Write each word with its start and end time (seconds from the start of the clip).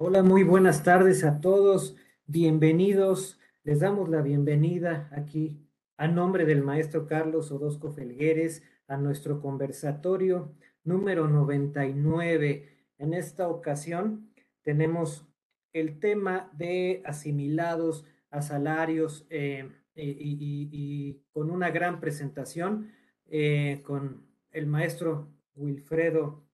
Hola, 0.00 0.22
muy 0.22 0.44
buenas 0.44 0.84
tardes 0.84 1.24
a 1.24 1.40
todos. 1.40 1.96
Bienvenidos. 2.26 3.40
Les 3.64 3.80
damos 3.80 4.08
la 4.08 4.22
bienvenida 4.22 5.08
aquí 5.10 5.66
a 5.96 6.06
nombre 6.06 6.44
del 6.44 6.62
maestro 6.62 7.04
Carlos 7.08 7.50
Orozco 7.50 7.90
Felgueres 7.90 8.62
a 8.86 8.96
nuestro 8.96 9.40
conversatorio 9.40 10.54
número 10.84 11.26
99. 11.26 12.68
En 12.98 13.12
esta 13.12 13.48
ocasión 13.48 14.30
tenemos 14.62 15.26
el 15.72 15.98
tema 15.98 16.48
de 16.52 17.02
asimilados 17.04 18.04
a 18.30 18.40
salarios 18.40 19.26
eh, 19.30 19.68
y, 19.96 21.24
con 21.32 21.50
una 21.50 21.70
gran 21.70 21.98
presentación 21.98 22.92
eh, 23.26 23.82
con 23.84 24.28
el 24.52 24.68
maestro 24.68 25.26
Wilfredo 25.56 26.44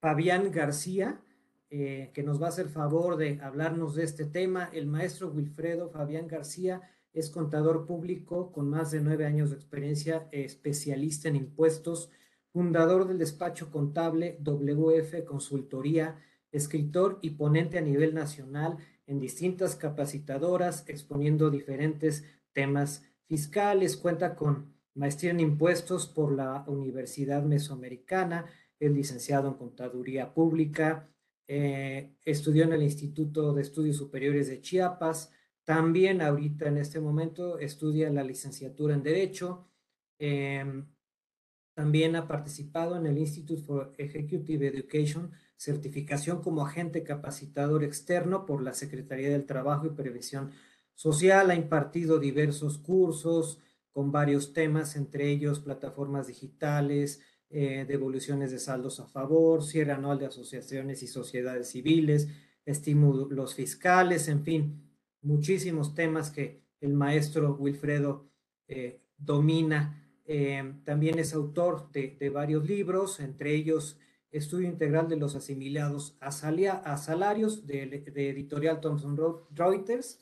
Fabián 0.00 0.50
García 0.50 1.20
eh, 1.68 2.10
que 2.14 2.22
nos 2.22 2.40
va 2.40 2.46
a 2.46 2.50
hacer 2.50 2.68
favor 2.68 3.16
de 3.16 3.40
hablarnos 3.42 3.96
de 3.96 4.04
este 4.04 4.24
tema. 4.24 4.70
El 4.72 4.86
maestro 4.86 5.30
Wilfredo 5.30 5.90
Fabián 5.90 6.28
García 6.28 6.80
es 7.12 7.28
contador 7.30 7.86
público 7.86 8.52
con 8.52 8.70
más 8.70 8.90
de 8.92 9.00
nueve 9.00 9.26
años 9.26 9.50
de 9.50 9.56
experiencia, 9.56 10.28
especialista 10.30 11.28
en 11.28 11.36
impuestos, 11.36 12.10
fundador 12.52 13.08
del 13.08 13.18
despacho 13.18 13.70
contable 13.70 14.38
WF 14.42 15.24
Consultoría, 15.24 16.18
escritor 16.52 17.18
y 17.20 17.30
ponente 17.30 17.78
a 17.78 17.82
nivel 17.82 18.14
nacional 18.14 18.76
en 19.06 19.18
distintas 19.18 19.76
capacitadoras, 19.76 20.84
exponiendo 20.88 21.50
diferentes 21.50 22.24
temas 22.52 23.04
fiscales. 23.26 23.96
Cuenta 23.96 24.36
con 24.36 24.74
maestría 24.94 25.32
en 25.32 25.40
impuestos 25.40 26.06
por 26.06 26.32
la 26.32 26.64
Universidad 26.66 27.42
Mesoamericana, 27.42 28.46
es 28.78 28.92
licenciado 28.92 29.48
en 29.48 29.54
Contaduría 29.54 30.34
Pública, 30.34 31.08
eh, 31.48 32.16
estudió 32.24 32.64
en 32.64 32.72
el 32.72 32.82
Instituto 32.82 33.52
de 33.54 33.62
Estudios 33.62 33.96
Superiores 33.96 34.48
de 34.48 34.60
Chiapas, 34.60 35.30
también 35.64 36.22
ahorita 36.22 36.68
en 36.68 36.78
este 36.78 37.00
momento 37.00 37.58
estudia 37.58 38.10
la 38.10 38.22
licenciatura 38.22 38.94
en 38.94 39.02
Derecho, 39.02 39.68
em, 40.18 40.86
también 41.74 42.16
ha 42.16 42.26
participado 42.26 42.96
en 42.96 43.06
el 43.06 43.18
Institute 43.18 43.62
for 43.62 43.92
Executive 43.98 44.66
Education, 44.66 45.32
certificación 45.56 46.42
como 46.42 46.64
agente 46.64 47.02
capacitador 47.02 47.84
externo 47.84 48.46
por 48.46 48.62
la 48.62 48.74
Secretaría 48.74 49.30
del 49.30 49.46
Trabajo 49.46 49.86
y 49.86 49.90
Previsión 49.90 50.52
Social, 50.94 51.50
ha 51.50 51.54
impartido 51.54 52.18
diversos 52.18 52.78
cursos 52.78 53.60
con 53.90 54.12
varios 54.12 54.52
temas, 54.52 54.96
entre 54.96 55.30
ellos 55.30 55.60
plataformas 55.60 56.26
digitales, 56.26 57.20
eh, 57.48 57.84
devoluciones 57.86 58.50
de 58.50 58.58
saldos 58.58 58.98
a 58.98 59.06
favor, 59.06 59.62
cierre 59.62 59.92
anual 59.92 60.18
de 60.18 60.26
asociaciones 60.26 61.04
y 61.04 61.06
sociedades 61.06 61.68
civiles, 61.68 62.28
estímulos 62.64 63.54
fiscales, 63.54 64.26
en 64.26 64.42
fin, 64.42 64.82
muchísimos 65.22 65.94
temas 65.94 66.30
que 66.30 66.64
el 66.80 66.94
maestro 66.94 67.54
Wilfredo 67.54 68.28
eh, 68.66 69.00
domina. 69.16 70.02
Eh, 70.24 70.74
también 70.84 71.20
es 71.20 71.34
autor 71.34 71.88
de, 71.92 72.30
varios 72.30 72.66
libros, 72.66 73.20
entre 73.20 73.54
ellos 73.54 73.96
Estudio 74.32 74.66
Integral 74.66 75.08
de 75.08 75.16
los 75.16 75.36
Asimilados 75.36 76.18
a, 76.20 76.32
Salarios 76.32 77.64
de, 77.64 77.82
editorial 78.16 78.80
Thomson 78.80 79.16
Reuters. 79.52 80.18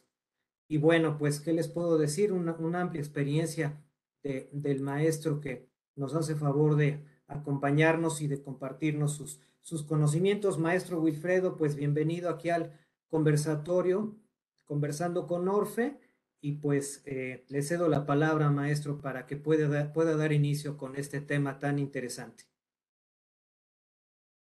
Y 0.69 0.77
bueno, 0.77 1.16
pues, 1.16 1.41
¿qué 1.41 1.55
les 1.55 1.69
puedo 1.69 1.97
decir? 1.97 2.33
Una, 2.33 2.55
amplia 2.78 3.00
experiencia 3.00 3.83
del 4.22 4.81
maestro 4.83 5.41
que 5.41 5.69
nos 5.97 6.14
hace 6.14 6.34
favor 6.34 6.77
de, 6.77 7.03
acompañarnos 7.27 8.20
y 8.20 8.27
de 8.27 8.42
compartirnos 8.42 9.12
sus, 9.12 9.41
sus 9.61 9.83
conocimientos. 9.83 10.58
Maestro 10.58 11.00
Wilfredo, 11.00 11.56
pues 11.56 11.77
bienvenido 11.77 12.31
aquí 12.31 12.50
al 12.50 12.78
conversatorio, 13.08 14.16
conversando 14.64 15.27
con 15.27 15.48
Orfe, 15.48 15.98
y 16.44 16.53
pues 16.53 17.00
eh, 17.06 17.47
le 17.48 17.62
cedo 17.62 17.89
la 17.89 18.05
palabra, 18.05 18.50
maestro, 18.50 19.00
para 19.00 19.25
que 19.25 19.36
pueda, 19.36 19.94
pueda 19.94 20.15
dar 20.15 20.31
inicio 20.31 20.76
con 20.76 20.94
este 20.94 21.22
tema 21.22 21.59
tan 21.59 21.78
interesante. 21.78 22.44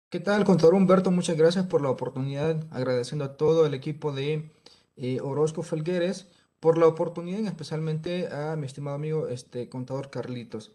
¿Qué 0.09 0.19
tal, 0.19 0.43
contador 0.43 0.73
Humberto? 0.73 1.09
Muchas 1.09 1.37
gracias 1.37 1.67
por 1.67 1.81
la 1.81 1.89
oportunidad, 1.89 2.67
agradeciendo 2.69 3.23
a 3.23 3.37
todo 3.37 3.65
el 3.65 3.73
equipo 3.73 4.11
de 4.11 4.51
eh, 4.97 5.19
Orozco 5.21 5.63
Felgueres 5.63 6.29
por 6.59 6.77
la 6.77 6.87
oportunidad, 6.87 7.45
especialmente 7.45 8.27
a 8.27 8.57
mi 8.57 8.65
estimado 8.65 8.97
amigo, 8.97 9.29
este 9.29 9.69
contador 9.69 10.09
Carlitos. 10.09 10.73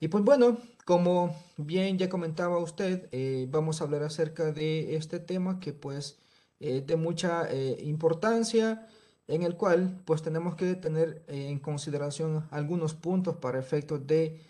Y 0.00 0.08
pues 0.08 0.24
bueno, 0.24 0.58
como 0.86 1.36
bien 1.58 1.98
ya 1.98 2.08
comentaba 2.08 2.58
usted, 2.58 3.08
eh, 3.12 3.46
vamos 3.50 3.80
a 3.80 3.84
hablar 3.84 4.02
acerca 4.02 4.50
de 4.50 4.96
este 4.96 5.20
tema 5.20 5.60
que 5.60 5.74
pues 5.74 6.18
eh, 6.58 6.82
de 6.86 6.96
mucha 6.96 7.46
eh, 7.50 7.76
importancia, 7.82 8.88
en 9.28 9.42
el 9.42 9.56
cual 9.56 10.00
pues 10.06 10.22
tenemos 10.22 10.56
que 10.56 10.74
tener 10.74 11.22
en 11.28 11.58
consideración 11.60 12.48
algunos 12.50 12.94
puntos 12.94 13.36
para 13.36 13.58
efectos 13.60 14.06
de 14.06 14.40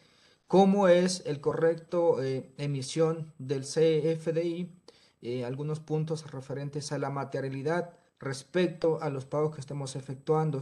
cómo 0.47 0.88
es 0.88 1.22
el 1.27 1.41
correcto 1.41 2.19
emisión 2.56 3.32
del 3.38 3.62
CFDI, 3.62 4.71
algunos 5.44 5.81
puntos 5.81 6.31
referentes 6.32 6.93
a 6.93 6.99
la 6.99 7.11
materialidad 7.11 7.91
respecto 8.21 9.03
a 9.03 9.11
los 9.11 9.27
pagos 9.27 9.55
que 9.55 9.61
estemos 9.61 9.97
efectuando, 9.97 10.61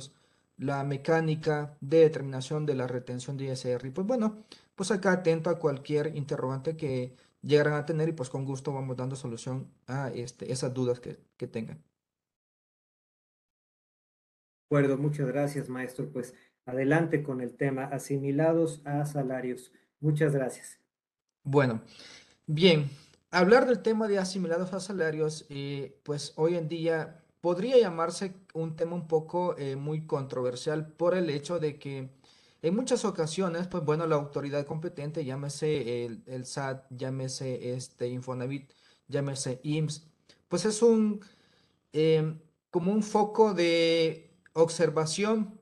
la 0.56 0.82
mecánica 0.84 1.76
de 1.80 2.00
determinación 2.00 2.66
de 2.66 2.74
la 2.74 2.86
retención 2.88 3.36
de 3.36 3.52
ISR. 3.52 3.86
Y 3.86 3.90
pues 3.90 4.06
bueno, 4.06 4.44
pues 4.78 4.92
acá 4.92 5.10
atento 5.10 5.50
a 5.50 5.58
cualquier 5.58 6.14
interrogante 6.14 6.76
que 6.76 7.16
llegaran 7.42 7.74
a 7.74 7.84
tener 7.84 8.08
y 8.08 8.12
pues 8.12 8.30
con 8.30 8.44
gusto 8.44 8.72
vamos 8.72 8.96
dando 8.96 9.16
solución 9.16 9.74
a 9.88 10.10
este, 10.10 10.52
esas 10.52 10.72
dudas 10.72 11.00
que, 11.00 11.18
que 11.36 11.48
tengan. 11.48 11.78
De 14.70 14.76
acuerdo, 14.76 14.96
muchas 14.96 15.26
gracias 15.26 15.68
maestro. 15.68 16.08
Pues 16.12 16.32
adelante 16.64 17.24
con 17.24 17.40
el 17.40 17.56
tema 17.56 17.86
asimilados 17.86 18.80
a 18.84 19.04
salarios. 19.04 19.72
Muchas 19.98 20.32
gracias. 20.32 20.78
Bueno, 21.42 21.82
bien, 22.46 22.88
hablar 23.32 23.66
del 23.66 23.82
tema 23.82 24.06
de 24.06 24.18
asimilados 24.18 24.72
a 24.74 24.78
salarios, 24.78 25.44
eh, 25.48 25.98
pues 26.04 26.34
hoy 26.36 26.54
en 26.54 26.68
día 26.68 27.24
podría 27.40 27.78
llamarse 27.78 28.32
un 28.54 28.76
tema 28.76 28.94
un 28.94 29.08
poco 29.08 29.58
eh, 29.58 29.74
muy 29.74 30.06
controversial 30.06 30.86
por 30.92 31.16
el 31.16 31.30
hecho 31.30 31.58
de 31.58 31.80
que 31.80 32.16
en 32.62 32.74
muchas 32.74 33.04
ocasiones, 33.04 33.68
pues 33.68 33.84
bueno, 33.84 34.06
la 34.06 34.16
autoridad 34.16 34.66
competente, 34.66 35.24
llámese 35.24 36.04
el, 36.04 36.46
SAT, 36.46 36.86
llámese 36.90 37.72
este 37.72 38.08
Infonavit, 38.08 38.70
llámese 39.06 39.60
IMSS, 39.62 40.06
pues 40.48 40.64
es 40.64 40.82
un 40.82 41.20
em, 41.92 42.40
como 42.70 42.92
un 42.92 43.02
foco 43.02 43.54
de 43.54 44.30
observación 44.54 45.60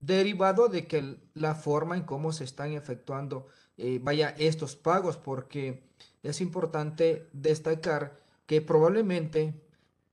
derivado 0.00 0.68
de 0.68 0.86
que 0.86 1.18
la 1.34 1.54
forma 1.54 1.96
en 1.96 2.04
cómo 2.04 2.32
se 2.32 2.44
están 2.44 2.72
efectuando, 2.72 3.46
eh, 3.78 3.98
vaya, 4.02 4.34
estos 4.38 4.76
pagos, 4.76 5.16
porque 5.16 5.82
es 6.22 6.40
importante 6.40 7.28
destacar 7.32 8.20
que 8.46 8.60
probablemente 8.60 9.54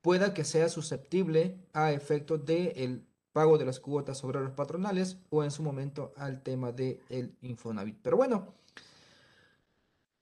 pueda 0.01 0.33
que 0.33 0.43
sea 0.43 0.69
susceptible 0.69 1.57
a 1.73 1.91
efectos 1.91 2.45
del 2.45 3.05
pago 3.33 3.57
de 3.57 3.65
las 3.65 3.79
cuotas 3.79 4.17
sobre 4.17 4.39
los 4.39 4.51
patronales 4.51 5.17
o 5.29 5.43
en 5.43 5.51
su 5.51 5.63
momento 5.63 6.13
al 6.15 6.41
tema 6.41 6.71
del 6.71 7.01
el 7.09 7.35
Infonavit. 7.41 7.97
Pero 8.01 8.15
bueno, 8.15 8.53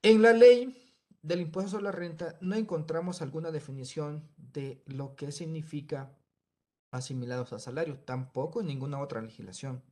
en 0.02 0.22
la 0.22 0.34
ley 0.34 0.92
del 1.22 1.42
impuesto 1.42 1.72
sobre 1.72 1.84
la 1.84 1.92
renta 1.92 2.38
no 2.42 2.56
encontramos 2.56 3.22
alguna 3.22 3.52
definición 3.52 4.24
de 4.38 4.82
lo 4.88 5.16
que 5.16 5.32
significa 5.32 6.12
asimilados 6.90 7.54
a 7.54 7.60
salario, 7.60 8.00
tampoco 8.00 8.62
en 8.62 8.68
ninguna 8.68 9.00
otra 9.00 9.22
legislación. 9.22 9.84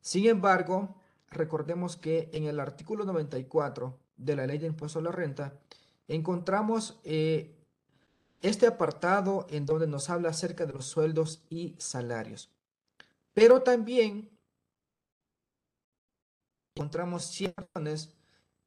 Sin 0.00 0.26
embargo, 0.26 0.96
recordemos 1.30 1.96
que 1.96 2.30
en 2.32 2.44
el 2.44 2.60
artículo 2.60 3.04
94 3.04 3.98
de 4.16 4.36
la 4.36 4.46
ley 4.46 4.58
de 4.58 4.66
impuesto 4.66 4.98
a 4.98 5.02
la 5.02 5.12
renta 5.12 5.54
encontramos 6.08 6.98
eh, 7.04 7.57
este 8.42 8.66
apartado 8.66 9.46
en 9.50 9.66
donde 9.66 9.86
nos 9.86 10.10
habla 10.10 10.30
acerca 10.30 10.66
de 10.66 10.72
los 10.72 10.86
sueldos 10.86 11.42
y 11.50 11.74
salarios. 11.78 12.50
Pero 13.34 13.62
también 13.62 14.30
encontramos 16.74 17.24
ciertas 17.24 18.10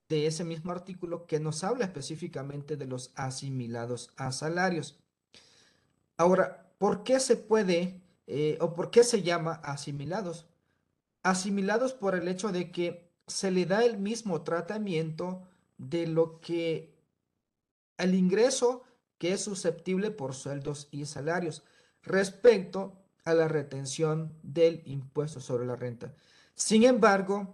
de 0.10 0.28
ese 0.28 0.44
mismo 0.44 0.72
artículo 0.72 1.26
que 1.26 1.40
nos 1.40 1.64
habla 1.64 1.86
específicamente 1.86 2.76
de 2.76 2.86
los 2.86 3.12
asimilados 3.16 4.12
a 4.18 4.32
salarios. 4.34 5.00
Ahora, 6.18 6.70
¿por 6.78 7.04
qué 7.04 7.20
se 7.20 7.38
puede 7.38 8.02
eh, 8.28 8.58
o 8.60 8.74
por 8.74 8.92
qué 8.92 9.06
se 9.06 9.22
llama 9.22 9.54
asimilados? 9.64 10.48
Asimilados 11.24 11.94
por 11.94 12.16
el 12.16 12.28
hecho 12.28 12.52
de 12.52 12.72
que 12.72 13.10
se 13.28 13.52
le 13.52 13.66
da 13.66 13.86
el 13.86 13.98
mismo 13.98 14.42
tratamiento 14.42 15.48
de 15.78 16.08
lo 16.08 16.42
que 16.42 16.94
el 17.98 18.14
ingreso 18.16 18.84
que 19.22 19.34
es 19.34 19.44
susceptible 19.44 20.10
por 20.10 20.34
sueldos 20.34 20.88
y 20.90 21.06
salarios 21.06 21.62
respecto 22.02 23.04
a 23.24 23.36
la 23.36 23.48
retención 23.48 24.34
del 24.42 24.82
impuesto 24.86 25.40
sobre 25.40 25.68
la 25.68 25.76
renta. 25.76 26.16
Sin 26.56 26.86
embargo, 26.86 27.54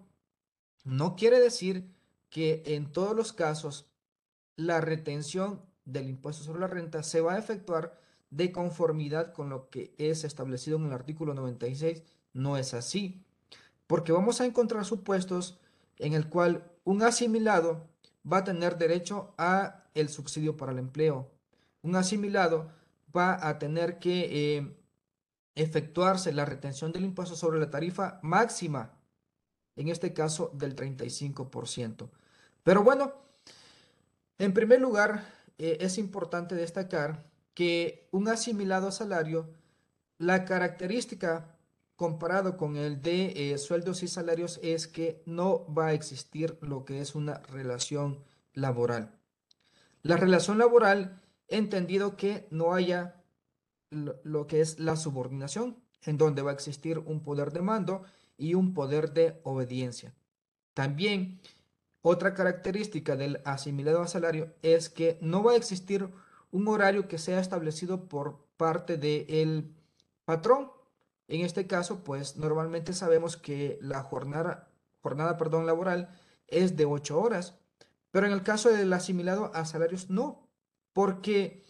no 0.85 1.17
quiere 1.17 1.41
decir 1.41 1.93
que 2.29 2.63
en 2.67 2.89
todos 2.93 3.13
los 3.13 3.33
casos 3.33 3.91
la 4.55 4.79
retención 4.79 5.61
del 5.83 6.07
impuesto 6.07 6.45
sobre 6.45 6.61
la 6.61 6.67
renta 6.67 7.03
se 7.03 7.19
va 7.19 7.33
a 7.33 7.37
efectuar 7.37 7.99
de 8.29 8.53
conformidad 8.53 9.33
con 9.33 9.49
lo 9.49 9.69
que 9.69 9.93
es 9.97 10.23
establecido 10.23 10.77
en 10.77 10.85
el 10.85 10.93
artículo 10.93 11.33
96, 11.33 12.01
no 12.31 12.55
es 12.55 12.73
así, 12.73 13.25
porque 13.87 14.13
vamos 14.13 14.39
a 14.39 14.45
encontrar 14.45 14.85
supuestos 14.85 15.59
en 15.97 16.13
el 16.13 16.29
cual 16.29 16.71
un 16.85 17.03
asimilado 17.03 17.89
va 18.23 18.37
a 18.37 18.43
tener 18.45 18.77
derecho 18.77 19.33
a 19.37 19.83
el 19.95 20.07
subsidio 20.07 20.55
para 20.55 20.71
el 20.71 20.79
empleo. 20.79 21.29
Un 21.81 21.95
asimilado 21.95 22.71
va 23.15 23.47
a 23.47 23.59
tener 23.59 24.00
que 24.00 24.57
eh, 24.57 24.77
efectuarse 25.56 26.33
la 26.33 26.45
retención 26.45 26.91
del 26.91 27.06
impuesto 27.06 27.35
sobre 27.35 27.59
la 27.59 27.69
tarifa 27.69 28.19
máxima, 28.21 28.94
en 29.75 29.89
este 29.89 30.13
caso 30.13 30.51
del 30.53 30.75
35%. 30.75 32.09
Pero 32.63 32.83
bueno, 32.83 33.13
en 34.38 34.53
primer 34.53 34.79
lugar, 34.79 35.25
eh, 35.57 35.77
es 35.81 35.97
importante 35.97 36.56
destacar 36.56 37.25
que 37.53 38.07
un 38.12 38.27
asimilado 38.27 38.91
salario, 38.91 39.50
la 40.19 40.45
característica 40.45 41.57
comparado 41.95 42.57
con 42.57 42.77
el 42.77 43.01
de 43.01 43.53
eh, 43.53 43.57
sueldos 43.57 44.03
y 44.03 44.07
salarios 44.07 44.59
es 44.62 44.88
que 44.88 45.23
no 45.25 45.65
va 45.73 45.88
a 45.88 45.94
existir 45.94 46.57
lo 46.62 46.85
que 46.85 47.01
es 47.01 47.15
una 47.15 47.39
relación 47.50 48.23
laboral. 48.53 49.12
La 50.03 50.15
relación 50.15 50.59
laboral, 50.59 51.19
entendido 51.47 52.17
que 52.17 52.47
no 52.51 52.73
haya 52.73 53.23
lo, 53.89 54.47
que 54.47 54.61
es 54.61 54.79
la 54.79 54.95
subordinación, 54.95 55.77
en 56.03 56.17
donde 56.17 56.41
va 56.41 56.51
a 56.51 56.53
existir 56.53 56.99
un 56.99 57.21
poder 57.21 57.51
de 57.51 57.61
mando 57.61 58.03
y 58.38 58.53
un 58.53 58.73
poder 58.73 59.13
de 59.13 59.39
obediencia. 59.44 60.13
También 60.73 61.39
otra 62.01 62.33
característica 62.33 63.15
del 63.15 63.41
asimilado 63.45 64.01
a 64.01 64.07
salario 64.07 64.53
es 64.61 64.89
que 64.89 65.17
no 65.21 65.44
va 65.44 65.53
a 65.53 65.57
existir 65.57 66.09
un 66.51 66.67
horario 66.67 67.07
que 67.07 67.17
sea 67.17 67.39
establecido 67.39 68.07
por 68.07 68.45
parte 68.57 68.97
del 68.97 69.73
patrón. 70.25 70.71
En 71.27 71.41
este 71.41 71.67
caso, 71.67 72.03
pues 72.03 72.38
normalmente 72.38 72.94
sabemos 72.94 73.35
que 73.35 73.77
la 73.81 74.03
jornada, 74.03 74.69
jornada 75.01 75.38
perdón, 75.38 75.65
laboral 75.65 76.09
es 76.47 76.77
de 76.77 76.85
8 76.85 77.19
horas, 77.19 77.55
pero 78.11 78.25
en 78.25 78.31
el 78.31 78.44
caso 78.44 78.69
del 78.69 78.94
asimilado 78.94 79.51
a 79.53 79.65
salarios 79.65 80.09
no, 80.09 80.46
porque 80.97 81.63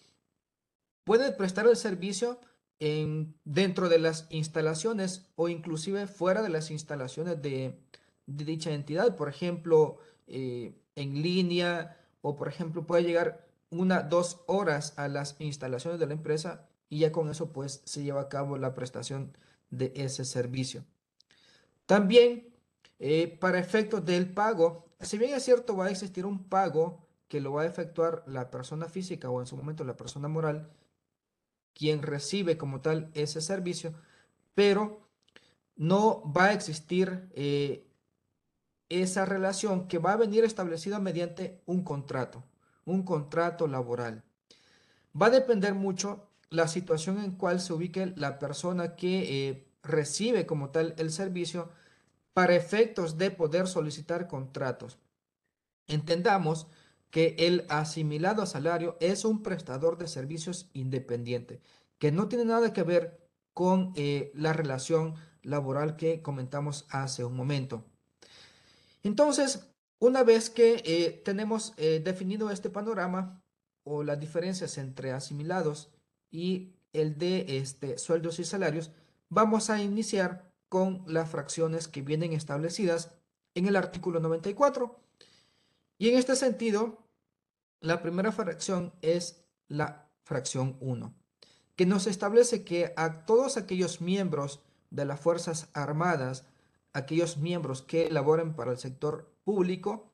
puede 1.03 1.33
prestar 1.33 1.68
el 1.68 1.75
servicio 1.75 2.39
en, 2.79 3.35
dentro 3.44 3.89
de 3.89 4.00
las 4.00 4.25
instalaciones 4.29 5.27
o 5.35 5.50
inclusive 5.50 6.07
fuera 6.07 6.41
de 6.41 6.47
las 6.47 6.71
instalaciones 6.71 7.41
de, 7.41 7.77
dicha 8.25 8.71
entidad. 8.71 9.18
Por 9.18 9.27
ejemplo, 9.27 9.97
eh, 10.27 10.81
en 10.95 11.21
línea 11.21 11.97
o 12.21 12.38
por 12.38 12.47
ejemplo 12.47 12.88
puede 12.88 13.03
llegar 13.03 13.45
una, 13.69 14.01
dos 14.01 14.44
horas 14.47 14.94
a 14.95 15.09
las 15.09 15.35
instalaciones 15.39 16.00
de 16.00 16.07
la 16.07 16.13
empresa 16.13 16.65
y 16.88 17.00
ya 17.00 17.12
con 17.12 17.29
eso 17.29 17.51
pues 17.51 17.81
se 17.83 18.03
lleva 18.03 18.21
a 18.21 18.29
cabo 18.29 18.57
la 18.57 18.74
prestación 18.74 19.38
de 19.71 19.91
ese 19.97 20.24
servicio. 20.24 20.85
También 21.85 22.56
eh, 23.00 23.27
para 23.27 23.59
efectos 23.59 24.06
del 24.06 24.33
pago, 24.33 24.85
si 25.01 25.18
bien 25.18 25.33
es 25.33 25.44
cierto 25.44 25.75
va 25.75 25.88
a 25.88 25.91
existir 25.91 26.25
un 26.25 26.45
pago 26.47 27.06
que 27.27 27.41
lo 27.41 27.53
va 27.53 27.63
a 27.63 27.68
efectuar 27.68 28.24
la 28.27 28.50
persona 28.50 28.88
física 28.88 29.29
o 29.29 29.41
en 29.41 29.47
su 29.47 29.57
momento 29.57 29.83
la 29.83 29.97
persona 29.97 30.27
moral, 30.27 30.69
quien 31.74 32.01
recibe 32.01 32.57
como 32.57 32.81
tal 32.81 33.12
ese 33.13 33.41
servicio, 33.41 33.94
pero 34.56 35.07
no 35.75 36.24
va 36.33 36.45
a 36.45 36.53
existir 36.53 37.29
eh, 37.33 37.88
esa 38.89 39.25
relación 39.25 39.88
que 39.88 40.00
va 40.00 40.13
a 40.13 40.18
venir 40.18 40.44
establecida 40.44 41.00
mediante 41.00 41.62
un 41.65 41.83
contrato, 41.83 42.44
un 42.85 43.03
contrato 43.03 43.68
laboral. 43.68 44.24
Va 45.19 45.27
a 45.27 45.31
depender 45.31 45.74
mucho 45.74 46.29
la 46.50 46.68
situación 46.68 47.19
en 47.19 47.31
cual 47.31 47.59
se 47.59 47.74
ubique 47.74 48.13
la 48.15 48.39
persona 48.39 48.95
que 48.95 49.50
eh, 49.50 49.68
recibe 49.83 50.45
como 50.45 50.69
tal 50.69 50.95
el 50.97 51.12
servicio 51.12 51.69
para 52.33 52.56
efectos 52.56 53.18
de 53.18 53.31
poder 53.31 53.68
solicitar 53.68 54.27
contratos. 54.27 54.97
Entendamos 55.88 56.68
que 57.09 57.36
el 57.39 57.65
asimilado 57.69 58.42
a 58.42 58.45
salario 58.45 58.98
es 59.00 59.25
un 59.25 59.44
prestador 59.44 59.98
de 59.98 60.07
servicios 60.07 60.69
independiente, 60.74 61.62
que 61.98 62.12
no 62.12 62.27
tiene 62.27 62.45
nada 62.45 62.74
que 62.74 62.83
ver 62.83 63.19
con 63.54 63.94
eh, 63.95 64.31
la 64.36 64.54
relación 64.54 65.15
laboral 65.42 65.95
que 65.95 66.21
comentamos 66.21 66.86
hace 66.89 67.24
un 67.24 67.36
momento. 67.36 67.86
Entonces, 69.04 69.68
una 70.00 70.24
vez 70.24 70.50
que 70.50 70.83
eh, 70.86 71.21
tenemos 71.24 71.74
eh, 71.77 72.01
definido 72.04 72.51
este 72.51 72.69
panorama 72.69 73.42
o 73.83 74.03
las 74.03 74.19
diferencias 74.19 74.77
entre 74.77 75.12
asimilados 75.12 75.89
y 76.30 76.74
el 76.94 77.18
de 77.18 77.57
este, 77.57 77.98
sueldos 77.98 78.39
y 78.39 78.44
salarios, 78.44 78.92
vamos 79.30 79.69
a 79.69 79.81
iniciar 79.81 80.51
con 80.69 81.03
las 81.07 81.30
fracciones 81.30 81.88
que 81.88 82.01
vienen 82.01 82.33
establecidas 82.33 83.12
en 83.56 83.65
el 83.65 83.75
artículo 83.75 84.19
94 84.19 85.00
y 85.97 86.09
en 86.09 86.17
este 86.17 86.35
sentido, 86.35 87.07
la 87.79 88.01
primera 88.01 88.31
fracción 88.31 88.94
es 89.01 89.44
la 89.67 90.09
fracción 90.23 90.77
1, 90.79 91.13
que 91.75 91.85
nos 91.85 92.07
establece 92.07 92.63
que 92.63 92.94
a 92.97 93.25
todos 93.25 93.57
aquellos 93.57 94.01
miembros 94.01 94.61
de 94.89 95.05
las 95.05 95.19
Fuerzas 95.19 95.69
Armadas, 95.73 96.45
aquellos 96.94 97.38
miembros 97.38 97.81
que 97.81 98.09
laboren 98.09 98.55
para 98.55 98.71
el 98.71 98.77
sector 98.77 99.31
público, 99.44 100.13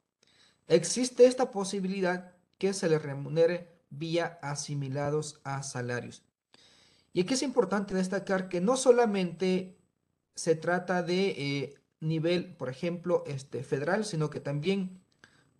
existe 0.67 1.25
esta 1.25 1.51
posibilidad 1.51 2.33
que 2.57 2.73
se 2.73 2.89
les 2.89 3.01
remunere 3.01 3.73
vía 3.89 4.39
asimilados 4.41 5.41
a 5.43 5.63
salarios. 5.63 6.23
Y 7.13 7.21
aquí 7.21 7.35
es 7.35 7.43
importante 7.43 7.93
destacar 7.93 8.49
que 8.49 8.61
no 8.61 8.75
solamente 8.75 9.77
se 10.35 10.55
trata 10.55 11.03
de 11.03 11.27
eh, 11.29 11.75
nivel, 11.99 12.55
por 12.55 12.69
ejemplo, 12.69 13.23
este, 13.27 13.63
federal, 13.63 14.03
sino 14.03 14.29
que 14.29 14.39
también 14.39 15.02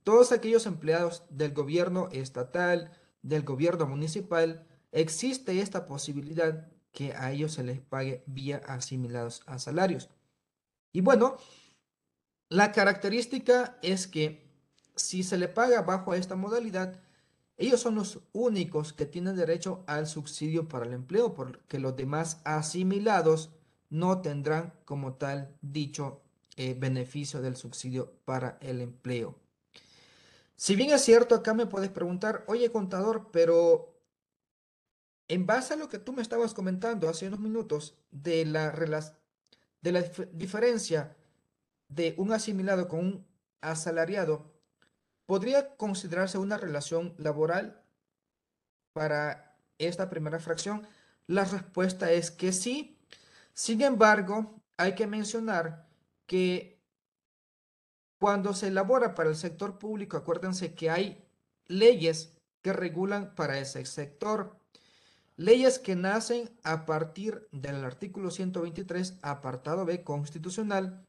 todos 0.04 0.32
aquellos 0.32 0.66
empleados 0.66 1.24
del 1.30 1.54
gobierno 1.54 2.10
estatal, 2.12 2.92
del 3.22 3.44
gobierno 3.44 3.88
municipal, 3.88 4.68
existe 4.92 5.60
esta 5.62 5.86
posibilidad 5.86 6.68
que 6.92 7.14
a 7.14 7.32
ellos 7.32 7.54
se 7.54 7.64
les 7.64 7.80
pague 7.80 8.24
vía 8.28 8.62
asimilados 8.68 9.42
a 9.48 9.60
salarios. 9.60 10.10
Y 10.92 11.02
bueno, 11.02 11.38
la 12.50 12.72
característica 12.72 13.80
es 13.82 14.08
que 14.08 14.44
si 14.96 15.24
se 15.24 15.38
le 15.38 15.48
paga 15.48 15.82
bajo 15.82 16.14
esta 16.14 16.36
modalidad, 16.36 17.02
ellos 17.58 17.80
son 17.80 17.96
los 17.96 18.20
únicos 18.32 18.94
que 18.94 19.06
tienen 19.06 19.36
derecho 19.36 19.84
al 19.88 20.08
subsidio 20.08 20.68
para 20.68 20.86
el 20.86 20.94
empleo, 20.94 21.34
porque 21.34 21.80
los 21.80 21.96
demás 21.96 22.42
asimilados 22.44 23.52
no 23.90 24.22
tendrán 24.22 24.74
como 24.86 25.14
tal 25.16 25.56
dicho 25.62 26.22
eh, 26.58 26.76
beneficio 26.78 27.42
del 27.42 27.56
subsidio 27.56 28.14
para 28.26 28.58
el 28.62 28.82
empleo. 28.82 29.43
Si 30.56 30.76
bien 30.76 30.92
es 30.92 31.02
cierto, 31.02 31.36
acá 31.36 31.54
me 31.54 31.66
puedes 31.66 31.90
preguntar, 31.90 32.44
oye 32.48 32.72
contador, 32.72 33.30
pero 33.32 33.94
en 35.28 35.46
base 35.46 35.74
a 35.74 35.78
lo 35.78 35.90
que 35.90 36.00
tú 36.00 36.14
me 36.14 36.22
estabas 36.22 36.54
comentando 36.54 37.10
hace 37.10 37.28
unos 37.28 37.40
minutos 37.40 37.98
de 38.12 38.46
la, 38.46 38.72
de 39.82 39.92
la 39.92 40.02
diferencia 40.32 41.16
de 41.88 42.16
un 42.18 42.32
asimilado 42.32 42.88
con 42.88 43.00
un 43.00 43.28
asalariado, 43.62 44.52
¿podría 45.26 45.76
considerarse 45.76 46.38
una 46.38 46.58
relación 46.58 47.14
laboral 47.18 47.82
para 48.94 49.58
esta 49.78 50.10
primera 50.10 50.40
fracción? 50.40 50.88
La 51.28 51.46
respuesta 51.46 52.12
es 52.12 52.32
que 52.32 52.52
sí. 52.52 53.00
Sin 53.54 53.82
embargo, 53.82 54.62
hay 54.78 54.96
que 54.96 55.08
mencionar 55.08 55.88
que 56.26 56.83
cuando 58.24 58.54
se 58.54 58.68
elabora 58.68 59.16
para 59.16 59.30
el 59.30 59.36
sector 59.36 59.78
público, 59.78 60.16
acuérdense 60.16 60.74
que 60.74 60.90
hay 60.90 61.22
leyes 61.68 62.32
que 62.62 62.72
regulan 62.72 63.36
para 63.36 63.60
ese 63.60 63.86
sector. 63.86 64.56
Leyes 65.36 65.78
que 65.78 65.98
nacen 65.98 66.50
a 66.64 66.86
partir 66.86 67.50
del 67.52 67.84
artículo 67.84 68.32
123, 68.32 69.20
apartado 69.24 69.84
B 69.84 70.06
constitucional, 70.06 71.06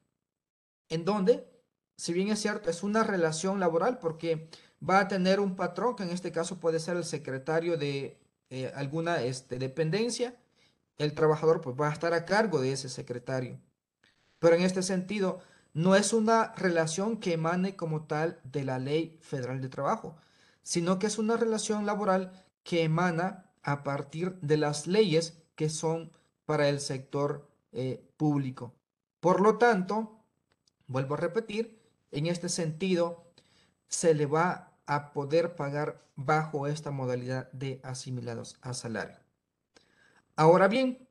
en 0.89 1.05
donde, 1.05 1.49
si 1.97 2.13
bien 2.13 2.31
es 2.31 2.41
cierto, 2.41 2.69
es 2.69 2.83
una 2.83 3.05
relación 3.05 3.61
laboral 3.61 4.01
porque 4.01 4.49
va 4.83 4.99
a 4.99 5.07
tener 5.07 5.39
un 5.39 5.55
patrón, 5.55 5.95
que 5.95 6.03
en 6.03 6.11
este 6.11 6.33
caso 6.33 6.59
puede 6.59 6.81
ser 6.81 6.97
el 6.97 7.05
secretario 7.05 7.77
de 7.77 8.19
eh, 8.51 8.73
alguna 8.75 9.23
este, 9.23 9.61
dependencia, 9.61 10.35
el 10.99 11.15
trabajador 11.15 11.61
pues 11.61 11.77
va 11.81 11.91
a 11.91 11.93
estar 11.93 12.13
a 12.13 12.25
cargo 12.25 12.61
de 12.61 12.73
ese 12.73 12.89
secretario. 12.89 13.61
Pero 14.41 14.57
en 14.57 14.63
este 14.63 14.83
sentido, 14.83 15.39
no 15.75 15.97
es 15.97 16.13
una 16.13 16.55
relación 16.55 17.19
que 17.19 17.35
emane 17.35 17.77
como 17.77 18.05
tal 18.05 18.41
de 18.45 18.65
la 18.65 18.79
ley 18.79 19.19
federal 19.21 19.61
de 19.61 19.69
trabajo, 19.69 20.17
sino 20.63 20.99
que 20.99 21.09
es 21.09 21.19
una 21.19 21.37
relación 21.37 21.85
laboral 21.85 22.33
que 22.63 22.85
emana 22.85 23.51
a 23.63 23.83
partir 23.83 24.39
de 24.41 24.57
las 24.57 24.87
leyes 24.87 25.43
que 25.57 25.69
son 25.69 26.13
para 26.47 26.69
el 26.69 26.81
sector 26.81 27.49
eh, 27.73 28.09
público. 28.17 28.73
Por 29.21 29.41
lo 29.41 29.59
tanto, 29.59 30.21
vuelvo 30.87 31.15
a 31.15 31.19
repetir, 31.19 31.81
en 32.13 32.27
este 32.27 32.49
sentido, 32.49 33.25
se 33.89 34.15
le 34.15 34.27
va 34.27 34.73
a 34.87 35.13
poder 35.13 35.57
pagar 35.57 36.05
bajo 36.15 36.67
esta 36.67 36.91
modalidad 36.91 37.51
de 37.53 37.81
asimilados 37.83 38.59
a 38.61 38.75
salario. 38.75 39.17
Ahora 40.37 40.69
bien, 40.69 41.04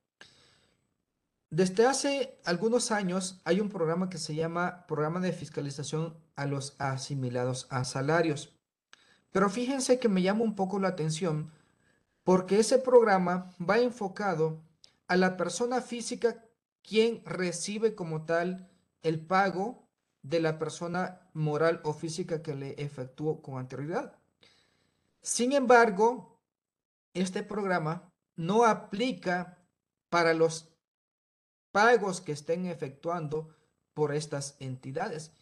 desde 1.55 1.85
hace 1.85 2.39
algunos 2.45 2.89
años 2.89 3.39
hay 3.43 3.59
un 3.59 3.69
programa 3.69 4.09
que 4.09 4.17
se 4.17 4.33
llama 4.33 4.87
Programa 4.87 5.19
de 5.19 5.31
Fiscalización 5.31 6.17
a 6.35 6.47
los 6.47 6.75
Asimilados 6.79 7.67
a 7.69 7.83
Salarios. 7.83 8.55
Pero 9.31 9.51
fíjense 9.51 9.99
que 9.99 10.09
me 10.09 10.23
llama 10.23 10.43
un 10.43 10.55
poco 10.55 10.79
la 10.79 10.87
atención 10.87 11.51
porque 12.23 12.57
ese 12.57 12.79
programa 12.79 13.53
va 13.61 13.77
enfocado 13.77 14.63
a 15.07 15.15
la 15.15 15.37
persona 15.37 15.81
física 15.81 16.43
quien 16.81 17.23
recibe 17.23 17.93
como 17.93 18.25
tal 18.25 18.67
el 19.03 19.23
pago 19.23 19.87
de 20.23 20.39
la 20.39 20.57
persona 20.57 21.21
moral 21.33 21.81
o 21.83 21.93
física 21.93 22.41
que 22.41 22.55
le 22.55 22.71
efectuó 22.81 23.43
con 23.43 23.59
anterioridad. 23.59 24.17
Sin 25.21 25.51
embargo, 25.51 26.39
este 27.13 27.43
programa 27.43 28.11
no 28.35 28.65
aplica 28.65 29.59
para 30.09 30.33
los 30.33 30.72
pagos 31.73 32.21
que 32.21 32.31
estén 32.31 32.67
efectuando 32.67 33.49
por 33.93 34.13
estas 34.15 34.55
entidades. 34.59 35.33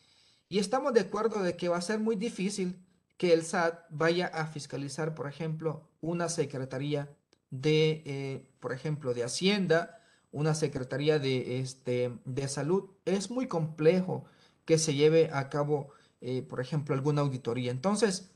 Y 0.49 0.57
estamos 0.57 0.93
de 0.93 1.01
acuerdo 1.01 1.43
de 1.43 1.55
que 1.55 1.69
va 1.69 1.77
a 1.77 1.81
ser 1.81 1.99
muy 1.99 2.15
difícil 2.15 2.83
que 3.17 3.33
el 3.33 3.43
SAT 3.43 3.85
vaya 3.89 4.27
a 4.27 4.47
fiscalizar, 4.47 5.13
por 5.13 5.27
ejemplo, 5.27 5.87
una 6.01 6.27
secretaría 6.29 7.15
de, 7.51 8.01
eh, 8.05 8.49
por 8.59 8.73
ejemplo, 8.73 9.13
de 9.13 9.23
Hacienda, 9.23 9.99
una 10.31 10.55
secretaría 10.55 11.19
de, 11.19 11.59
este, 11.59 12.17
de 12.25 12.47
salud. 12.47 12.89
Es 13.05 13.29
muy 13.29 13.47
complejo 13.47 14.25
que 14.65 14.79
se 14.79 14.95
lleve 14.95 15.29
a 15.33 15.49
cabo, 15.49 15.89
eh, 16.21 16.41
por 16.41 16.61
ejemplo, 16.61 16.95
alguna 16.95 17.21
auditoría. 17.21 17.71
Entonces, 17.71 18.31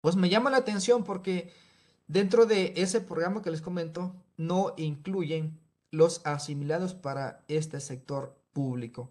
pues 0.00 0.16
me 0.16 0.30
llama 0.30 0.50
la 0.50 0.56
atención 0.56 1.04
porque 1.04 1.52
dentro 2.06 2.46
de 2.46 2.72
ese 2.76 3.00
programa 3.00 3.42
que 3.42 3.50
les 3.50 3.60
comento, 3.60 4.14
no 4.36 4.74
incluyen 4.76 5.60
los 5.96 6.20
asimilados 6.24 6.94
para 6.94 7.44
este 7.48 7.80
sector 7.80 8.38
público. 8.52 9.10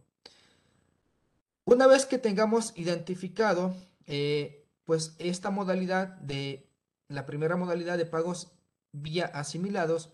Una 1.65 1.87
vez 1.87 2.05
que 2.05 2.19
tengamos 2.19 2.73
identificado, 2.75 3.75
eh, 4.05 4.67
pues 4.85 5.15
esta 5.17 5.49
modalidad 5.49 6.09
de 6.19 6.69
la 7.07 7.25
primera 7.25 7.55
modalidad 7.55 7.97
de 7.97 8.05
pagos 8.05 8.51
vía 8.91 9.25
asimilados, 9.25 10.11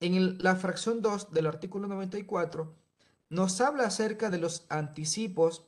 en 0.00 0.38
la 0.38 0.54
fracción 0.56 1.02
2 1.02 1.32
del 1.32 1.46
artículo 1.46 1.88
94 1.88 2.74
nos 3.30 3.60
habla 3.60 3.84
acerca 3.84 4.30
de 4.30 4.38
los 4.38 4.66
anticipos 4.68 5.64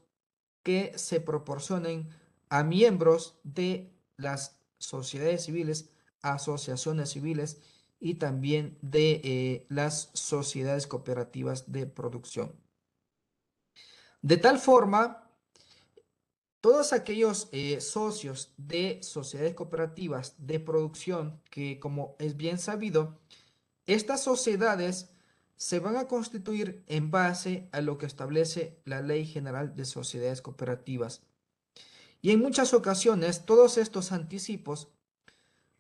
que 0.62 0.92
se 0.96 1.20
proporcionen 1.20 2.10
a 2.48 2.62
miembros 2.62 3.40
de 3.42 3.92
las 4.16 4.60
sociedades 4.78 5.44
civiles, 5.44 5.90
asociaciones 6.22 7.10
civiles 7.10 7.60
y 8.06 8.14
también 8.14 8.78
de 8.82 9.20
eh, 9.25 9.66
las 9.68 10.10
sociedades 10.12 10.86
cooperativas 10.86 11.72
de 11.72 11.86
producción. 11.86 12.52
De 14.22 14.36
tal 14.36 14.60
forma, 14.60 15.28
todos 16.60 16.92
aquellos 16.92 17.48
eh, 17.50 17.80
socios 17.80 18.52
de 18.58 19.00
sociedades 19.02 19.54
cooperativas 19.54 20.36
de 20.38 20.60
producción 20.60 21.40
que, 21.50 21.80
como 21.80 22.14
es 22.20 22.36
bien 22.36 22.58
sabido, 22.58 23.18
estas 23.86 24.22
sociedades 24.22 25.10
se 25.56 25.80
van 25.80 25.96
a 25.96 26.06
constituir 26.06 26.84
en 26.86 27.10
base 27.10 27.68
a 27.72 27.80
lo 27.80 27.98
que 27.98 28.06
establece 28.06 28.78
la 28.84 29.00
Ley 29.00 29.26
General 29.26 29.75
de 29.75 29.84
Sociedades 29.84 30.42
Cooperativas. 30.42 31.22
Y 32.22 32.30
en 32.30 32.38
muchas 32.38 32.72
ocasiones 32.72 33.44
todos 33.44 33.78
estos 33.78 34.12
anticipos 34.12 34.88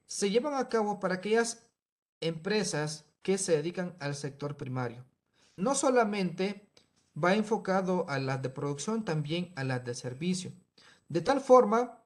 se 0.06 0.30
llevan 0.30 0.54
a 0.54 0.68
cabo 0.68 0.98
para 0.98 1.14
aquellas 1.14 1.65
empresas 2.20 3.04
que 3.22 3.38
se 3.38 3.56
dedican 3.56 3.96
al 4.00 4.14
sector 4.14 4.56
primario. 4.56 5.04
No 5.56 5.74
solamente 5.74 6.68
va 7.22 7.34
enfocado 7.34 8.08
a 8.08 8.18
las 8.18 8.42
de 8.42 8.50
producción, 8.50 9.04
también 9.04 9.52
a 9.56 9.64
las 9.64 9.84
de 9.84 9.94
servicio. 9.94 10.52
De 11.08 11.20
tal 11.20 11.40
forma, 11.40 12.02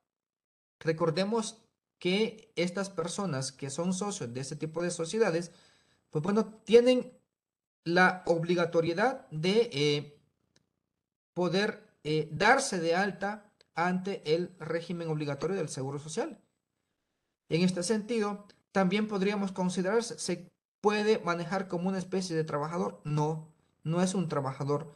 recordemos 0.78 1.62
que 1.98 2.52
estas 2.56 2.90
personas 2.90 3.52
que 3.52 3.70
son 3.70 3.92
socios 3.92 4.32
de 4.32 4.40
este 4.40 4.56
tipo 4.56 4.82
de 4.82 4.90
sociedades, 4.90 5.52
pues 6.10 6.22
bueno, 6.22 6.46
tienen 6.64 7.12
la 7.84 8.22
obligatoriedad 8.26 9.28
de 9.30 9.70
eh, 9.72 10.20
poder 11.34 11.86
eh, 12.04 12.28
darse 12.32 12.78
de 12.78 12.94
alta 12.94 13.52
ante 13.74 14.22
el 14.34 14.54
régimen 14.58 15.08
obligatorio 15.08 15.56
del 15.56 15.68
Seguro 15.68 15.98
Social. 15.98 16.40
En 17.48 17.62
este 17.62 17.82
sentido, 17.82 18.46
también 18.72 19.08
podríamos 19.08 19.52
considerarse, 19.52 20.18
¿se 20.18 20.50
puede 20.80 21.18
manejar 21.20 21.68
como 21.68 21.88
una 21.88 21.98
especie 21.98 22.36
de 22.36 22.44
trabajador? 22.44 23.00
No, 23.04 23.48
no 23.84 24.02
es 24.02 24.14
un 24.14 24.28
trabajador. 24.28 24.92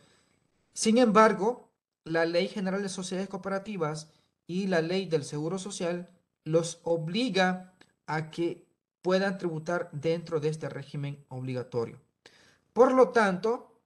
Sin 0.72 0.98
embargo, 0.98 1.68
la 2.04 2.24
Ley 2.24 2.48
General 2.48 2.82
de 2.82 2.88
Sociedades 2.88 3.28
Cooperativas 3.28 4.10
y 4.46 4.66
la 4.66 4.82
Ley 4.82 5.06
del 5.06 5.24
Seguro 5.24 5.58
Social 5.58 6.10
los 6.44 6.80
obliga 6.82 7.74
a 8.06 8.30
que 8.30 8.66
puedan 9.02 9.38
tributar 9.38 9.88
dentro 9.92 10.40
de 10.40 10.48
este 10.48 10.68
régimen 10.68 11.24
obligatorio. 11.28 12.00
Por 12.72 12.92
lo 12.92 13.10
tanto, 13.10 13.80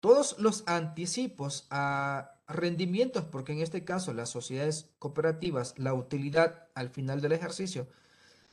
todos 0.00 0.38
los 0.38 0.64
anticipos 0.66 1.66
a 1.70 2.38
rendimientos, 2.46 3.24
porque 3.24 3.52
en 3.52 3.60
este 3.60 3.84
caso 3.84 4.12
las 4.12 4.30
sociedades 4.30 4.90
cooperativas, 4.98 5.74
la 5.78 5.94
utilidad 5.94 6.68
al 6.74 6.90
final 6.90 7.20
del 7.20 7.32
ejercicio 7.32 7.86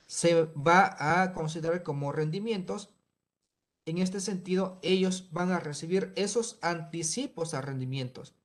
se 0.05 0.43
va 0.53 0.95
a 1.21 1.33
considerar 1.33 1.83
como 1.83 2.11
rendimientos. 2.11 2.89
En 3.85 3.97
este 3.97 4.19
sentido, 4.19 4.79
ellos 4.81 5.29
van 5.31 5.51
a 5.51 5.59
recibir 5.59 6.11
esos 6.15 6.57
anticipos 6.61 7.53
a 7.53 7.61
rendimientos. 7.61 8.35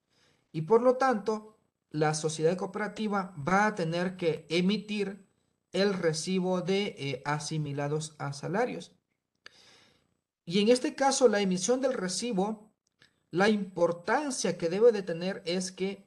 Y 0.51 0.63
por 0.63 0.81
lo 0.81 0.97
tanto, 0.97 1.57
la 1.89 2.13
sociedad 2.13 2.57
cooperativa 2.57 3.35
va 3.37 3.67
a 3.67 3.75
tener 3.75 4.17
que 4.17 4.45
emitir 4.49 5.25
el 5.71 5.93
recibo 5.93 6.61
de 6.61 6.95
eh, 6.97 7.21
asimilados 7.25 8.15
a 8.17 8.33
salarios. 8.33 8.91
Y 10.45 10.59
en 10.59 10.69
este 10.69 10.95
caso, 10.95 11.27
la 11.27 11.41
emisión 11.41 11.81
del 11.81 11.93
recibo, 11.93 12.71
la 13.29 13.49
importancia 13.49 14.57
que 14.57 14.69
debe 14.69 14.91
de 14.91 15.03
tener 15.03 15.41
es 15.45 15.71
que, 15.71 16.05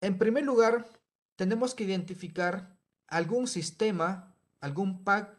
en 0.00 0.18
primer 0.18 0.44
lugar, 0.44 0.88
tenemos 1.40 1.74
que 1.74 1.84
identificar 1.84 2.76
algún 3.08 3.48
sistema, 3.48 4.36
algún 4.60 5.04
pack 5.04 5.38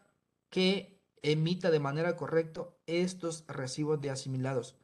que 0.50 1.00
emita 1.22 1.70
de 1.70 1.78
manera 1.78 2.16
correcta 2.16 2.66
estos 2.86 3.44
recibos 3.46 4.00
de 4.00 4.10
asimilados. 4.10 4.74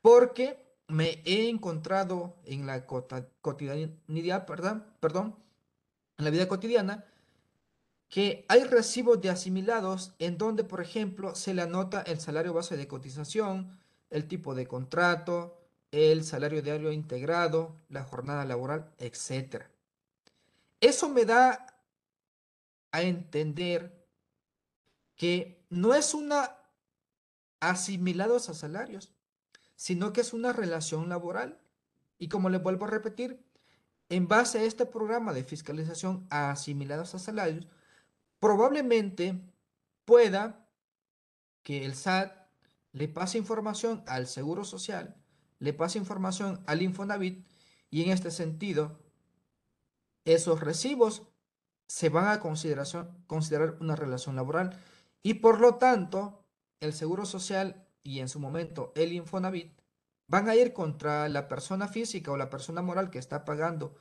Porque 0.00 0.64
me 0.86 1.20
he 1.24 1.48
encontrado 1.48 2.36
en 2.44 2.68
la 2.68 2.86
cotidianidad, 2.86 4.46
perdón, 4.46 4.86
perdón, 5.00 5.34
en 6.18 6.24
la 6.24 6.30
vida 6.30 6.46
cotidiana, 6.46 7.04
que 8.08 8.44
hay 8.48 8.62
recibos 8.62 9.20
de 9.20 9.30
asimilados 9.30 10.14
en 10.20 10.38
donde, 10.38 10.62
por 10.62 10.80
ejemplo, 10.80 11.34
se 11.34 11.52
le 11.52 11.62
anota 11.62 12.02
el 12.02 12.20
salario 12.20 12.52
base 12.52 12.76
de 12.76 12.86
cotización, 12.86 13.76
el 14.08 14.28
tipo 14.28 14.54
de 14.54 14.68
contrato, 14.68 15.58
el 15.90 16.22
salario 16.22 16.62
diario 16.62 16.92
integrado, 16.92 17.74
la 17.88 18.04
jornada 18.04 18.44
laboral, 18.44 18.94
etc. 18.98 19.73
Eso 20.80 21.08
me 21.08 21.24
da 21.24 21.66
a 22.92 23.02
entender 23.02 24.06
que 25.16 25.64
no 25.70 25.94
es 25.94 26.14
una 26.14 26.56
asimilados 27.60 28.48
a 28.48 28.54
salarios, 28.54 29.14
sino 29.76 30.12
que 30.12 30.20
es 30.20 30.32
una 30.32 30.52
relación 30.52 31.08
laboral. 31.08 31.60
Y 32.18 32.28
como 32.28 32.48
les 32.48 32.62
vuelvo 32.62 32.84
a 32.84 32.90
repetir, 32.90 33.44
en 34.08 34.28
base 34.28 34.58
a 34.58 34.62
este 34.62 34.86
programa 34.86 35.32
de 35.32 35.44
fiscalización 35.44 36.26
a 36.30 36.50
asimilados 36.50 37.14
a 37.14 37.18
salarios, 37.18 37.66
probablemente 38.38 39.40
pueda 40.04 40.68
que 41.62 41.84
el 41.84 41.94
SAT 41.94 42.32
le 42.92 43.08
pase 43.08 43.38
información 43.38 44.04
al 44.06 44.26
Seguro 44.26 44.64
Social, 44.64 45.16
le 45.58 45.72
pase 45.72 45.98
información 45.98 46.62
al 46.66 46.82
Infonavit 46.82 47.46
y 47.90 48.02
en 48.02 48.10
este 48.10 48.30
sentido 48.30 49.00
esos 50.24 50.60
recibos 50.60 51.22
se 51.86 52.08
van 52.08 52.28
a 52.28 52.40
considerar 52.40 53.76
una 53.80 53.96
relación 53.96 54.36
laboral. 54.36 54.78
Y 55.22 55.34
por 55.34 55.60
lo 55.60 55.76
tanto 55.76 56.44
el 56.80 56.92
Seguro 56.92 57.26
Social 57.26 57.86
y 58.02 58.20
en 58.20 58.28
su 58.28 58.40
momento 58.40 58.92
el 58.94 59.12
Infonavit 59.12 59.72
van 60.26 60.48
a 60.48 60.54
ir 60.54 60.72
contra 60.72 61.28
la 61.28 61.48
persona 61.48 61.88
física 61.88 62.32
o 62.32 62.36
la 62.36 62.50
persona 62.50 62.82
moral 62.82 63.10
que 63.10 63.18
está 63.18 63.44
pagando 63.44 63.94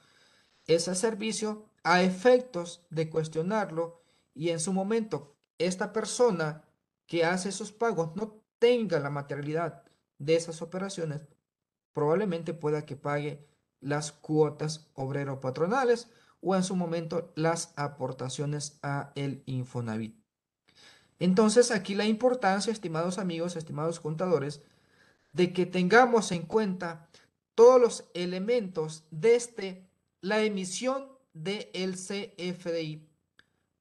ese 0.68 0.96
servicio 0.96 1.66
a 1.84 2.02
efectos 2.02 2.86
de 2.90 3.10
cuestionarlo 3.10 4.02
y 4.34 4.50
en 4.50 4.60
su 4.60 4.74
momento 4.74 5.36
esta 5.58 5.94
persona 5.94 6.64
que 7.06 7.26
hace 7.26 7.50
esos 7.50 7.72
pagos 7.72 8.16
no 8.16 8.42
tenga 8.60 9.00
la 9.00 9.10
materialidad 9.10 9.84
de 10.18 10.36
esas 10.36 10.62
operaciones, 10.62 11.28
probablemente 11.92 12.54
pueda 12.54 12.86
que 12.86 12.96
pague 12.96 13.46
las 13.84 14.12
cuotas 14.12 14.90
obrero-patronales 14.94 16.10
o 16.42 16.56
en 16.56 16.64
su 16.64 16.76
momento 16.76 17.32
las 17.36 17.74
aportaciones 17.76 18.80
a 18.82 19.12
el 19.16 19.44
Infonavit. 19.46 20.16
Entonces 21.20 21.72
aquí 21.72 21.96
la 21.96 22.06
importancia, 22.06 22.74
estimados 22.74 23.18
amigos, 23.18 23.56
estimados 23.56 24.00
contadores, 24.00 24.62
de 25.32 25.54
que 25.54 25.66
tengamos 25.66 26.32
en 26.32 26.44
cuenta 26.44 27.08
todos 27.56 27.80
los 27.80 28.10
elementos 28.14 29.06
desde 29.10 29.88
la 30.22 30.42
emisión 30.42 31.08
del 31.34 31.96
CFDI. 31.96 33.08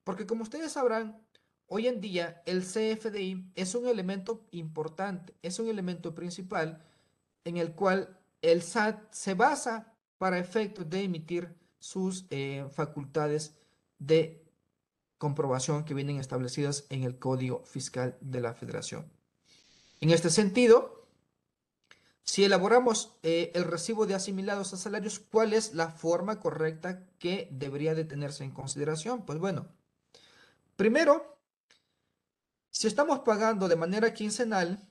Porque 0.04 0.26
como 0.26 0.42
ustedes 0.42 0.72
sabrán, 0.72 1.20
hoy 1.66 1.86
en 1.86 2.00
día 2.00 2.42
el 2.46 2.62
CFDI 2.62 3.52
es 3.54 3.74
un 3.74 3.86
elemento 3.86 4.46
importante, 4.50 5.34
es 5.42 5.58
un 5.58 5.68
elemento 5.68 6.14
principal 6.14 6.82
en 7.44 7.56
el 7.56 7.72
cual 7.72 8.18
el 8.40 8.62
SAT 8.62 9.12
se 9.12 9.34
basa 9.34 9.91
para 10.22 10.38
efectos 10.38 10.88
de 10.88 11.02
emitir 11.02 11.52
sus 11.80 12.26
eh, 12.30 12.64
facultades 12.70 13.56
de 13.98 14.46
comprobación 15.18 15.84
que 15.84 15.94
vienen 15.94 16.20
establecidas 16.20 16.86
en 16.90 17.02
el 17.02 17.18
Código 17.18 17.64
Fiscal 17.64 18.16
de 18.20 18.40
la 18.40 18.54
Federación. 18.54 19.10
En 20.00 20.10
este 20.10 20.30
sentido, 20.30 21.08
si 22.22 22.44
elaboramos 22.44 23.16
eh, 23.24 23.50
el 23.56 23.64
recibo 23.64 24.06
de 24.06 24.14
asimilados 24.14 24.72
a 24.72 24.76
salarios, 24.76 25.18
¿cuál 25.18 25.54
es 25.54 25.74
la 25.74 25.88
forma 25.88 26.38
correcta 26.38 27.04
que 27.18 27.48
debería 27.50 27.96
de 27.96 28.04
tenerse 28.04 28.44
en 28.44 28.52
consideración? 28.52 29.26
Pues 29.26 29.40
bueno, 29.40 29.66
primero, 30.76 31.36
si 32.70 32.86
estamos 32.86 33.18
pagando 33.24 33.66
de 33.66 33.74
manera 33.74 34.14
quincenal, 34.14 34.88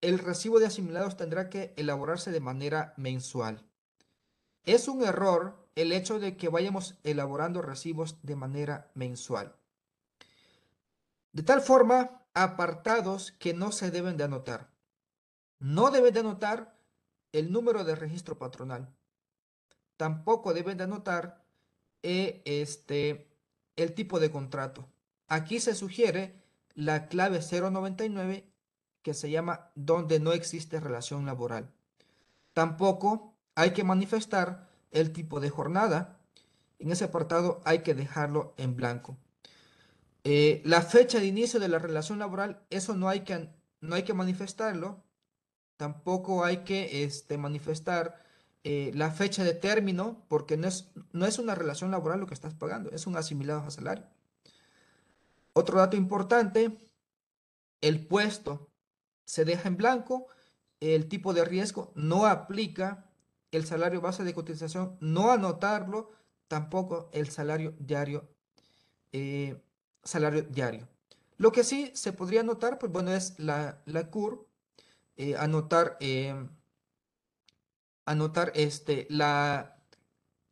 el 0.00 0.18
recibo 0.18 0.58
de 0.58 0.66
asimilados 0.66 1.16
tendrá 1.16 1.48
que 1.48 1.74
elaborarse 1.76 2.32
de 2.32 2.40
manera 2.40 2.92
mensual. 2.96 3.69
Es 4.64 4.88
un 4.88 5.02
error 5.02 5.68
el 5.74 5.92
hecho 5.92 6.18
de 6.18 6.36
que 6.36 6.48
vayamos 6.48 6.96
elaborando 7.04 7.62
recibos 7.62 8.16
de 8.22 8.36
manera 8.36 8.90
mensual. 8.94 9.54
De 11.32 11.42
tal 11.42 11.60
forma, 11.60 12.22
apartados 12.34 13.32
que 13.32 13.54
no 13.54 13.72
se 13.72 13.90
deben 13.90 14.16
de 14.16 14.24
anotar. 14.24 14.70
No 15.58 15.90
deben 15.90 16.12
de 16.12 16.20
anotar 16.20 16.76
el 17.32 17.52
número 17.52 17.84
de 17.84 17.94
registro 17.94 18.38
patronal. 18.38 18.88
Tampoco 19.96 20.54
deben 20.54 20.78
de 20.78 20.84
anotar 20.84 21.44
eh, 22.02 22.42
este, 22.44 23.30
el 23.76 23.94
tipo 23.94 24.18
de 24.18 24.30
contrato. 24.30 24.88
Aquí 25.28 25.60
se 25.60 25.74
sugiere 25.74 26.42
la 26.74 27.08
clave 27.08 27.40
099 27.40 28.50
que 29.02 29.14
se 29.14 29.30
llama 29.30 29.70
donde 29.74 30.20
no 30.20 30.32
existe 30.32 30.80
relación 30.80 31.26
laboral. 31.26 31.70
Tampoco 32.52 33.29
hay 33.54 33.72
que 33.72 33.84
manifestar 33.84 34.68
el 34.90 35.12
tipo 35.12 35.40
de 35.40 35.50
jornada. 35.50 36.18
En 36.78 36.90
ese 36.92 37.04
apartado 37.04 37.60
hay 37.64 37.80
que 37.80 37.94
dejarlo 37.94 38.54
en 38.56 38.76
blanco. 38.76 39.16
Eh, 40.24 40.62
la 40.64 40.82
fecha 40.82 41.18
de 41.18 41.26
inicio 41.26 41.60
de 41.60 41.68
la 41.68 41.78
relación 41.78 42.18
laboral, 42.18 42.62
eso 42.70 42.94
no 42.94 43.08
hay 43.08 43.20
que, 43.20 43.50
no 43.80 43.94
hay 43.94 44.02
que 44.02 44.14
manifestarlo 44.14 45.02
Tampoco 45.80 46.44
hay 46.44 46.58
que 46.58 47.04
este, 47.04 47.38
manifestar 47.38 48.22
eh, 48.64 48.90
la 48.92 49.10
fecha 49.10 49.44
de 49.44 49.54
término 49.54 50.26
porque 50.28 50.58
no 50.58 50.68
es, 50.68 50.90
no 51.12 51.24
es 51.24 51.38
una 51.38 51.54
relación 51.54 51.90
laboral 51.90 52.20
lo 52.20 52.26
que 52.26 52.34
estás 52.34 52.52
pagando, 52.52 52.90
es 52.90 53.06
un 53.06 53.16
asimilado 53.16 53.60
a 53.60 53.70
salario. 53.70 54.04
Otro 55.54 55.78
dato 55.78 55.96
importante, 55.96 56.86
el 57.80 58.06
puesto 58.06 58.68
se 59.24 59.46
deja 59.46 59.68
en 59.68 59.78
blanco, 59.78 60.26
el 60.80 61.08
tipo 61.08 61.32
de 61.32 61.46
riesgo 61.46 61.92
no 61.94 62.26
aplica, 62.26 63.09
el 63.50 63.66
salario 63.66 64.00
base 64.00 64.24
de 64.24 64.34
cotización 64.34 64.96
no 65.00 65.30
anotarlo, 65.30 66.10
tampoco 66.48 67.10
el 67.12 67.30
salario 67.30 67.74
diario, 67.78 68.28
eh, 69.12 69.60
salario 70.02 70.42
diario. 70.42 70.88
Lo 71.36 71.52
que 71.52 71.64
sí 71.64 71.90
se 71.94 72.12
podría 72.12 72.40
anotar, 72.40 72.78
pues 72.78 72.92
bueno, 72.92 73.12
es 73.12 73.38
la, 73.38 73.82
la 73.86 74.10
CUR, 74.10 74.46
eh, 75.16 75.36
anotar, 75.36 75.96
em, 76.00 76.48
anotar 78.04 78.52
este, 78.54 79.06
la, 79.10 79.76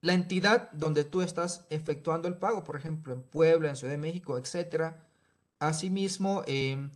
la 0.01 0.13
entidad 0.15 0.71
donde 0.73 1.05
tú 1.05 1.23
estás 1.23 1.67
efectuando 1.71 2.29
el 2.29 2.37
pago, 2.39 2.65
por 2.65 2.77
ejemplo, 2.77 3.13
en 3.13 3.23
Puebla, 3.23 3.69
en 3.71 3.77
Ciudad 3.77 3.93
de 3.93 3.99
México, 3.99 4.39
etcétera. 4.39 5.07
Asimismo, 5.59 6.43
em, 6.47 6.91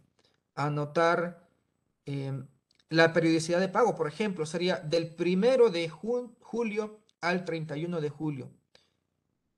anotar 0.55 1.49
em, 2.07 2.47
la 2.92 3.14
periodicidad 3.14 3.59
de 3.59 3.70
pago, 3.70 3.94
por 3.94 4.07
ejemplo, 4.07 4.44
sería 4.44 4.76
del 4.76 5.09
primero 5.14 5.70
de 5.70 5.88
julio 5.88 7.00
al 7.22 7.46
31 7.46 8.02
de 8.02 8.11
julio. 8.11 8.50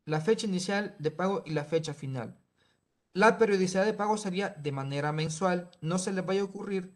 La 0.04 0.20
fecha 0.20 0.46
inicial 0.46 0.94
de 1.00 1.10
pago 1.10 1.42
y 1.44 1.50
la 1.50 1.64
fecha 1.64 1.94
final. 1.94 2.38
La 3.12 3.36
periodicidad 3.36 3.84
de 3.84 3.92
pago 3.92 4.16
sería 4.18 4.50
de 4.50 4.70
manera 4.70 5.10
mensual. 5.10 5.68
No 5.80 5.98
se 5.98 6.12
les 6.12 6.24
vaya 6.24 6.42
a 6.42 6.44
ocurrir 6.44 6.94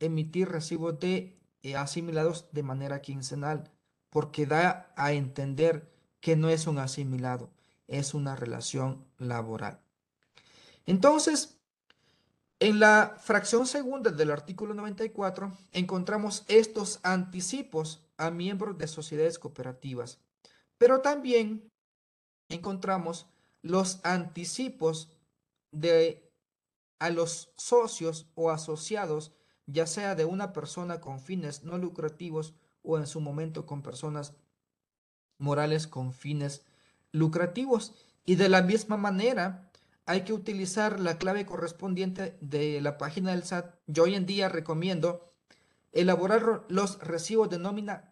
emitir 0.00 0.50
recibos 0.50 1.00
de 1.00 1.40
eh, 1.62 1.76
asimilados 1.76 2.48
de 2.52 2.62
manera 2.62 3.00
quincenal, 3.00 3.70
porque 4.10 4.44
da 4.44 4.92
a 4.96 5.12
entender 5.12 5.90
que 6.20 6.36
no 6.36 6.50
es 6.50 6.66
un 6.66 6.78
asimilado, 6.78 7.48
es 7.88 8.12
una 8.12 8.36
relación 8.36 9.06
laboral. 9.16 9.80
Entonces, 10.84 11.58
en 12.60 12.78
la 12.78 13.16
fracción 13.18 13.66
segunda 13.66 14.10
del 14.10 14.30
artículo 14.30 14.74
94 14.74 15.52
encontramos 15.72 16.44
estos 16.46 17.00
anticipos 17.02 18.06
a 18.16 18.30
miembros 18.30 18.78
de 18.78 18.86
sociedades 18.86 19.38
cooperativas, 19.38 20.18
pero 20.78 21.00
también 21.00 21.70
encontramos 22.48 23.26
los 23.62 24.00
anticipos 24.04 25.10
de 25.72 26.30
a 26.98 27.10
los 27.10 27.50
socios 27.56 28.26
o 28.34 28.50
asociados 28.50 29.32
ya 29.66 29.86
sea 29.86 30.14
de 30.14 30.24
una 30.24 30.52
persona 30.52 31.00
con 31.00 31.20
fines 31.20 31.64
no 31.64 31.78
lucrativos 31.78 32.54
o 32.82 32.98
en 32.98 33.06
su 33.06 33.20
momento 33.20 33.66
con 33.66 33.82
personas 33.82 34.34
morales 35.38 35.86
con 35.86 36.12
fines 36.12 36.62
lucrativos. 37.12 37.94
Y 38.24 38.36
de 38.36 38.48
la 38.48 38.62
misma 38.62 38.96
manera, 38.96 39.69
hay 40.06 40.22
que 40.22 40.32
utilizar 40.32 41.00
la 41.00 41.18
clave 41.18 41.46
correspondiente 41.46 42.36
de 42.40 42.80
la 42.80 42.98
página 42.98 43.30
del 43.30 43.44
SAT. 43.44 43.74
Yo 43.86 44.04
hoy 44.04 44.14
en 44.14 44.26
día 44.26 44.48
recomiendo 44.48 45.32
elaborar 45.92 46.64
los 46.68 46.98
recibos 47.00 47.50
de 47.50 47.58
nómina 47.58 48.10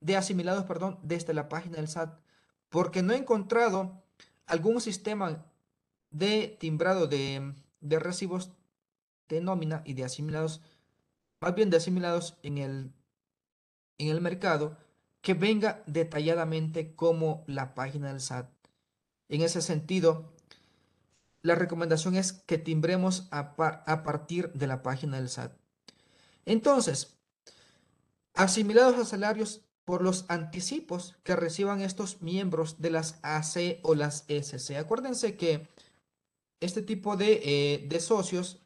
de 0.00 0.16
asimilados, 0.16 0.64
perdón, 0.64 0.98
desde 1.02 1.34
la 1.34 1.48
página 1.48 1.76
del 1.76 1.88
SAT, 1.88 2.18
porque 2.68 3.02
no 3.02 3.12
he 3.12 3.16
encontrado 3.16 4.02
algún 4.46 4.80
sistema 4.80 5.46
de 6.10 6.56
timbrado 6.60 7.06
de, 7.06 7.54
de 7.80 7.98
recibos 7.98 8.50
de 9.28 9.40
nómina 9.40 9.82
y 9.84 9.94
de 9.94 10.04
asimilados 10.04 10.60
más 11.42 11.56
bien 11.56 11.70
de 11.70 11.76
asimilados 11.76 12.38
en 12.44 12.56
el, 12.56 12.92
en 13.98 14.08
el 14.08 14.20
mercado, 14.20 14.78
que 15.20 15.34
venga 15.34 15.82
detalladamente 15.86 16.94
como 16.94 17.42
la 17.48 17.74
página 17.74 18.08
del 18.08 18.20
SAT. 18.20 18.48
En 19.28 19.42
ese 19.42 19.60
sentido, 19.60 20.32
la 21.42 21.54
recomendación 21.54 22.14
es 22.14 22.32
que 22.32 22.58
timbremos 22.58 23.28
a, 23.30 23.54
partir 24.04 24.52
de 24.52 24.66
la 24.66 24.82
página 24.82 25.18
del 25.18 25.28
SAT. 25.28 25.52
Entonces, 26.44 27.18
asimilados 28.34 28.96
a 28.98 29.04
salarios 29.04 29.62
por 29.84 30.02
los 30.02 30.24
anticipos 30.28 31.16
que 31.24 31.36
reciban 31.36 31.80
estos 31.80 32.22
miembros 32.22 32.80
de 32.80 32.90
las 32.90 33.18
AC 33.22 33.80
o 33.82 33.94
las 33.94 34.24
SC. 34.28 34.76
Acuérdense 34.76 35.36
que 35.36 35.68
este 36.60 36.82
tipo 36.82 37.16
de, 37.16 37.40
eh, 37.42 37.86
de 37.88 38.00
socios 38.00 38.62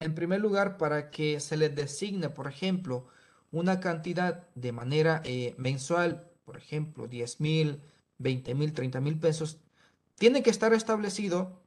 en 0.00 0.14
primer 0.14 0.40
lugar, 0.40 0.76
para 0.76 1.10
que 1.10 1.40
se 1.40 1.56
les 1.56 1.74
designe, 1.74 2.28
por 2.28 2.46
ejemplo, 2.46 3.06
una 3.50 3.80
cantidad 3.80 4.48
de 4.54 4.72
manera 4.72 5.22
eh, 5.24 5.54
mensual, 5.58 6.30
por 6.44 6.56
ejemplo, 6.56 7.06
10 7.08 7.40
mil, 7.40 7.82
20 8.18 8.54
mil, 8.54 8.72
30 8.72 9.00
mil 9.00 9.18
pesos, 9.18 9.58
tiene 10.16 10.42
que 10.42 10.50
estar 10.50 10.72
establecido 10.74 11.62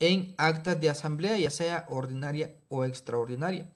en 0.00 0.34
actas 0.38 0.80
de 0.80 0.90
asamblea, 0.90 1.38
ya 1.38 1.50
sea 1.50 1.86
ordinaria 1.88 2.56
o 2.68 2.84
extraordinaria. 2.84 3.70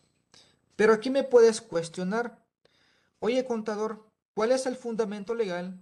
Pero 0.74 0.92
aquí 0.92 1.10
me 1.10 1.22
puedes 1.22 1.60
cuestionar, 1.60 2.42
oye 3.20 3.44
contador, 3.44 4.08
¿cuál 4.34 4.50
es 4.50 4.66
el 4.66 4.76
fundamento 4.76 5.34
legal 5.34 5.78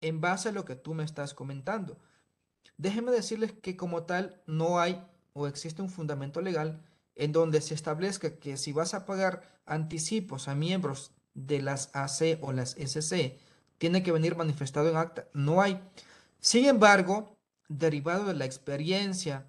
en 0.00 0.20
base 0.20 0.48
a 0.48 0.52
lo 0.52 0.64
que 0.64 0.74
tú 0.74 0.94
me 0.94 1.04
estás 1.04 1.34
comentando? 1.34 1.98
Déjeme 2.78 3.12
decirles 3.12 3.52
que 3.52 3.76
como 3.76 4.04
tal 4.04 4.42
no 4.46 4.80
hay 4.80 5.06
o 5.34 5.46
existe 5.46 5.82
un 5.82 5.90
fundamento 5.90 6.40
legal 6.40 6.82
en 7.14 7.32
donde 7.32 7.60
se 7.60 7.74
establezca 7.74 8.38
que 8.38 8.56
si 8.56 8.72
vas 8.72 8.94
a 8.94 9.04
pagar 9.04 9.42
anticipos 9.66 10.48
a 10.48 10.54
miembros 10.54 11.12
de 11.34 11.60
las 11.60 11.90
AC 11.92 12.38
o 12.40 12.52
las 12.52 12.76
SC, 12.78 13.38
tiene 13.76 14.02
que 14.02 14.12
venir 14.12 14.36
manifestado 14.36 14.88
en 14.88 14.96
acta. 14.96 15.28
No 15.34 15.60
hay. 15.60 15.80
Sin 16.40 16.64
embargo, 16.64 17.36
derivado 17.70 18.26
de 18.26 18.34
la 18.34 18.44
experiencia 18.44 19.46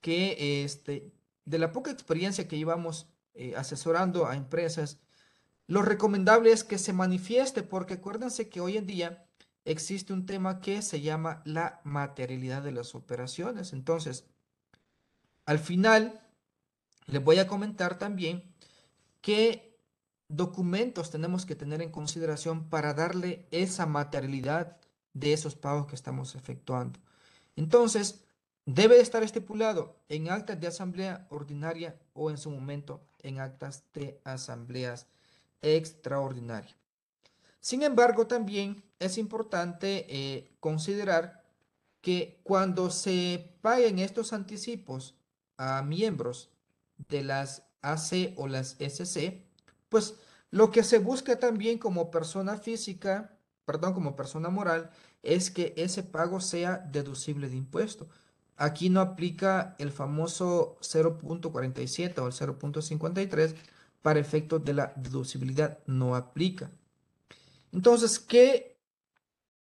que, 0.00 0.64
este, 0.64 1.12
de 1.44 1.58
la 1.58 1.72
poca 1.72 1.90
experiencia 1.90 2.48
que 2.48 2.56
llevamos 2.56 3.06
eh, 3.34 3.54
asesorando 3.56 4.26
a 4.26 4.36
empresas, 4.36 4.98
lo 5.66 5.82
recomendable 5.82 6.50
es 6.50 6.64
que 6.64 6.78
se 6.78 6.92
manifieste, 6.92 7.62
porque 7.62 7.94
acuérdense 7.94 8.48
que 8.48 8.60
hoy 8.60 8.76
en 8.76 8.86
día 8.86 9.26
existe 9.64 10.12
un 10.12 10.24
tema 10.24 10.60
que 10.60 10.80
se 10.80 11.00
llama 11.02 11.42
la 11.44 11.80
materialidad 11.84 12.62
de 12.62 12.72
las 12.72 12.94
operaciones. 12.94 13.72
Entonces, 13.72 14.24
al 15.44 15.58
final, 15.58 16.22
les 17.06 17.22
voy 17.22 17.38
a 17.38 17.46
comentar 17.46 17.98
también 17.98 18.54
qué 19.20 19.78
documentos 20.28 21.10
tenemos 21.10 21.44
que 21.44 21.56
tener 21.56 21.82
en 21.82 21.90
consideración 21.90 22.68
para 22.70 22.94
darle 22.94 23.46
esa 23.50 23.86
materialidad 23.86 24.78
de 25.12 25.32
esos 25.32 25.54
pagos 25.54 25.86
que 25.86 25.94
estamos 25.96 26.34
efectuando. 26.34 26.98
Entonces, 27.56 28.22
debe 28.66 29.00
estar 29.00 29.22
estipulado 29.22 29.96
en 30.08 30.30
actas 30.30 30.60
de 30.60 30.66
asamblea 30.66 31.26
ordinaria 31.30 31.98
o 32.12 32.30
en 32.30 32.38
su 32.38 32.50
momento 32.50 33.00
en 33.22 33.40
actas 33.40 33.84
de 33.94 34.20
asambleas 34.24 35.06
extraordinarias. 35.62 36.76
Sin 37.60 37.82
embargo, 37.82 38.26
también 38.26 38.84
es 38.98 39.18
importante 39.18 40.06
eh, 40.08 40.52
considerar 40.60 41.42
que 42.00 42.40
cuando 42.44 42.90
se 42.90 43.56
paguen 43.62 43.98
estos 43.98 44.32
anticipos 44.32 45.16
a 45.56 45.82
miembros 45.82 46.50
de 47.08 47.24
las 47.24 47.64
AC 47.82 48.34
o 48.36 48.46
las 48.46 48.76
SC, 48.78 49.42
pues 49.88 50.14
lo 50.50 50.70
que 50.70 50.84
se 50.84 50.98
busca 50.98 51.38
también 51.38 51.78
como 51.78 52.10
persona 52.10 52.56
física, 52.56 53.36
perdón, 53.64 53.94
como 53.94 54.14
persona 54.14 54.48
moral, 54.48 54.90
es 55.26 55.50
que 55.50 55.74
ese 55.76 56.02
pago 56.02 56.40
sea 56.40 56.78
deducible 56.78 57.48
de 57.48 57.56
impuesto. 57.56 58.08
Aquí 58.56 58.88
no 58.88 59.00
aplica 59.00 59.76
el 59.78 59.90
famoso 59.90 60.78
0.47 60.80 62.18
o 62.18 62.26
el 62.26 62.32
0.53 62.32 63.54
para 64.02 64.20
efectos 64.20 64.64
de 64.64 64.74
la 64.74 64.92
deducibilidad, 64.96 65.78
no 65.86 66.14
aplica. 66.14 66.70
Entonces, 67.72 68.18
¿qué 68.18 68.76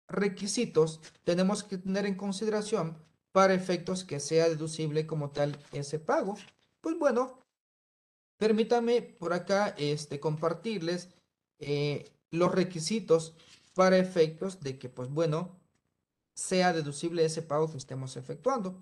requisitos 0.07 1.01
tenemos 1.23 1.63
que 1.63 1.77
tener 1.77 2.05
en 2.05 2.15
consideración 2.15 2.97
para 3.31 3.53
efectos 3.53 4.03
que 4.03 4.19
sea 4.19 4.49
deducible 4.49 5.05
como 5.05 5.29
tal 5.29 5.59
ese 5.71 5.99
pago. 5.99 6.35
Pues 6.81 6.97
bueno, 6.97 7.39
permítame 8.37 9.01
por 9.01 9.33
acá 9.33 9.75
este, 9.77 10.19
compartirles 10.19 11.09
eh, 11.59 12.09
los 12.31 12.51
requisitos 12.51 13.35
para 13.77 13.99
efectos 13.99 14.59
de 14.59 14.79
que, 14.79 14.89
pues 14.89 15.07
bueno, 15.07 15.55
sea 16.33 16.73
deducible 16.73 17.23
ese 17.23 17.43
pago 17.43 17.69
que 17.69 17.77
estemos 17.77 18.17
efectuando. 18.17 18.81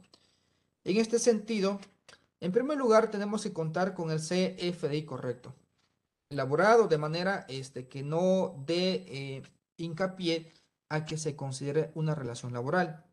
En 0.86 0.96
este 0.96 1.20
sentido, 1.20 1.82
en 2.40 2.54
primer 2.54 2.78
lugar, 2.78 3.12
tenemos 3.12 3.44
que 3.44 3.52
contar 3.52 3.94
con 3.94 4.10
el 4.10 4.20
CFDI 4.20 5.04
correcto, 5.04 5.54
elaborado 6.30 6.88
de 6.88 6.98
manera 6.98 7.46
este, 7.50 7.90
que 7.90 8.04
no 8.04 8.64
dé 8.66 9.04
eh, 9.10 9.44
hincapié 9.76 10.54
a 10.88 11.04
que 11.04 11.18
se 11.18 11.36
considere 11.36 11.92
una 11.94 12.16
relación 12.16 12.54
laboral. 12.54 13.04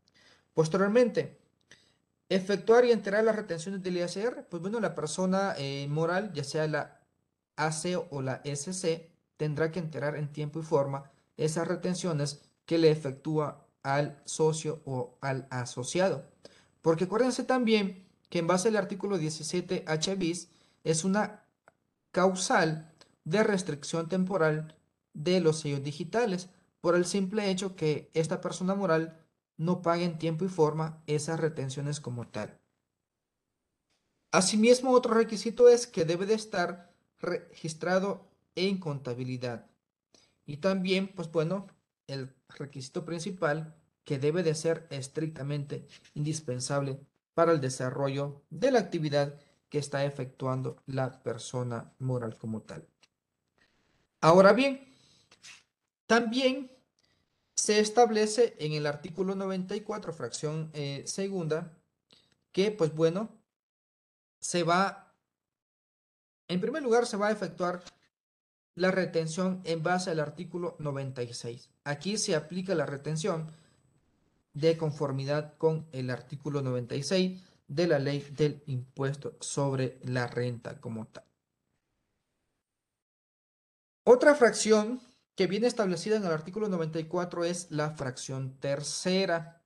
Posteriormente, 0.55 1.37
efectuar 2.29 2.85
y 2.85 2.92
enterar 2.92 3.25
las 3.25 3.35
retenciones 3.35 3.83
del 3.83 3.97
ISR, 3.97 4.47
pues 4.49 4.62
bueno, 4.62 4.79
la 4.79 4.95
persona 4.95 5.57
eh, 5.59 5.88
moral, 5.88 6.33
ya 6.33 6.45
sea 6.45 6.68
la 6.68 7.01
AC 7.57 8.07
o 8.11 8.23
la 8.23 8.40
SC, 8.45 9.11
tendrá 9.37 9.73
que 9.73 9.81
enterar 9.81 10.14
en 10.14 10.33
tiempo 10.33 10.61
y 10.61 10.62
forma 10.62 11.11
esas 11.37 11.68
retenciones 11.68 12.42
que 12.66 12.79
le 12.79 12.90
efectúa 12.90 13.66
al 13.83 14.21
socio 14.25 14.81
o 14.85 15.18
al 15.21 15.47
asociado. 15.51 16.25
Porque 16.81 17.05
acuérdense 17.05 17.45
también 17.45 18.07
que 18.29 18.38
en 18.38 18.47
base 18.47 18.68
al 18.68 18.77
artículo 18.77 19.18
17 19.18 19.85
H 19.87 20.14
bis 20.16 20.49
es 20.85 21.05
una 21.05 21.45
causal 22.11 22.92
de 23.25 23.42
restricción 23.42 24.09
temporal 24.09 24.77
de 25.14 25.40
los 25.40 25.61
sellos 25.61 25.83
digitales 25.83 26.49
por 26.81 26.97
el 26.97 27.05
simple 27.05 27.51
hecho 27.51 27.77
que 27.77 28.11
esta 28.14 28.40
persona 28.40 28.75
moral 28.75 29.18
no 29.57 29.83
pague 29.83 30.05
en 30.05 30.18
tiempo 30.18 30.45
y 30.45 30.49
forma 30.49 31.03
esas 31.07 31.38
retenciones 31.38 32.01
como 32.01 32.27
tal. 32.27 32.59
Asimismo, 34.33 34.92
otro 34.92 35.14
requisito 35.14 35.68
es 35.68 35.87
que 35.87 36.05
debe 36.05 36.27
de 36.27 36.35
estar 36.35 36.92
registrado 37.21 38.27
en 38.55 38.79
contabilidad. 38.79 39.66
Y 40.44 40.59
también, 40.59 41.09
pues 41.09 41.31
bueno, 41.31 41.66
el 42.07 42.35
requisito 42.48 43.05
principal 43.05 43.74
que 44.05 44.18
debe 44.18 44.42
de 44.42 44.55
ser 44.55 44.87
estrictamente 44.90 45.87
indispensable 46.14 47.00
para 47.35 47.52
el 47.52 47.61
desarrollo 47.61 48.42
de 48.50 48.70
la 48.70 48.81
actividad 48.81 49.38
que 49.68 49.78
está 49.78 50.05
efectuando 50.05 50.83
la 50.87 51.22
persona 51.22 51.94
moral 51.98 52.37
como 52.37 52.62
tal. 52.62 52.87
Ahora 54.20 54.52
bien, 54.52 54.87
también 56.07 56.70
se 57.55 57.81
establece 57.81 58.55
en 58.59 58.72
el 58.72 58.87
artículo 58.87 59.35
94, 59.35 60.12
fracción 60.12 60.70
eh, 60.74 61.05
segunda, 61.07 61.78
que 62.52 62.70
pues 62.70 62.94
bueno, 62.94 63.31
se 64.40 64.62
va, 64.62 65.14
en 66.48 66.61
primer 66.61 66.83
lugar 66.83 67.07
se 67.07 67.16
va 67.16 67.28
a 67.28 67.33
efectuar 67.33 67.83
la 68.74 68.90
retención 68.90 69.61
en 69.64 69.82
base 69.82 70.11
al 70.11 70.20
artículo 70.20 70.76
96. 70.78 71.70
Aquí 71.85 72.16
se 72.16 72.35
aplica 72.35 72.74
la 72.74 72.87
retención 72.87 73.50
de 74.54 74.76
conformidad 74.76 75.54
con 75.58 75.87
el 75.92 76.11
artículo 76.11 76.62
96 76.62 77.42
de 77.68 77.87
la 77.87 77.98
ley 77.98 78.20
del 78.37 78.62
impuesto 78.66 79.37
sobre 79.40 79.98
la 80.02 80.26
renta 80.26 80.80
como 80.80 81.06
tal. 81.06 81.24
Otra 84.04 84.35
fracción 84.35 85.00
que 85.35 85.46
viene 85.46 85.66
establecida 85.66 86.16
en 86.16 86.24
el 86.24 86.32
artículo 86.32 86.68
94 86.68 87.44
es 87.44 87.70
la 87.70 87.90
fracción 87.90 88.58
tercera. 88.58 89.62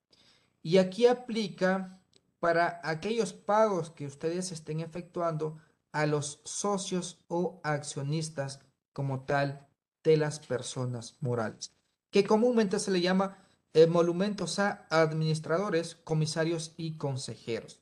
Y 0.63 0.79
aquí 0.79 1.07
aplica 1.07 2.01
para 2.39 2.81
aquellos 2.85 3.33
pagos 3.33 3.91
que 3.91 4.07
ustedes 4.07 4.53
estén 4.53 4.81
efectuando 4.81 5.59
a 5.93 6.07
los 6.07 6.41
socios 6.45 7.25
o 7.29 7.61
accionistas 7.65 8.61
como 8.97 9.27
tal 9.27 9.69
de 10.05 10.17
las 10.17 10.41
personas 10.41 11.19
morales, 11.21 11.71
que 12.11 12.25
comúnmente 12.25 12.79
se 12.79 12.91
le 12.91 13.03
llama 13.03 13.37
emolumentos 13.75 14.59
a 14.59 14.87
administradores, 14.89 15.97
comisarios 15.97 16.73
y 16.79 16.97
consejeros. 16.97 17.79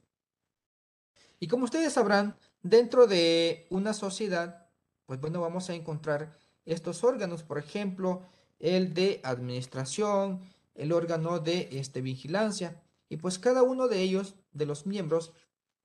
Y 1.39 1.47
como 1.47 1.67
ustedes 1.67 1.93
sabrán, 1.93 2.37
dentro 2.65 3.07
de 3.07 3.69
una 3.71 3.95
sociedad, 3.95 4.67
pues 5.07 5.21
bueno, 5.21 5.41
vamos 5.41 5.71
a 5.71 5.75
encontrar 5.75 6.37
estos 6.65 7.05
órganos, 7.05 7.45
por 7.45 7.59
ejemplo, 7.59 8.23
el 8.59 8.93
de 8.93 9.21
administración, 9.23 10.41
el 10.75 10.91
órgano 10.91 11.39
de 11.39 11.69
este, 11.71 12.01
vigilancia, 12.01 12.83
y 13.09 13.19
pues 13.19 13.39
cada 13.39 13.63
uno 13.63 13.87
de 13.87 14.01
ellos, 14.01 14.35
de 14.51 14.67
los 14.67 14.85
miembros, 14.85 15.33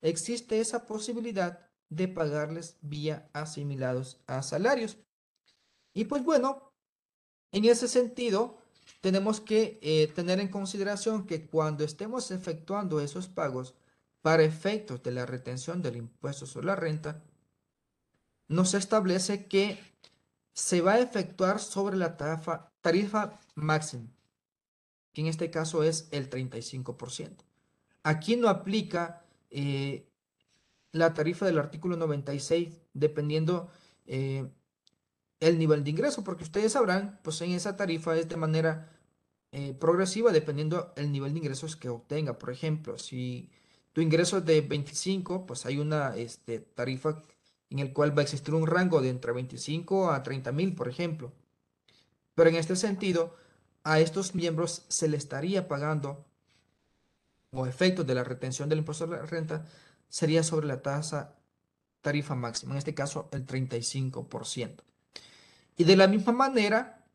existe 0.01 0.59
esa 0.59 0.87
posibilidad 0.87 1.69
de 1.89 2.07
pagarles 2.07 2.79
vía 2.81 3.29
asimilados 3.33 4.23
a 4.25 4.41
salarios. 4.41 4.97
Y 5.93 6.05
pues 6.05 6.23
bueno, 6.23 6.71
en 7.51 7.65
ese 7.65 7.87
sentido, 7.87 8.57
tenemos 9.01 9.39
que 9.39 9.79
eh, 9.81 10.07
tener 10.07 10.39
en 10.39 10.49
consideración 10.49 11.25
que 11.25 11.47
cuando 11.47 11.83
estemos 11.83 12.31
efectuando 12.31 12.99
esos 12.99 13.27
pagos 13.27 13.73
para 14.21 14.43
efectos 14.43 15.01
de 15.03 15.11
la 15.11 15.25
retención 15.25 15.81
del 15.81 15.97
impuesto 15.97 16.45
sobre 16.45 16.67
la 16.67 16.75
renta, 16.75 17.23
nos 18.47 18.73
establece 18.73 19.45
que 19.47 19.79
se 20.53 20.81
va 20.81 20.93
a 20.93 20.99
efectuar 20.99 21.59
sobre 21.59 21.95
la 21.95 22.17
tarifa, 22.17 22.71
tarifa 22.81 23.39
máxima, 23.55 24.09
que 25.13 25.21
en 25.21 25.27
este 25.27 25.49
caso 25.49 25.83
es 25.83 26.09
el 26.11 26.29
35%. 26.29 27.37
Aquí 28.03 28.35
no 28.35 28.49
aplica 28.49 29.23
eh, 29.49 30.09
la 30.91 31.13
tarifa 31.13 31.45
del 31.45 31.59
artículo 31.59 31.95
96 31.95 32.75
dependiendo 32.93 33.69
eh, 34.05 34.49
el 35.39 35.57
nivel 35.57 35.83
de 35.83 35.91
ingreso, 35.91 36.23
porque 36.23 36.43
ustedes 36.43 36.73
sabrán, 36.73 37.19
pues 37.23 37.41
en 37.41 37.51
esa 37.51 37.77
tarifa 37.77 38.17
es 38.17 38.27
de 38.27 38.37
manera 38.37 38.89
eh, 39.51 39.73
progresiva 39.73 40.31
dependiendo 40.31 40.93
el 40.95 41.11
nivel 41.11 41.33
de 41.33 41.39
ingresos 41.39 41.75
que 41.75 41.89
obtenga. 41.89 42.37
Por 42.37 42.51
ejemplo, 42.51 42.97
si 42.97 43.49
tu 43.93 44.01
ingreso 44.01 44.37
es 44.39 44.45
de 44.45 44.61
25, 44.61 45.45
pues 45.45 45.65
hay 45.65 45.79
una 45.79 46.15
este, 46.15 46.59
tarifa 46.59 47.23
en 47.69 47.79
el 47.79 47.93
cual 47.93 48.17
va 48.17 48.21
a 48.21 48.23
existir 48.23 48.53
un 48.53 48.67
rango 48.67 49.01
de 49.01 49.09
entre 49.09 49.31
25 49.31 50.11
a 50.11 50.23
30 50.23 50.51
mil, 50.51 50.75
por 50.75 50.87
ejemplo. 50.87 51.31
Pero 52.35 52.49
en 52.49 52.55
este 52.55 52.75
sentido, 52.75 53.35
a 53.83 53.99
estos 53.99 54.35
miembros 54.35 54.85
se 54.87 55.07
le 55.07 55.17
estaría 55.17 55.67
pagando 55.67 56.25
o 57.51 57.65
efectos 57.65 58.05
de 58.05 58.15
la 58.15 58.23
retención 58.23 58.69
del 58.69 58.79
impuesto 58.79 59.07
de 59.07 59.17
la 59.17 59.25
renta 59.25 59.65
sería 60.07 60.43
sobre 60.43 60.67
la 60.67 60.81
tasa 60.81 61.35
tarifa 62.01 62.35
máxima, 62.35 62.73
en 62.73 62.77
este 62.77 62.93
caso 62.93 63.29
el 63.31 63.45
35%. 63.45 64.88
Y 65.79 65.85
de 65.85 65.95
la 65.95 66.09
misma 66.09 66.33
manera, 66.33 67.05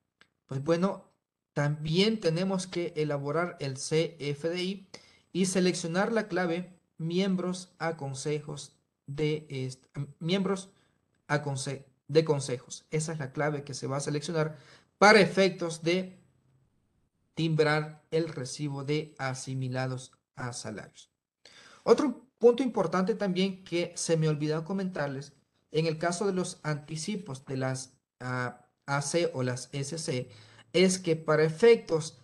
pues 0.46 0.64
bueno, 0.64 1.12
también 1.52 2.18
tenemos 2.18 2.66
que 2.66 2.94
elaborar 2.96 3.58
el 3.60 3.74
CFDI 3.74 4.88
y 5.34 5.44
seleccionar 5.44 6.12
la 6.12 6.28
clave 6.28 6.72
miembros 6.96 7.74
a 7.78 7.98
consejos 7.98 8.74
de 9.06 9.70
miembros 10.18 10.70
de 12.08 12.24
consejos. 12.24 12.86
Esa 12.90 13.12
es 13.12 13.18
la 13.18 13.32
clave 13.32 13.64
que 13.64 13.74
se 13.74 13.86
va 13.86 13.98
a 13.98 14.00
seleccionar 14.00 14.56
para 14.96 15.20
efectos 15.20 15.82
de 15.82 16.18
timbrar 17.34 18.02
el 18.10 18.28
recibo 18.28 18.82
de 18.82 19.14
asimilados 19.18 20.12
a 20.36 20.54
salarios. 20.54 21.10
Otro 21.82 22.26
punto 22.38 22.62
importante 22.62 23.14
también 23.14 23.62
que 23.62 23.92
se 23.94 24.16
me 24.16 24.26
olvidó 24.26 24.64
comentarles, 24.64 25.34
en 25.70 25.84
el 25.84 25.98
caso 25.98 26.26
de 26.26 26.32
los 26.32 26.60
anticipos 26.62 27.44
de 27.44 27.58
las 27.58 27.93
AC 28.20 29.30
o 29.32 29.42
las 29.42 29.68
SC, 29.72 30.28
es 30.72 30.98
que 30.98 31.16
para 31.16 31.44
efectos 31.44 32.18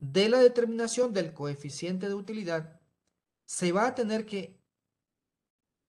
de 0.00 0.28
la 0.28 0.38
determinación 0.38 1.12
del 1.12 1.32
coeficiente 1.32 2.08
de 2.08 2.14
utilidad, 2.14 2.80
se 3.46 3.70
va 3.70 3.86
a 3.86 3.94
tener 3.94 4.26
que 4.26 4.58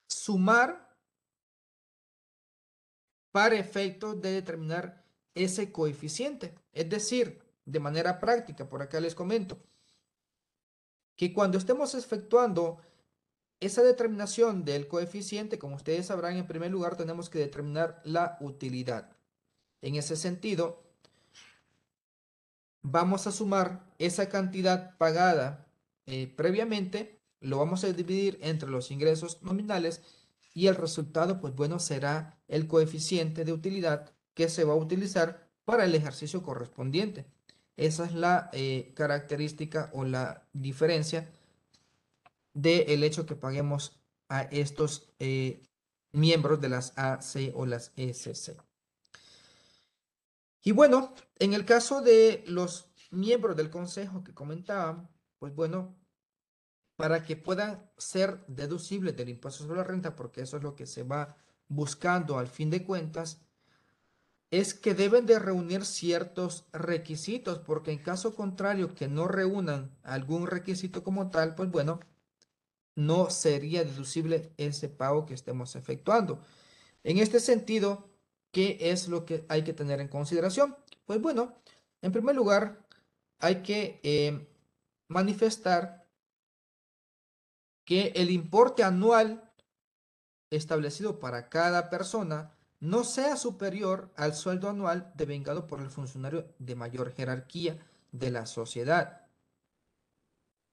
sumar 0.07 0.95
para 3.31 3.55
efectos 3.55 4.21
de 4.21 4.31
determinar 4.31 5.03
ese 5.33 5.71
coeficiente. 5.71 6.53
Es 6.71 6.89
decir, 6.89 7.41
de 7.65 7.79
manera 7.79 8.19
práctica, 8.19 8.69
por 8.69 8.81
acá 8.81 8.99
les 8.99 9.15
comento, 9.15 9.57
que 11.15 11.33
cuando 11.33 11.57
estemos 11.57 11.95
efectuando 11.95 12.79
esa 13.59 13.81
determinación 13.81 14.65
del 14.65 14.87
coeficiente, 14.87 15.57
como 15.57 15.77
ustedes 15.77 16.07
sabrán, 16.07 16.37
en 16.37 16.47
primer 16.47 16.69
lugar 16.69 16.97
tenemos 16.97 17.29
que 17.29 17.39
determinar 17.39 18.01
la 18.03 18.37
utilidad. 18.41 19.15
En 19.83 19.95
ese 19.95 20.15
sentido, 20.15 20.81
vamos 22.81 23.27
a 23.27 23.33
sumar 23.33 23.93
esa 23.99 24.29
cantidad 24.29 24.97
pagada 24.97 25.67
eh, 26.05 26.33
previamente, 26.33 27.19
lo 27.41 27.57
vamos 27.57 27.83
a 27.83 27.91
dividir 27.91 28.39
entre 28.41 28.69
los 28.69 28.91
ingresos 28.91 29.43
nominales 29.43 30.01
y 30.53 30.67
el 30.67 30.75
resultado, 30.75 31.41
pues 31.41 31.53
bueno, 31.53 31.79
será 31.79 32.39
el 32.47 32.65
coeficiente 32.67 33.43
de 33.43 33.51
utilidad 33.51 34.09
que 34.33 34.47
se 34.47 34.63
va 34.63 34.71
a 34.71 34.77
utilizar 34.77 35.49
para 35.65 35.83
el 35.83 35.93
ejercicio 35.95 36.43
correspondiente. 36.43 37.25
Esa 37.75 38.05
es 38.05 38.13
la 38.13 38.49
eh, 38.53 38.93
característica 38.95 39.89
o 39.91 40.05
la 40.05 40.47
diferencia 40.53 41.29
del 42.53 43.03
hecho 43.03 43.25
que 43.25 43.35
paguemos 43.35 43.99
a 44.29 44.43
estos 44.43 45.09
eh, 45.19 45.61
miembros 46.13 46.61
de 46.61 46.69
las 46.69 46.93
AC 46.95 47.51
o 47.53 47.65
las 47.65 47.91
SC. 47.97 48.55
Y 50.63 50.71
bueno, 50.71 51.13
en 51.39 51.53
el 51.53 51.65
caso 51.65 52.01
de 52.01 52.43
los 52.47 52.89
miembros 53.11 53.55
del 53.55 53.69
consejo 53.69 54.23
que 54.23 54.33
comentaba, 54.33 55.09
pues 55.37 55.53
bueno, 55.53 55.95
para 56.95 57.23
que 57.23 57.35
puedan 57.35 57.91
ser 57.97 58.45
deducibles 58.47 59.15
del 59.17 59.29
impuesto 59.29 59.63
sobre 59.63 59.77
la 59.77 59.83
renta, 59.83 60.15
porque 60.15 60.41
eso 60.41 60.57
es 60.57 60.63
lo 60.63 60.75
que 60.75 60.85
se 60.85 61.03
va 61.03 61.35
buscando 61.67 62.39
al 62.39 62.47
fin 62.47 62.69
de 62.69 62.85
cuentas, 62.85 63.41
es 64.51 64.73
que 64.73 64.93
deben 64.93 65.25
de 65.25 65.39
reunir 65.39 65.83
ciertos 65.83 66.67
requisitos, 66.71 67.59
porque 67.59 67.91
en 67.91 67.97
caso 67.97 68.35
contrario 68.35 68.93
que 68.95 69.07
no 69.07 69.27
reúnan 69.27 69.97
algún 70.03 70.47
requisito 70.47 71.03
como 71.03 71.29
tal, 71.29 71.55
pues 71.55 71.71
bueno, 71.71 71.99
no 72.95 73.29
sería 73.31 73.83
deducible 73.83 74.53
ese 74.57 74.87
pago 74.87 75.25
que 75.25 75.33
estemos 75.33 75.75
efectuando. 75.75 76.39
En 77.03 77.17
este 77.17 77.39
sentido, 77.39 78.12
¿qué 78.53 78.77
es 78.79 79.09
lo 79.09 79.25
que 79.25 79.45
hay 79.49 79.63
que 79.63 79.73
tener 79.73 79.99
en 79.99 80.07
consideración? 80.07 80.77
Pues 81.05 81.19
bueno, 81.19 81.57
en 82.01 82.13
primer 82.13 82.35
lugar, 82.35 82.87
hay 83.39 83.61
que 83.61 83.99
eh, 84.03 84.47
manifestar 85.09 86.07
que 87.83 88.13
el 88.15 88.29
importe 88.29 88.83
anual 88.83 89.51
establecido 90.49 91.19
para 91.19 91.49
cada 91.49 91.89
persona 91.89 92.53
no 92.79 93.03
sea 93.03 93.35
superior 93.37 94.13
al 94.15 94.35
sueldo 94.35 94.69
anual 94.69 95.11
devengado 95.15 95.67
por 95.67 95.81
el 95.81 95.89
funcionario 95.89 96.53
de 96.59 96.75
mayor 96.75 97.11
jerarquía 97.11 97.77
de 98.11 98.29
la 98.29 98.45
sociedad. 98.45 99.25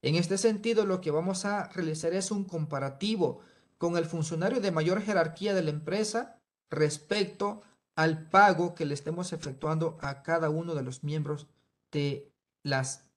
En 0.03 0.15
este 0.15 0.37
sentido, 0.37 0.85
lo 0.85 1.01
que 1.01 1.11
vamos 1.11 1.45
a 1.45 1.67
realizar 1.69 2.13
es 2.13 2.31
un 2.31 2.43
comparativo 2.43 3.41
con 3.77 3.97
el 3.97 4.05
funcionario 4.05 4.61
de 4.61 4.71
mayor 4.71 5.01
jerarquía 5.01 5.53
de 5.53 5.63
la 5.63 5.71
empresa 5.71 6.37
respecto 6.69 7.61
al 7.95 8.29
pago 8.29 8.75
que 8.75 8.85
le 8.85 8.93
estemos 8.93 9.33
efectuando 9.33 9.97
a 10.01 10.23
cada 10.23 10.49
uno 10.49 10.75
de 10.75 10.83
los 10.83 11.03
miembros 11.03 11.47
de 11.91 12.31
las 12.63 13.09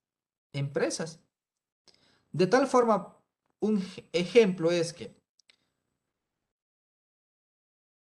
empresas. 0.52 1.20
De 2.32 2.46
tal 2.46 2.66
forma, 2.66 3.16
un 3.60 3.84
ejemplo 4.12 4.70
es 4.70 4.92
que 4.92 5.16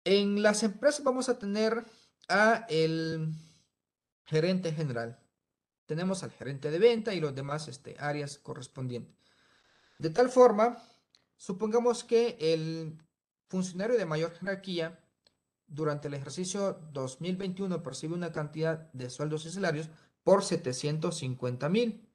en 0.04 0.42
las 0.42 0.62
empresas 0.62 1.04
vamos 1.04 1.28
a 1.28 1.38
tener 1.38 1.84
a 2.28 2.66
el 2.68 3.32
gerente 4.24 4.72
general. 4.72 5.18
Tenemos 5.86 6.22
al 6.22 6.30
gerente 6.30 6.70
de 6.70 6.78
venta 6.78 7.12
y 7.14 7.20
los 7.20 7.34
demás 7.34 7.68
este, 7.68 7.96
áreas 7.98 8.38
correspondientes. 8.38 9.14
De 9.98 10.10
tal 10.10 10.30
forma, 10.30 10.82
supongamos 11.36 12.04
que 12.04 12.38
el 12.40 12.96
funcionario 13.48 13.98
de 13.98 14.06
mayor 14.06 14.32
jerarquía 14.32 14.98
durante 15.70 16.08
el 16.08 16.14
ejercicio 16.14 16.80
2021 16.92 17.82
percibe 17.82 18.14
una 18.14 18.32
cantidad 18.32 18.92
de 18.92 19.08
sueldos 19.08 19.46
y 19.46 19.50
salarios 19.50 19.88
por 20.24 20.44
750 20.44 21.68
mil. 21.68 22.06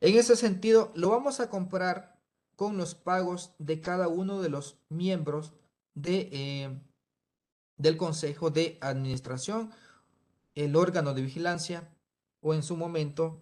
En 0.00 0.18
ese 0.18 0.36
sentido, 0.36 0.92
lo 0.94 1.10
vamos 1.10 1.40
a 1.40 1.48
comparar 1.48 2.20
con 2.56 2.76
los 2.76 2.94
pagos 2.94 3.54
de 3.58 3.80
cada 3.80 4.08
uno 4.08 4.42
de 4.42 4.50
los 4.50 4.76
miembros 4.88 5.54
de, 5.94 6.28
eh, 6.32 6.80
del 7.76 7.96
Consejo 7.96 8.50
de 8.50 8.78
Administración, 8.80 9.70
el 10.54 10.76
órgano 10.76 11.14
de 11.14 11.22
vigilancia 11.22 11.88
o 12.40 12.52
en 12.52 12.62
su 12.62 12.76
momento 12.76 13.40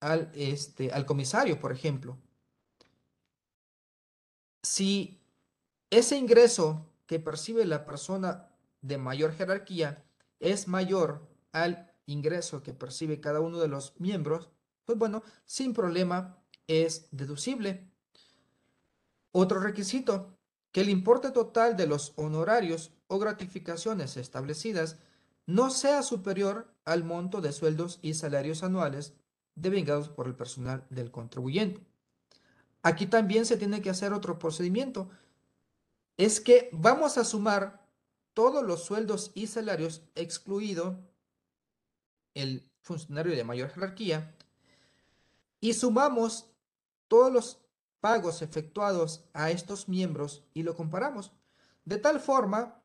al, 0.00 0.30
este, 0.34 0.90
al 0.90 1.06
comisario, 1.06 1.60
por 1.60 1.72
ejemplo. 1.72 2.18
Si 4.62 5.20
ese 5.90 6.16
ingreso 6.16 6.89
que 7.10 7.18
percibe 7.18 7.64
la 7.64 7.84
persona 7.84 8.54
de 8.82 8.96
mayor 8.96 9.32
jerarquía 9.32 10.04
es 10.38 10.68
mayor 10.68 11.28
al 11.50 11.92
ingreso 12.06 12.62
que 12.62 12.72
percibe 12.72 13.18
cada 13.18 13.40
uno 13.40 13.58
de 13.58 13.66
los 13.66 13.98
miembros, 13.98 14.48
pues 14.84 14.96
bueno, 14.96 15.24
sin 15.44 15.74
problema 15.74 16.38
es 16.68 17.08
deducible. 17.10 17.90
Otro 19.32 19.58
requisito, 19.58 20.38
que 20.70 20.82
el 20.82 20.88
importe 20.88 21.32
total 21.32 21.76
de 21.76 21.88
los 21.88 22.12
honorarios 22.14 22.92
o 23.08 23.18
gratificaciones 23.18 24.16
establecidas 24.16 24.96
no 25.46 25.70
sea 25.70 26.04
superior 26.04 26.72
al 26.84 27.02
monto 27.02 27.40
de 27.40 27.50
sueldos 27.50 27.98
y 28.02 28.14
salarios 28.14 28.62
anuales 28.62 29.14
devengados 29.56 30.10
por 30.10 30.28
el 30.28 30.36
personal 30.36 30.86
del 30.90 31.10
contribuyente. 31.10 31.84
Aquí 32.84 33.06
también 33.06 33.46
se 33.46 33.56
tiene 33.56 33.82
que 33.82 33.90
hacer 33.90 34.12
otro 34.12 34.38
procedimiento. 34.38 35.10
Es 36.20 36.38
que 36.38 36.68
vamos 36.70 37.16
a 37.16 37.24
sumar 37.24 37.88
todos 38.34 38.62
los 38.62 38.84
sueldos 38.84 39.30
y 39.34 39.46
salarios 39.46 40.02
excluido 40.14 41.00
el 42.34 42.70
funcionario 42.82 43.34
de 43.34 43.42
mayor 43.42 43.70
jerarquía 43.70 44.36
y 45.60 45.72
sumamos 45.72 46.52
todos 47.08 47.32
los 47.32 47.64
pagos 48.00 48.42
efectuados 48.42 49.24
a 49.32 49.50
estos 49.50 49.88
miembros 49.88 50.44
y 50.52 50.62
lo 50.62 50.76
comparamos. 50.76 51.32
De 51.86 51.96
tal 51.96 52.20
forma, 52.20 52.84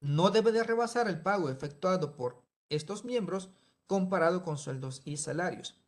no 0.00 0.28
debe 0.30 0.52
de 0.52 0.64
rebasar 0.64 1.08
el 1.08 1.22
pago 1.22 1.48
efectuado 1.48 2.14
por 2.14 2.42
estos 2.68 3.06
miembros 3.06 3.48
comparado 3.86 4.42
con 4.42 4.58
sueldos 4.58 5.00
y 5.06 5.16
salarios. 5.16 5.80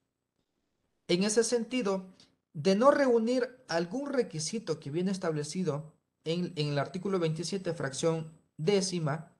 En 1.07 1.23
ese 1.23 1.45
sentido, 1.45 2.15
de 2.55 2.77
no 2.77 2.93
reunir 2.93 3.63
algún 3.69 4.11
requisito 4.11 4.81
que 4.81 4.91
viene 4.91 5.11
establecido 5.11 5.96
en, 6.27 6.53
el 6.57 6.79
artículo 6.79 7.19
27, 7.19 7.73
fracción 7.73 8.31
décima, 8.59 9.33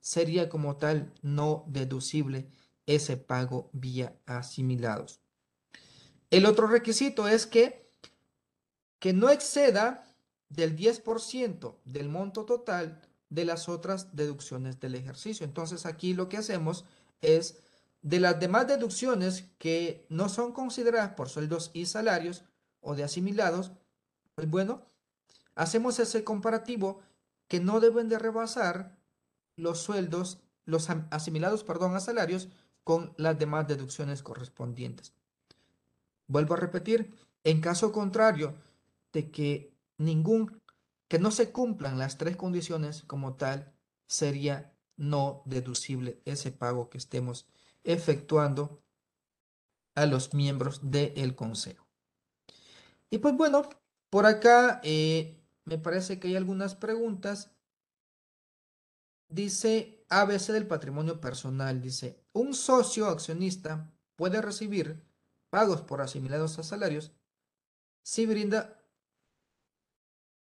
sería 0.00 0.48
como 0.48 0.76
tal 0.76 1.12
no 1.22 1.64
deducible 1.68 2.48
ese 2.86 3.16
pago 3.16 3.70
vía 3.72 4.14
asimilados. 4.26 5.20
El 6.30 6.46
otro 6.46 6.66
requisito 6.66 7.28
es 7.28 7.46
que 7.46 7.82
que 9.02 9.12
no 9.12 9.30
exceda 9.30 10.04
del 10.48 10.76
10% 10.76 11.74
del 11.84 12.08
monto 12.08 12.44
total 12.44 13.02
de 13.30 13.44
las 13.44 13.68
otras 13.68 14.14
deducciones 14.14 14.78
del 14.78 14.94
ejercicio. 14.94 15.44
Entonces 15.44 15.86
aquí 15.86 16.14
lo 16.14 16.28
que 16.28 16.36
hacemos 16.36 16.84
es 17.20 17.58
de 18.02 18.20
las 18.20 18.38
demás 18.38 18.68
deducciones 18.68 19.46
que 19.58 20.06
no 20.08 20.28
son 20.28 20.52
consideradas 20.52 21.14
por 21.14 21.28
sueldos 21.28 21.72
y 21.74 21.86
salarios 21.86 22.44
o 22.80 22.94
de 22.94 23.02
asimilados, 23.02 23.72
pues 24.36 24.48
bueno, 24.48 24.86
hacemos 25.54 25.98
ese 25.98 26.24
comparativo 26.24 27.00
que 27.48 27.60
no 27.60 27.80
deben 27.80 28.08
de 28.08 28.18
rebasar 28.18 28.96
los 29.56 29.80
sueldos, 29.80 30.40
los 30.64 30.88
asimilados, 31.10 31.64
perdón, 31.64 31.94
a 31.94 32.00
salarios 32.00 32.48
con 32.84 33.14
las 33.16 33.38
demás 33.38 33.68
deducciones 33.68 34.22
correspondientes. 34.22 35.14
Vuelvo 36.26 36.54
a 36.54 36.58
repetir, 36.58 37.14
en 37.44 37.60
caso 37.60 37.92
contrario, 37.92 38.54
de 39.12 39.30
que 39.30 39.74
ningún, 39.98 40.60
que 41.08 41.18
no 41.18 41.30
se 41.30 41.52
cumplan 41.52 41.98
las 41.98 42.16
tres 42.16 42.36
condiciones 42.36 43.02
como 43.02 43.34
tal, 43.34 43.72
sería 44.06 44.72
no 44.96 45.42
deducible 45.44 46.20
ese 46.24 46.52
pago 46.52 46.88
que 46.88 46.98
estemos 46.98 47.46
efectuando 47.84 48.82
a 49.94 50.06
los 50.06 50.32
miembros 50.32 50.90
del 50.90 51.34
consejo. 51.34 51.86
Y 53.10 53.18
pues 53.18 53.36
bueno, 53.36 53.68
por 54.08 54.26
acá 54.26 54.80
eh, 54.82 55.41
me 55.64 55.78
parece 55.78 56.18
que 56.18 56.28
hay 56.28 56.36
algunas 56.36 56.74
preguntas. 56.74 57.50
Dice 59.28 60.04
ABC 60.08 60.52
del 60.52 60.66
patrimonio 60.66 61.20
personal, 61.20 61.80
dice, 61.80 62.22
un 62.32 62.54
socio 62.54 63.06
accionista 63.06 63.90
puede 64.16 64.42
recibir 64.42 65.02
pagos 65.50 65.82
por 65.82 66.00
asimilados 66.00 66.58
a 66.58 66.62
salarios 66.62 67.12
si 68.02 68.26
brinda, 68.26 68.82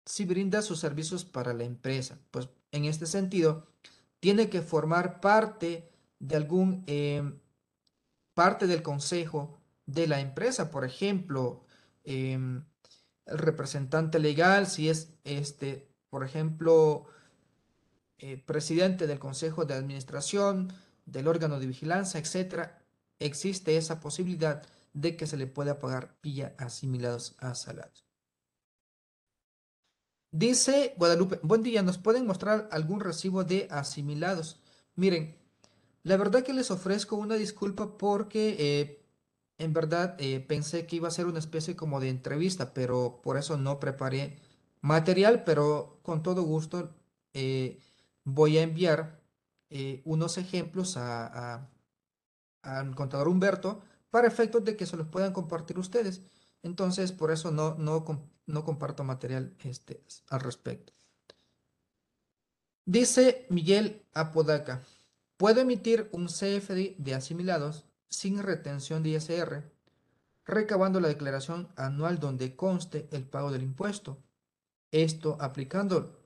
si 0.06 0.24
brinda 0.24 0.62
sus 0.62 0.80
servicios 0.80 1.24
para 1.24 1.52
la 1.52 1.64
empresa. 1.64 2.18
Pues 2.30 2.48
en 2.72 2.84
este 2.84 3.06
sentido, 3.06 3.66
tiene 4.20 4.50
que 4.50 4.62
formar 4.62 5.20
parte 5.20 5.90
de 6.18 6.36
algún 6.36 6.84
em, 6.86 7.38
parte 8.34 8.66
del 8.66 8.82
consejo 8.82 9.58
de 9.86 10.06
la 10.06 10.20
empresa, 10.20 10.70
por 10.70 10.84
ejemplo, 10.84 11.64
em, 12.04 12.64
el 13.26 13.38
representante 13.38 14.18
legal, 14.18 14.66
si 14.66 14.88
es 14.88 15.12
este, 15.24 15.88
por 16.08 16.24
ejemplo, 16.24 17.06
eh, 18.18 18.36
presidente 18.36 19.06
del 19.06 19.18
consejo 19.18 19.64
de 19.64 19.74
administración, 19.74 20.72
del 21.06 21.28
órgano 21.28 21.58
de 21.58 21.66
vigilancia, 21.66 22.20
etcétera, 22.20 22.82
existe 23.18 23.76
esa 23.76 24.00
posibilidad 24.00 24.62
de 24.92 25.16
que 25.16 25.26
se 25.26 25.36
le 25.36 25.46
pueda 25.46 25.78
pagar 25.78 26.16
vía 26.22 26.54
asimilados 26.58 27.36
a 27.38 27.54
salarios. 27.54 28.04
Dice 30.32 30.94
Guadalupe, 30.96 31.40
buen 31.42 31.62
día, 31.62 31.82
¿nos 31.82 31.98
pueden 31.98 32.26
mostrar 32.26 32.68
algún 32.70 33.00
recibo 33.00 33.42
de 33.42 33.66
asimilados? 33.70 34.60
Miren, 34.94 35.36
la 36.02 36.16
verdad 36.16 36.44
que 36.44 36.52
les 36.52 36.70
ofrezco 36.70 37.16
una 37.16 37.34
disculpa 37.34 37.98
porque 37.98 38.56
eh, 38.58 38.99
en 39.60 39.74
verdad 39.74 40.16
eh, 40.18 40.40
pensé 40.40 40.86
que 40.86 40.96
iba 40.96 41.08
a 41.08 41.12
ser 41.12 41.26
una 41.26 41.38
especie 41.38 41.76
como 41.76 42.00
de 42.00 42.08
entrevista, 42.08 42.72
pero 42.72 43.20
por 43.22 43.36
eso 43.36 43.58
no 43.58 43.78
preparé 43.78 44.38
material, 44.80 45.44
pero 45.44 46.00
con 46.02 46.22
todo 46.22 46.42
gusto 46.42 46.94
eh, 47.34 47.78
voy 48.24 48.56
a 48.56 48.62
enviar 48.62 49.20
eh, 49.68 50.00
unos 50.06 50.38
ejemplos 50.38 50.96
al 50.96 51.68
contador 52.94 53.28
Humberto 53.28 53.82
para 54.08 54.28
efectos 54.28 54.64
de 54.64 54.76
que 54.76 54.86
se 54.86 54.96
los 54.96 55.08
puedan 55.08 55.34
compartir 55.34 55.78
ustedes. 55.78 56.22
Entonces, 56.62 57.12
por 57.12 57.30
eso 57.30 57.50
no, 57.50 57.74
no, 57.76 58.04
no 58.46 58.64
comparto 58.64 59.04
material 59.04 59.54
este, 59.62 60.02
al 60.28 60.40
respecto. 60.40 60.94
Dice 62.86 63.46
Miguel 63.50 64.06
Apodaca, 64.14 64.82
¿puedo 65.36 65.60
emitir 65.60 66.08
un 66.12 66.28
CFD 66.28 66.96
de 66.96 67.14
asimilados 67.14 67.84
sin 68.10 68.42
retención 68.42 69.02
de 69.02 69.10
ISR, 69.10 69.72
recabando 70.44 71.00
la 71.00 71.08
declaración 71.08 71.68
anual 71.76 72.18
donde 72.18 72.56
conste 72.56 73.08
el 73.12 73.24
pago 73.24 73.50
del 73.50 73.62
impuesto? 73.62 74.18
Esto 74.90 75.36
aplicando 75.40 76.20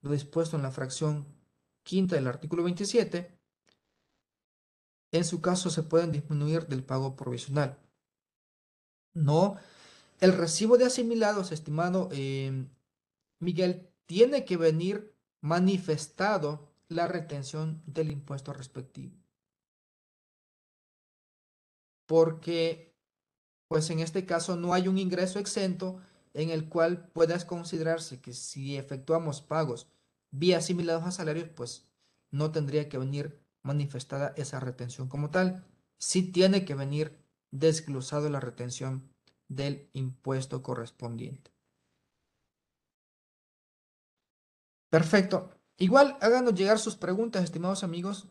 lo 0.00 0.12
dispuesto 0.12 0.56
en 0.56 0.62
la 0.62 0.70
fracción 0.70 1.26
quinta 1.82 2.14
del 2.14 2.28
artículo 2.28 2.62
27, 2.62 3.38
en 5.10 5.24
su 5.24 5.40
caso 5.40 5.70
se 5.70 5.82
pueden 5.82 6.12
disminuir 6.12 6.66
del 6.66 6.84
pago 6.84 7.16
provisional. 7.16 7.78
No, 9.14 9.56
el 10.20 10.32
recibo 10.32 10.78
de 10.78 10.84
asimilados, 10.84 11.50
estimado 11.50 12.08
eh, 12.12 12.66
Miguel, 13.40 13.88
tiene 14.06 14.44
que 14.44 14.56
venir 14.56 15.14
manifestado 15.40 16.68
la 16.88 17.06
retención 17.06 17.82
del 17.86 18.10
impuesto 18.10 18.52
respectivo. 18.52 19.14
Porque, 22.08 22.96
pues 23.68 23.90
en 23.90 24.00
este 24.00 24.24
caso 24.24 24.56
no 24.56 24.72
hay 24.72 24.88
un 24.88 24.96
ingreso 24.96 25.38
exento 25.38 26.00
en 26.32 26.48
el 26.48 26.70
cual 26.70 27.10
puedas 27.12 27.44
considerarse 27.44 28.20
que 28.22 28.32
si 28.32 28.78
efectuamos 28.78 29.42
pagos 29.42 29.88
vía 30.30 30.56
asimilados 30.56 31.04
a 31.04 31.10
salarios, 31.10 31.50
pues 31.50 31.86
no 32.30 32.50
tendría 32.50 32.88
que 32.88 32.96
venir 32.96 33.38
manifestada 33.62 34.32
esa 34.38 34.58
retención 34.58 35.08
como 35.08 35.30
tal. 35.30 35.66
Sí 35.98 36.22
tiene 36.32 36.64
que 36.64 36.74
venir 36.74 37.18
desglosado 37.50 38.30
la 38.30 38.40
retención 38.40 39.12
del 39.48 39.90
impuesto 39.92 40.62
correspondiente. 40.62 41.52
Perfecto. 44.88 45.50
Igual 45.76 46.16
háganos 46.22 46.54
llegar 46.54 46.78
sus 46.78 46.96
preguntas, 46.96 47.44
estimados 47.44 47.84
amigos, 47.84 48.28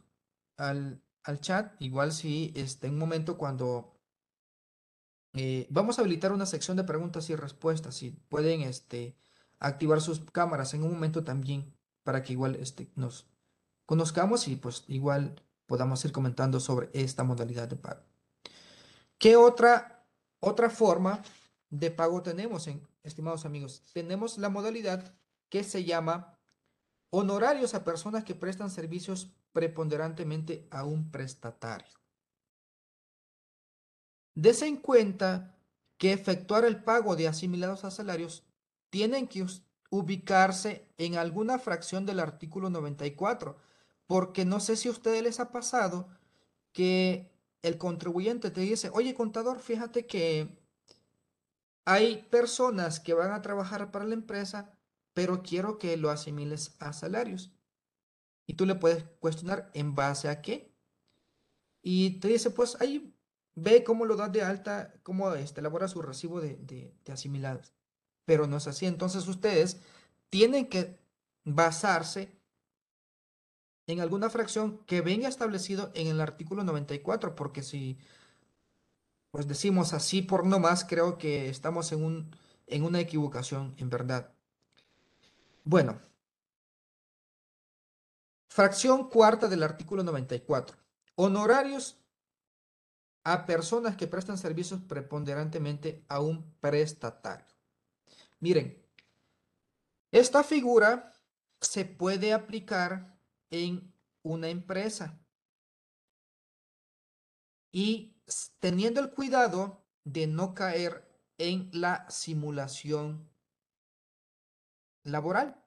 al, 1.27 1.39
chat. 1.39 1.75
Igual 1.79 2.11
si 2.11 2.51
este, 2.55 2.87
en 2.87 2.93
un 2.93 2.99
momento 2.99 3.37
cuando 3.37 3.93
eh, 5.33 5.67
vamos 5.69 5.97
a 5.97 6.01
habilitar 6.01 6.31
una 6.31 6.45
sección 6.45 6.77
de 6.77 6.83
preguntas 6.83 7.29
y 7.29 7.35
respuestas. 7.35 7.95
Si 7.95 8.11
pueden 8.11 8.61
este, 8.61 9.15
activar 9.59 10.01
sus 10.01 10.19
cámaras 10.31 10.73
en 10.73 10.83
un 10.83 10.91
momento 10.91 11.23
también 11.23 11.73
para 12.03 12.23
que 12.23 12.33
igual 12.33 12.55
este, 12.55 12.89
nos 12.95 13.27
conozcamos 13.85 14.47
y 14.47 14.55
pues 14.55 14.83
igual 14.87 15.43
podamos 15.65 16.03
ir 16.05 16.11
comentando 16.11 16.59
sobre 16.59 16.89
esta 16.93 17.23
modalidad 17.23 17.67
de 17.67 17.75
pago. 17.75 18.01
¿Qué 19.17 19.35
otra, 19.35 20.07
otra 20.39 20.69
forma 20.69 21.21
de 21.69 21.91
pago 21.91 22.21
tenemos, 22.21 22.67
en, 22.67 22.87
estimados 23.03 23.45
amigos? 23.45 23.83
Tenemos 23.93 24.37
la 24.37 24.49
modalidad 24.49 25.13
que 25.49 25.63
se 25.63 25.83
llama 25.83 26.37
honorarios 27.09 27.73
a 27.73 27.83
personas 27.83 28.23
que 28.23 28.35
prestan 28.35 28.69
servicios 28.69 29.31
preponderantemente 29.53 30.67
a 30.71 30.83
un 30.83 31.11
prestatario. 31.11 31.97
Dese 34.35 34.67
en 34.67 34.77
cuenta 34.77 35.57
que 35.97 36.13
efectuar 36.13 36.63
el 36.65 36.83
pago 36.83 37.15
de 37.15 37.27
asimilados 37.27 37.83
a 37.83 37.91
salarios 37.91 38.43
tienen 38.89 39.27
que 39.27 39.45
ubicarse 39.89 40.87
en 40.97 41.15
alguna 41.15 41.59
fracción 41.59 42.05
del 42.05 42.19
artículo 42.19 42.69
94, 42.69 43.57
porque 44.05 44.45
no 44.45 44.59
sé 44.59 44.75
si 44.75 44.87
a 44.87 44.91
ustedes 44.91 45.23
les 45.23 45.39
ha 45.39 45.51
pasado 45.51 46.07
que 46.71 47.31
el 47.61 47.77
contribuyente 47.77 48.51
te 48.51 48.61
dice, 48.61 48.91
oye 48.93 49.15
contador, 49.15 49.59
fíjate 49.59 50.05
que 50.05 50.57
hay 51.85 52.23
personas 52.29 52.99
que 52.99 53.13
van 53.13 53.31
a 53.31 53.41
trabajar 53.41 53.91
para 53.91 54.05
la 54.05 54.13
empresa, 54.13 54.77
pero 55.13 55.41
quiero 55.41 55.77
que 55.77 55.97
lo 55.97 56.09
asimiles 56.09 56.75
a 56.79 56.93
salarios. 56.93 57.51
Y 58.47 58.55
tú 58.55 58.65
le 58.65 58.73
puedes 58.73 59.03
cuestionar 59.19 59.69
en 59.75 59.93
base 59.93 60.29
a 60.29 60.41
qué. 60.41 60.73
Y 61.83 62.19
te 62.19 62.29
dice, 62.29 62.49
pues 62.49 62.75
ahí 62.81 63.13
ve 63.53 63.83
cómo 63.83 64.05
lo 64.05 64.15
das 64.15 64.31
de 64.31 64.41
alta, 64.41 64.95
cómo 65.03 65.31
este, 65.35 65.59
elabora 65.59 65.87
su 65.87 66.01
recibo 66.01 66.41
de, 66.41 66.55
de 66.57 67.11
asimilados 67.11 67.77
pero 68.27 68.45
no 68.45 68.57
es 68.57 68.67
así. 68.67 68.85
Entonces 68.85 69.25
ustedes 69.29 69.79
tienen 70.29 70.67
que 70.67 70.99
basarse 71.45 72.37
en 73.87 74.01
alguna 74.01 74.29
fracción 74.29 74.79
que 74.79 74.99
venga 74.99 75.29
establecido 75.29 75.91
en 75.95 76.07
el 76.07 76.19
artículo 76.19 76.65
94, 76.65 77.35
porque 77.35 77.63
si 77.63 77.97
pues 79.31 79.47
decimos 79.47 79.93
así 79.93 80.21
por 80.21 80.45
no 80.45 80.59
más, 80.59 80.83
creo 80.83 81.17
que 81.17 81.47
estamos 81.47 81.93
en, 81.93 82.03
un, 82.03 82.35
en 82.65 82.83
una 82.83 82.99
equivocación, 82.99 83.75
en 83.77 83.89
verdad. 83.89 84.33
Bueno, 85.63 86.01
fracción 88.57 89.07
cuarta 89.07 89.47
del 89.47 89.61
artículo 89.61 90.01
94. 90.01 90.75
Honorarios 91.13 92.01
a 93.23 93.45
personas 93.45 93.95
que 93.95 94.07
prestan 94.07 94.39
servicios 94.39 94.81
preponderantemente 94.81 96.03
a 96.07 96.21
un 96.21 96.55
prestatario. 96.59 97.45
Miren, 98.39 98.83
esta 100.11 100.43
figura 100.43 101.13
se 101.61 101.85
puede 101.85 102.33
aplicar 102.33 103.21
en 103.51 103.93
una 104.23 104.49
empresa 104.49 105.19
y 107.71 108.15
teniendo 108.57 109.01
el 109.01 109.11
cuidado 109.11 109.85
de 110.03 110.25
no 110.25 110.55
caer 110.55 111.07
en 111.37 111.69
la 111.73 112.09
simulación 112.09 113.29
laboral. 115.03 115.63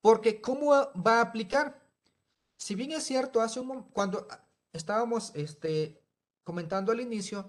Porque 0.00 0.40
¿cómo 0.40 0.70
va 0.70 1.18
a 1.18 1.20
aplicar? 1.20 1.82
Si 2.56 2.74
bien 2.74 2.92
es 2.92 3.04
cierto, 3.04 3.40
hace 3.40 3.60
un 3.60 3.82
cuando 3.90 4.26
estábamos 4.72 5.32
este, 5.34 6.02
comentando 6.44 6.92
al 6.92 7.00
inicio, 7.00 7.48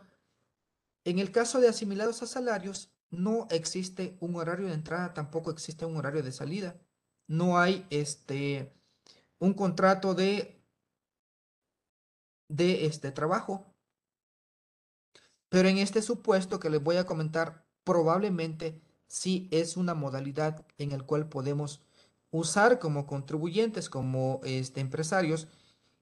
en 1.04 1.20
el 1.20 1.32
caso 1.32 1.60
de 1.60 1.68
asimilados 1.68 2.22
a 2.22 2.28
salarios, 2.28 2.92
no 3.10 3.48
existe 3.50 4.18
un 4.20 4.36
horario 4.36 4.68
de 4.68 4.74
entrada, 4.74 5.14
tampoco 5.14 5.52
existe 5.52 5.86
un 5.86 5.98
horario 5.98 6.22
de 6.22 6.32
salida. 6.32 6.80
No 7.28 7.60
hay 7.60 7.86
este 7.90 8.74
un 9.40 9.54
contrato 9.54 10.14
de 10.14 10.60
de 12.50 12.86
este 12.86 13.12
trabajo. 13.12 13.66
Pero 15.50 15.70
en 15.70 15.78
este 15.78 16.02
supuesto 16.02 16.60
que 16.60 16.70
les 16.70 16.84
voy 16.84 16.98
a 16.98 17.06
comentar, 17.06 17.66
probablemente 17.84 18.82
sí 19.08 19.48
es 19.52 19.78
una 19.78 19.94
modalidad 19.94 20.66
en 20.78 20.92
el 20.92 21.06
cual 21.06 21.30
podemos 21.30 21.82
usar 22.32 22.80
como 22.80 23.08
contribuyentes, 23.08 23.90
como 23.90 24.42
este, 24.44 24.82
empresarios, 24.82 25.48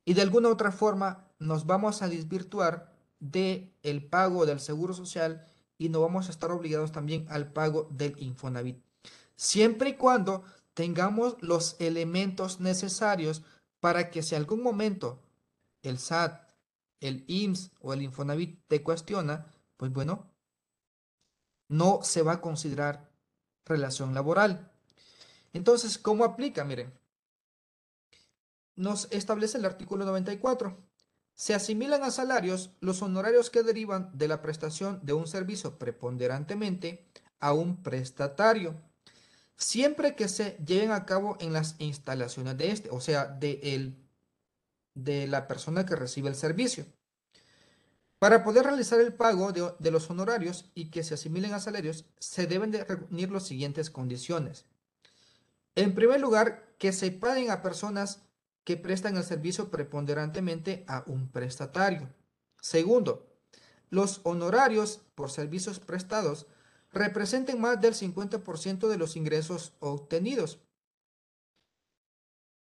y 0.06 0.14
de 0.14 0.22
alguna 0.22 0.50
otra 0.50 0.72
forma 0.72 1.28
nos 1.40 1.66
vamos 1.66 2.02
a 2.02 2.08
desvirtuar 2.08 2.94
de 3.20 3.74
el 3.84 4.06
pago 4.06 4.46
del 4.46 4.60
seguro 4.60 4.94
social 4.94 5.48
y 5.78 5.90
no 5.90 6.02
vamos 6.02 6.28
a 6.28 6.32
estar 6.32 6.52
obligados 6.52 6.92
también 6.92 7.26
al 7.30 7.52
pago 7.52 7.88
del 7.92 8.16
Infonavit. 8.22 8.82
Siempre 9.36 9.90
y 9.90 9.94
cuando 9.94 10.44
tengamos 10.74 11.38
los 11.42 11.76
elementos 11.80 12.60
necesarios 12.60 13.44
para 13.80 14.10
que 14.10 14.24
si 14.24 14.36
algún 14.36 14.64
momento 14.64 15.22
el 15.84 16.00
SAT, 16.00 16.48
el 17.00 17.24
IMSS 17.28 17.72
o 17.80 17.94
el 17.94 18.02
Infonavit 18.02 18.60
te 18.68 18.82
cuestiona, 18.82 19.46
pues 19.78 19.92
bueno, 19.92 20.28
no 21.68 22.00
se 22.02 22.22
va 22.22 22.34
a 22.34 22.42
considerar 22.42 23.12
relación 23.66 24.14
laboral. 24.14 24.72
Entonces, 25.58 25.98
¿cómo 25.98 26.24
aplica? 26.24 26.64
Miren, 26.64 26.94
nos 28.76 29.08
establece 29.12 29.58
el 29.58 29.66
artículo 29.66 30.06
94. 30.06 30.78
Se 31.34 31.56
asimilan 31.56 32.04
a 32.04 32.12
salarios 32.12 32.78
los 32.80 33.02
honorarios 33.02 33.50
que 33.50 33.64
derivan 33.64 34.16
de 34.16 34.28
la 34.28 34.44
prestación 34.44 35.00
de 35.02 35.14
un 35.14 35.26
servicio 35.26 35.80
preponderantemente 35.80 37.08
a 37.40 37.54
un 37.54 37.82
prestatario, 37.82 38.76
siempre 39.56 40.16
que 40.16 40.28
se 40.28 40.58
lleven 40.64 40.92
a 40.92 41.08
cabo 41.08 41.38
en 41.40 41.54
las 41.54 41.76
instalaciones 41.80 42.56
de 42.56 42.72
este, 42.72 42.90
o 42.92 43.02
sea, 43.02 43.26
de, 43.26 43.60
el, 43.64 43.98
de 44.94 45.26
la 45.26 45.48
persona 45.48 45.88
que 45.88 45.96
recibe 45.96 46.30
el 46.30 46.36
servicio. 46.36 46.86
Para 48.20 48.44
poder 48.44 48.66
realizar 48.66 49.00
el 49.00 49.14
pago 49.14 49.52
de, 49.52 49.92
los 49.92 50.10
honorarios 50.12 50.70
y 50.76 50.92
que 50.92 51.04
se 51.04 51.16
asimilen 51.16 51.56
a 51.56 51.60
salarios, 51.60 52.06
se 52.20 52.46
deben 52.46 52.70
de 52.70 52.84
reunir 52.84 53.32
las 53.32 53.48
siguientes 53.48 53.90
condiciones. 53.90 54.66
En 55.78 55.94
primer 55.94 56.20
lugar, 56.20 56.74
que 56.80 56.92
se 56.92 57.12
paguen 57.12 57.52
a 57.52 57.62
personas 57.62 58.24
que 58.64 58.78
prestan 58.78 59.16
el 59.16 59.24
servicio 59.24 59.70
preponderantemente 59.70 60.84
a 60.88 61.04
un 61.06 61.30
prestatario. 61.32 62.10
Segundo, 62.60 63.28
los 63.92 64.22
honorarios 64.24 65.02
por 65.14 65.30
servicios 65.30 65.80
prestados 65.80 66.48
representen 66.92 67.62
más 67.62 67.80
del 67.80 67.94
50% 67.94 68.88
de 68.88 68.98
los 68.98 69.16
ingresos 69.16 69.74
obtenidos. 69.80 70.60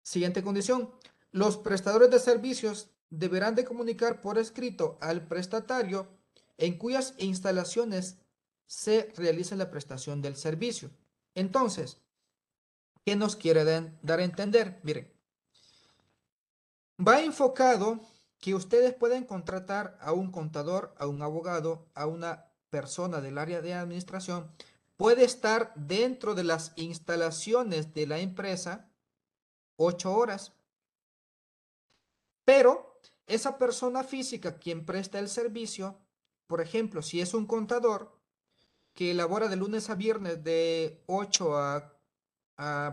Siguiente 0.04 0.44
condición. 0.44 0.94
Los 1.32 1.56
prestadores 1.56 2.11
de 2.11 2.20
servicios 2.20 2.90
deberán 3.11 3.56
de 3.56 3.64
comunicar 3.64 4.20
por 4.20 4.38
escrito 4.38 4.98
al 5.00 5.26
prestatario 5.26 6.06
en 6.58 6.78
cuyas 6.78 7.14
instalaciones 7.18 8.18
se 8.66 9.12
realiza 9.16 9.56
la 9.56 9.68
prestación 9.68 10.22
del 10.22 10.36
servicio. 10.36 10.92
Entonces, 11.34 12.00
¿qué 13.05 13.16
nos 13.16 13.36
quiere 13.36 13.64
dar 13.64 14.20
a 14.20 14.24
entender? 14.24 14.80
Miren, 14.82 15.12
Va 17.01 17.22
enfocado 17.22 18.01
que 18.40 18.55
ustedes 18.55 18.92
pueden 18.92 19.24
contratar 19.24 19.96
a 20.01 20.12
un 20.12 20.30
contador, 20.30 20.94
a 20.98 21.07
un 21.07 21.22
abogado, 21.22 21.88
a 21.94 22.07
una 22.07 22.53
persona 22.68 23.22
del 23.22 23.38
área 23.38 23.62
de 23.62 23.72
administración. 23.72 24.51
Puede 24.98 25.24
estar 25.24 25.72
dentro 25.76 26.34
de 26.34 26.44
las 26.44 26.72
instalaciones 26.76 27.94
de 27.94 28.07
la 28.07 28.18
empresa 28.18 28.90
ocho 29.76 30.14
horas. 30.14 30.53
Pero 32.44 33.01
esa 33.26 33.57
persona 33.57 34.05
física 34.05 34.59
quien 34.59 34.84
presta 34.84 35.18
el 35.18 35.30
servicio, 35.30 35.98
por 36.46 36.61
ejemplo, 36.61 37.01
si 37.01 37.22
es 37.22 37.32
un 37.32 37.46
contador 37.46 38.20
que 38.92 39.12
elabora 39.12 39.48
de 39.48 39.57
lunes 39.57 39.88
a 39.88 39.94
viernes 39.94 40.44
de 40.44 41.03
8 41.07 41.57
a, 41.57 41.94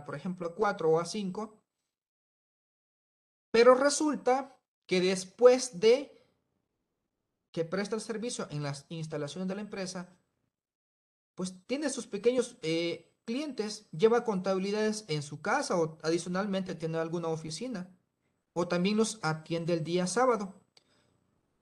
por 0.06 0.16
ejemplo, 0.16 0.48
a 0.48 0.56
4 0.56 0.90
o 0.90 1.00
a 1.00 1.06
5, 1.06 1.62
pero 3.52 3.76
resulta 3.76 4.58
que 4.86 5.02
después 5.02 5.80
de 5.80 6.14
que 7.52 7.66
presta 7.66 7.96
el 7.96 8.02
servicio 8.02 8.48
en 8.50 8.64
las 8.64 8.86
instalaciones 8.90 9.48
de 9.48 9.56
la 9.56 9.62
empresa, 9.62 10.16
pues 11.36 11.56
tiene 11.66 11.90
sus 11.90 12.08
pequeños 12.08 12.58
eh, 12.62 13.14
clientes, 13.26 13.90
lleva 13.92 14.24
contabilidades 14.24 15.06
en 15.08 15.22
su 15.22 15.42
casa 15.42 15.78
o 15.78 15.98
adicionalmente 16.04 16.76
tiene 16.76 16.98
alguna 16.98 17.28
oficina 17.28 17.90
o 18.54 18.68
también 18.68 18.98
los 18.98 19.20
atiende 19.22 19.74
el 19.74 19.84
día 19.84 20.08
sábado. 20.08 20.62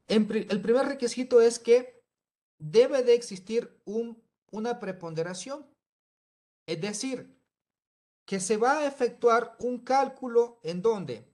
el 0.08 0.62
primer 0.62 0.86
requisito 0.86 1.42
es 1.42 1.60
que 1.60 2.02
debe 2.58 3.04
de 3.04 3.16
existir 3.16 3.82
un, 3.86 4.22
una 4.52 4.80
preponderación, 4.80 5.66
es 6.68 6.80
decir, 6.80 7.35
que 8.26 8.40
se 8.40 8.58
va 8.58 8.80
a 8.80 8.86
efectuar 8.86 9.56
un 9.60 9.80
cálculo 9.80 10.60
en 10.64 10.82
donde 10.82 11.32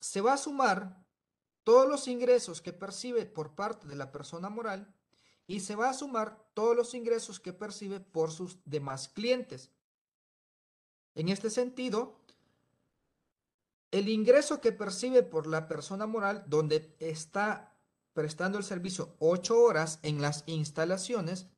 se 0.00 0.20
va 0.20 0.34
a 0.34 0.38
sumar 0.38 1.04
todos 1.64 1.88
los 1.88 2.08
ingresos 2.08 2.62
que 2.62 2.72
percibe 2.72 3.26
por 3.26 3.54
parte 3.54 3.86
de 3.86 3.96
la 3.96 4.12
persona 4.12 4.48
moral 4.48 4.94
y 5.46 5.60
se 5.60 5.74
va 5.74 5.90
a 5.90 5.94
sumar 5.94 6.48
todos 6.54 6.76
los 6.76 6.94
ingresos 6.94 7.40
que 7.40 7.52
percibe 7.52 8.00
por 8.00 8.30
sus 8.30 8.58
demás 8.64 9.08
clientes. 9.08 9.70
En 11.14 11.28
este 11.28 11.50
sentido, 11.50 12.20
el 13.90 14.08
ingreso 14.08 14.60
que 14.60 14.70
percibe 14.70 15.24
por 15.24 15.48
la 15.48 15.66
persona 15.66 16.06
moral, 16.06 16.44
donde 16.46 16.94
está 17.00 17.76
prestando 18.12 18.58
el 18.58 18.64
servicio 18.64 19.16
ocho 19.18 19.60
horas 19.60 19.98
en 20.02 20.22
las 20.22 20.44
instalaciones, 20.46 21.48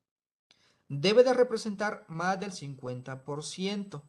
debe 1.01 1.25
de 1.25 1.33
representar 1.33 2.05
más 2.09 2.39
del 2.39 2.53
50%. 2.53 4.03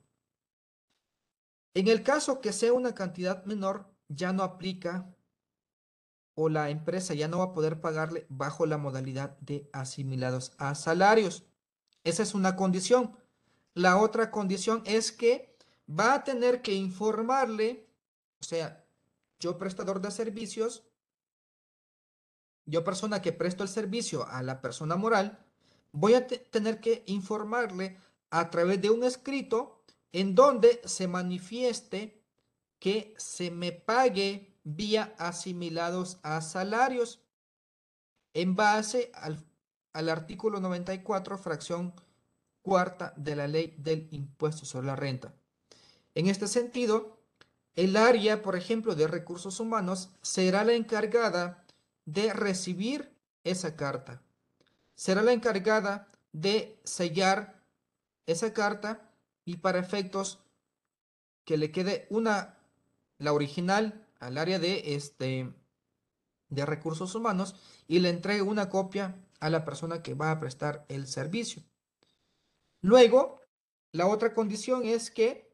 En 1.75 1.88
el 1.88 2.03
caso 2.03 2.41
que 2.41 2.51
sea 2.51 2.73
una 2.73 2.93
cantidad 2.93 3.45
menor, 3.45 3.89
ya 4.09 4.34
no 4.34 4.43
aplica 4.43 5.15
o 6.36 6.49
la 6.49 6.69
empresa 6.69 7.13
ya 7.13 7.27
no 7.27 7.39
va 7.39 7.45
a 7.45 7.53
poder 7.53 7.79
pagarle 7.79 8.25
bajo 8.29 8.65
la 8.65 8.77
modalidad 8.77 9.38
de 9.39 9.69
asimilados 9.71 10.53
a 10.57 10.75
salarios. 10.75 11.45
Esa 12.03 12.23
es 12.23 12.34
una 12.34 12.55
condición. 12.55 13.15
La 13.73 13.97
otra 13.97 14.29
condición 14.29 14.84
es 14.86 15.11
que 15.11 15.55
va 15.89 16.15
a 16.15 16.23
tener 16.23 16.61
que 16.61 16.73
informarle, 16.73 17.88
o 18.41 18.43
sea, 18.43 18.86
yo 19.39 19.57
prestador 19.57 20.01
de 20.01 20.11
servicios, 20.11 20.84
yo 22.65 22.84
persona 22.84 23.21
que 23.21 23.31
presto 23.31 23.63
el 23.63 23.69
servicio 23.69 24.27
a 24.27 24.43
la 24.43 24.61
persona 24.61 24.95
moral, 24.95 25.43
voy 25.94 26.16
a 26.16 26.28
tener 26.28 26.82
que 26.82 27.04
informarle 27.06 27.98
a 28.30 28.50
través 28.50 28.82
de 28.82 28.89
un 28.89 29.04
escrito 29.04 29.82
en 30.12 30.36
donde 30.36 30.82
se 30.84 31.08
manifieste 31.08 32.22
que 32.80 33.14
se 33.18 33.50
me 33.52 33.72
pague 33.72 34.58
vía 34.64 35.16
asimilados 35.18 36.20
a 36.24 36.41
salarios 36.41 37.22
en 38.34 38.56
base 38.56 39.12
al, 39.14 39.46
al 39.94 40.10
artículo 40.10 40.60
94, 40.60 41.38
fracción 41.38 41.94
cuarta 42.62 43.14
de 43.16 43.36
la 43.36 43.48
ley 43.48 43.76
del 43.78 44.08
impuesto 44.12 44.66
sobre 44.66 44.88
la 44.88 44.96
renta. 44.96 45.34
En 46.16 46.28
este 46.28 46.48
sentido, 46.48 47.20
el 47.76 47.98
área, 47.98 48.41
por 48.41 48.56
ejemplo, 48.56 48.96
de 48.96 49.08
recursos 49.08 49.60
humanos 49.60 50.10
será 50.22 50.64
la 50.64 50.74
encargada 50.74 51.66
de 52.06 52.34
recibir 52.34 53.16
esa 53.44 53.76
carta. 53.76 54.22
Será 54.96 55.22
la 55.22 55.34
encargada 55.34 56.08
de 56.32 56.80
sellar 56.84 57.62
esa 58.26 58.54
carta 58.54 59.12
y 59.46 59.58
para 59.58 59.80
efectos 59.80 60.39
que 61.46 61.58
le 61.58 61.72
quede 61.72 62.08
una 62.10 62.58
la 63.18 63.34
original 63.34 64.08
al 64.20 64.38
área 64.38 64.60
de, 64.60 64.96
este, 64.96 65.54
de 66.50 66.66
recursos 66.66 67.16
humanos 67.16 67.56
y 67.88 68.00
le 68.00 68.10
entregue 68.10 68.41
una 68.41 68.70
copia 68.70 69.16
a 69.39 69.50
la 69.50 69.66
persona 69.66 70.02
que 70.02 70.14
va 70.14 70.32
a 70.32 70.39
prestar 70.39 70.86
el 70.88 71.08
servicio. 71.08 71.64
Luego, 72.82 73.39
la 73.91 74.08
otra 74.08 74.34
condición 74.34 74.86
es 74.86 75.12
que 75.12 75.53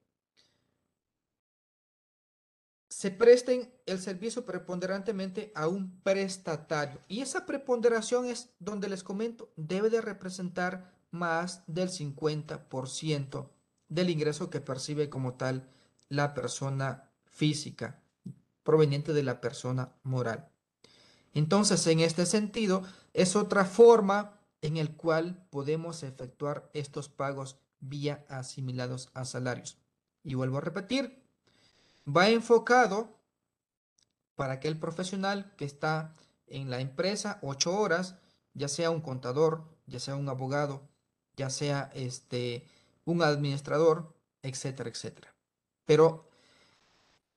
se 2.90 3.12
presten 3.12 3.72
el 3.86 4.00
servicio 4.00 4.46
preponderantemente 4.46 5.52
a 5.56 5.68
un 5.68 6.02
prestatario. 6.02 7.00
Y 7.08 7.22
esa 7.22 7.46
preponderación 7.46 8.26
es 8.26 8.50
donde 8.60 8.90
les 8.90 9.04
comento, 9.04 9.52
debe 9.56 9.90
de 9.90 10.02
representar 10.02 10.92
más 11.12 11.64
del 11.68 11.90
50% 11.90 13.50
del 13.90 14.10
ingreso 14.10 14.50
que 14.50 14.62
percibe 14.62 15.10
como 15.10 15.34
tal 15.34 15.68
la 16.10 16.34
persona 16.34 17.12
física 17.26 18.02
proveniente 18.64 19.14
de 19.14 19.24
la 19.24 19.42
persona 19.42 19.94
moral. 20.04 20.50
Entonces, 21.34 21.86
en 21.88 22.00
este 22.00 22.26
sentido, 22.26 22.84
es 23.14 23.36
otra 23.36 23.66
forma 23.66 24.40
en 24.62 24.78
el 24.78 24.96
cual 24.96 25.48
podemos 25.50 26.04
efectuar 26.04 26.70
estos 26.74 27.10
pagos 27.10 27.60
vía 27.80 28.26
asimilados 28.30 29.10
a 29.14 29.26
salarios. 29.26 29.78
Y 30.24 30.34
vuelvo 30.36 30.58
a 30.58 30.62
repetir, 30.62 31.24
va 32.16 32.30
enfocado 32.30 33.20
para 34.36 34.54
aquel 34.54 34.78
profesional 34.78 35.54
que 35.58 35.66
está 35.66 36.14
en 36.48 36.70
la 36.70 36.80
empresa 36.80 37.40
ocho 37.42 37.76
horas, 37.78 38.16
ya 38.54 38.68
sea 38.68 38.90
un 38.90 39.02
contador, 39.02 39.66
ya 39.86 40.00
sea 40.00 40.16
un 40.16 40.30
abogado, 40.30 40.88
ya 41.36 41.50
sea 41.50 41.90
este, 41.94 42.66
un 43.06 43.22
administrador, 43.22 44.16
etcétera, 44.42 44.90
etcétera. 44.90 45.36
Pero 45.86 46.28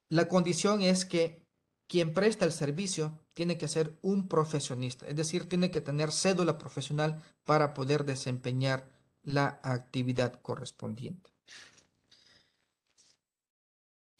la 0.09 0.29
condición 0.29 0.83
es 0.83 1.05
que 1.05 1.43
quien 1.89 2.14
presta 2.14 2.45
el 2.45 2.53
servicio 2.53 3.18
tiene 3.35 3.59
que 3.59 3.68
ser 3.68 3.99
un 4.03 4.29
profesionista, 4.29 5.07
es 5.07 5.16
decir, 5.16 5.49
tiene 5.49 5.70
que 5.70 5.81
tener 5.81 6.12
cédula 6.12 6.59
profesional 6.59 7.23
para 7.45 7.75
poder 7.75 8.05
desempeñar 8.05 8.89
la 9.23 9.61
actividad 9.62 10.41
correspondiente. 10.43 11.32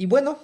Y 0.03 0.07
bueno, 0.07 0.37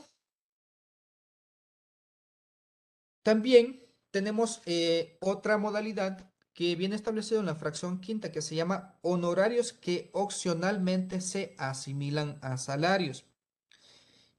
también 3.25 3.85
tenemos 4.13 4.63
eh, 4.67 5.19
otra 5.21 5.59
modalidad 5.59 6.31
que 6.55 6.77
viene 6.77 6.95
establecido 6.95 7.41
en 7.41 7.47
la 7.47 7.57
fracción 7.57 8.01
quinta 8.01 8.31
que 8.31 8.41
se 8.41 8.55
llama 8.55 9.01
honorarios 9.03 9.73
que 9.73 10.11
opcionalmente 10.13 11.21
se 11.21 11.57
asimilan 11.59 12.39
a 12.41 12.57
salarios. 12.57 13.25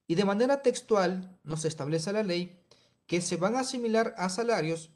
Y 0.07 0.15
de 0.15 0.24
manera 0.24 0.61
textual 0.61 1.38
nos 1.43 1.65
establece 1.65 2.13
la 2.13 2.24
ley 2.24 2.57
que 3.05 3.20
se 3.20 3.36
van 3.36 3.57
a 3.57 3.59
asimilar 3.59 4.15
a 4.17 4.30
salarios 4.30 4.89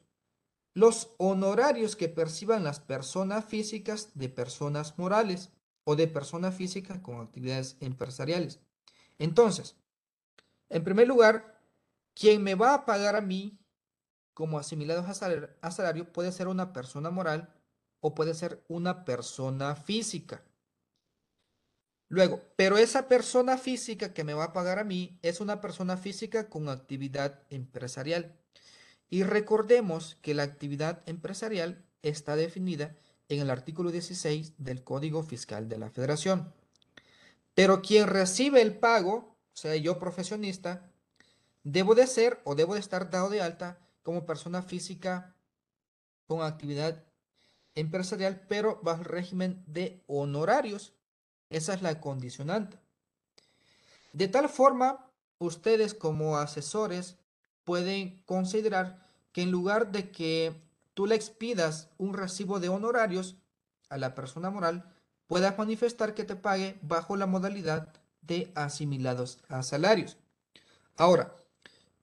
los 0.72 1.10
honorarios 1.18 1.96
que 1.96 2.08
perciban 2.08 2.64
las 2.64 2.80
personas 2.80 3.44
físicas 3.44 4.08
de 4.14 4.30
personas 4.30 4.98
morales 4.98 5.50
o 5.84 5.96
de 5.96 6.08
personas 6.08 6.54
físicas 6.54 6.98
con 7.00 7.20
actividades 7.20 7.76
empresariales. 7.80 8.60
Entonces, 9.18 9.76
en 10.74 10.82
primer 10.82 11.06
lugar, 11.06 11.60
quien 12.14 12.42
me 12.42 12.56
va 12.56 12.74
a 12.74 12.84
pagar 12.84 13.14
a 13.14 13.20
mí 13.20 13.60
como 14.34 14.58
asimilados 14.58 15.06
a 15.08 15.70
salario, 15.70 16.12
puede 16.12 16.32
ser 16.32 16.48
una 16.48 16.72
persona 16.72 17.10
moral 17.10 17.54
o 18.00 18.16
puede 18.16 18.34
ser 18.34 18.64
una 18.66 19.04
persona 19.04 19.76
física. 19.76 20.42
Luego, 22.08 22.42
pero 22.56 22.76
esa 22.76 23.06
persona 23.06 23.56
física 23.56 24.12
que 24.12 24.24
me 24.24 24.34
va 24.34 24.44
a 24.44 24.52
pagar 24.52 24.80
a 24.80 24.84
mí 24.84 25.16
es 25.22 25.40
una 25.40 25.60
persona 25.60 25.96
física 25.96 26.48
con 26.48 26.68
actividad 26.68 27.42
empresarial. 27.50 28.36
Y 29.08 29.22
recordemos 29.22 30.16
que 30.22 30.34
la 30.34 30.42
actividad 30.42 31.02
empresarial 31.06 31.84
está 32.02 32.34
definida 32.34 32.96
en 33.28 33.40
el 33.40 33.50
artículo 33.50 33.92
16 33.92 34.54
del 34.58 34.82
Código 34.82 35.22
Fiscal 35.22 35.68
de 35.68 35.78
la 35.78 35.90
Federación. 35.90 36.52
Pero 37.54 37.80
quien 37.80 38.08
recibe 38.08 38.60
el 38.60 38.76
pago, 38.76 39.33
o 39.54 39.56
sea, 39.56 39.76
yo 39.76 39.98
profesionista, 39.98 40.90
debo 41.62 41.94
de 41.94 42.06
ser 42.06 42.40
o 42.44 42.54
debo 42.54 42.74
de 42.74 42.80
estar 42.80 43.08
dado 43.10 43.30
de 43.30 43.40
alta 43.40 43.78
como 44.02 44.26
persona 44.26 44.62
física 44.62 45.34
con 46.26 46.42
actividad 46.42 47.04
empresarial, 47.74 48.44
pero 48.48 48.80
bajo 48.82 49.02
el 49.02 49.06
régimen 49.06 49.62
de 49.66 50.02
honorarios 50.06 50.92
esa 51.50 51.74
es 51.74 51.82
la 51.82 52.00
condicionante. 52.00 52.78
De 54.12 54.26
tal 54.26 54.48
forma, 54.48 55.10
ustedes 55.38 55.94
como 55.94 56.36
asesores 56.36 57.16
pueden 57.62 58.22
considerar 58.24 59.06
que 59.32 59.42
en 59.42 59.52
lugar 59.52 59.92
de 59.92 60.10
que 60.10 60.60
tú 60.94 61.06
le 61.06 61.14
expidas 61.14 61.90
un 61.96 62.14
recibo 62.14 62.58
de 62.58 62.68
honorarios 62.68 63.36
a 63.88 63.98
la 63.98 64.14
persona 64.14 64.50
moral, 64.50 64.92
puedas 65.28 65.56
manifestar 65.56 66.14
que 66.14 66.24
te 66.24 66.34
pague 66.36 66.78
bajo 66.82 67.16
la 67.16 67.26
modalidad 67.26 67.92
de 68.26 68.52
asimilados 68.54 69.38
a 69.48 69.62
salarios. 69.62 70.18
Ahora, 70.96 71.34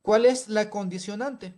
¿cuál 0.01 0.25
es 0.25 0.47
la 0.47 0.69
condicionante? 0.69 1.53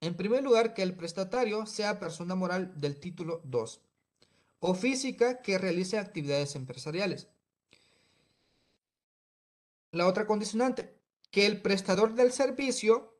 En 0.00 0.16
primer 0.16 0.42
lugar, 0.42 0.74
que 0.74 0.82
el 0.82 0.94
prestatario 0.94 1.66
sea 1.66 1.98
persona 1.98 2.34
moral 2.34 2.72
del 2.80 2.98
título 2.98 3.40
2 3.44 3.80
o 4.60 4.74
física 4.74 5.42
que 5.42 5.58
realice 5.58 5.98
actividades 5.98 6.54
empresariales. 6.54 7.28
La 9.90 10.06
otra 10.06 10.26
condicionante, 10.26 10.96
que 11.30 11.46
el 11.46 11.60
prestador 11.60 12.14
del 12.14 12.32
servicio 12.32 13.18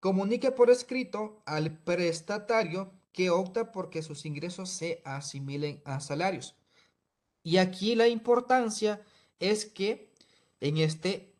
comunique 0.00 0.50
por 0.50 0.70
escrito 0.70 1.42
al 1.46 1.78
prestatario 1.78 2.92
que 3.12 3.30
opta 3.30 3.72
porque 3.72 4.02
sus 4.02 4.24
ingresos 4.26 4.70
se 4.70 5.00
asimilen 5.04 5.80
a 5.84 6.00
salarios. 6.00 6.56
Y 7.42 7.58
aquí 7.58 7.94
la 7.94 8.08
importancia 8.08 9.00
es 9.42 9.66
que 9.66 10.08
en 10.60 10.78
este 10.78 11.34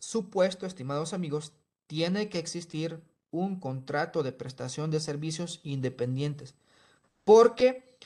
supuesto, 0.00 0.66
estimados 0.66 1.12
amigos, 1.12 1.52
tiene 1.86 2.28
que 2.28 2.40
existir 2.40 3.00
un 3.30 3.60
contrato 3.60 4.24
de 4.24 4.32
prestación 4.32 4.90
de 4.90 4.98
servicios 4.98 5.60
independientes. 5.62 6.54
Porque 7.24 7.96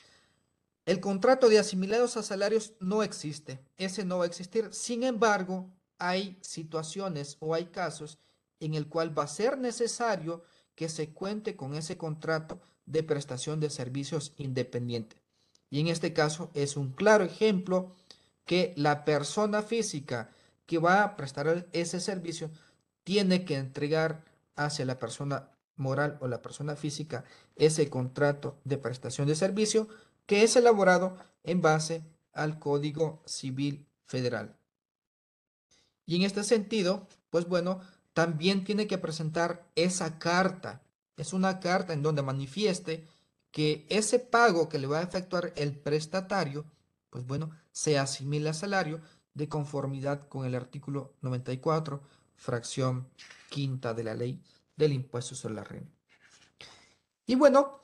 el 0.85 0.99
contrato 0.99 1.49
de 1.49 1.57
asimilados 1.57 2.17
a 2.17 2.23
salarios 2.23 2.73
no 2.79 3.01
existe, 3.01 3.59
ese 3.77 4.05
no 4.05 4.19
va 4.19 4.25
a 4.25 4.27
existir. 4.27 4.69
Sin 4.73 5.03
embargo, 5.03 5.69
hay 5.97 6.37
situaciones 6.41 7.37
o 7.39 7.55
hay 7.55 7.65
casos 7.65 8.19
en 8.59 8.75
el 8.75 8.87
cual 8.87 9.17
va 9.17 9.23
a 9.23 9.27
ser 9.27 9.57
necesario 9.57 10.43
que 10.75 10.87
se 10.87 11.09
cuente 11.09 11.55
con 11.55 11.73
ese 11.73 11.97
contrato 11.97 12.61
de 12.85 13.01
prestación 13.01 13.59
de 13.59 13.71
servicios 13.71 14.33
independiente. 14.37 15.17
Y 15.71 15.79
en 15.79 15.87
este 15.87 16.13
caso 16.13 16.51
es 16.53 16.77
un 16.77 16.91
claro 16.91 17.23
ejemplo 17.23 17.95
que 18.51 18.73
la 18.75 19.05
persona 19.05 19.61
física 19.61 20.29
que 20.65 20.77
va 20.77 21.03
a 21.03 21.15
prestar 21.15 21.69
ese 21.71 22.01
servicio 22.01 22.51
tiene 23.05 23.45
que 23.45 23.55
entregar 23.55 24.25
hacia 24.57 24.83
la 24.83 24.99
persona 24.99 25.51
moral 25.77 26.17
o 26.19 26.27
la 26.27 26.41
persona 26.41 26.75
física 26.75 27.23
ese 27.55 27.89
contrato 27.89 28.59
de 28.65 28.77
prestación 28.77 29.29
de 29.29 29.35
servicio 29.35 29.87
que 30.25 30.43
es 30.43 30.57
elaborado 30.57 31.15
en 31.45 31.61
base 31.61 32.03
al 32.33 32.59
Código 32.59 33.23
Civil 33.25 33.87
Federal. 34.05 34.57
Y 36.05 36.17
en 36.17 36.23
este 36.23 36.43
sentido, 36.43 37.07
pues 37.29 37.47
bueno, 37.47 37.79
también 38.11 38.65
tiene 38.65 38.85
que 38.85 38.97
presentar 38.97 39.65
esa 39.75 40.19
carta. 40.19 40.81
Es 41.15 41.31
una 41.31 41.61
carta 41.61 41.93
en 41.93 42.03
donde 42.03 42.21
manifieste 42.21 43.07
que 43.49 43.85
ese 43.89 44.19
pago 44.19 44.67
que 44.67 44.77
le 44.77 44.87
va 44.87 44.99
a 44.99 45.03
efectuar 45.03 45.53
el 45.55 45.71
prestatario, 45.71 46.65
pues 47.11 47.27
bueno, 47.27 47.51
se 47.71 47.99
asimila 47.99 48.53
salario 48.53 49.01
de 49.35 49.47
conformidad 49.47 50.27
con 50.27 50.45
el 50.45 50.55
artículo 50.55 51.13
94, 51.21 52.01
fracción 52.35 53.07
quinta 53.49 53.93
de 53.93 54.03
la 54.03 54.15
ley 54.15 54.41
del 54.75 54.93
impuesto 54.93 55.35
sobre 55.35 55.55
la 55.55 55.63
renta. 55.63 55.91
Y 57.27 57.35
bueno, 57.35 57.81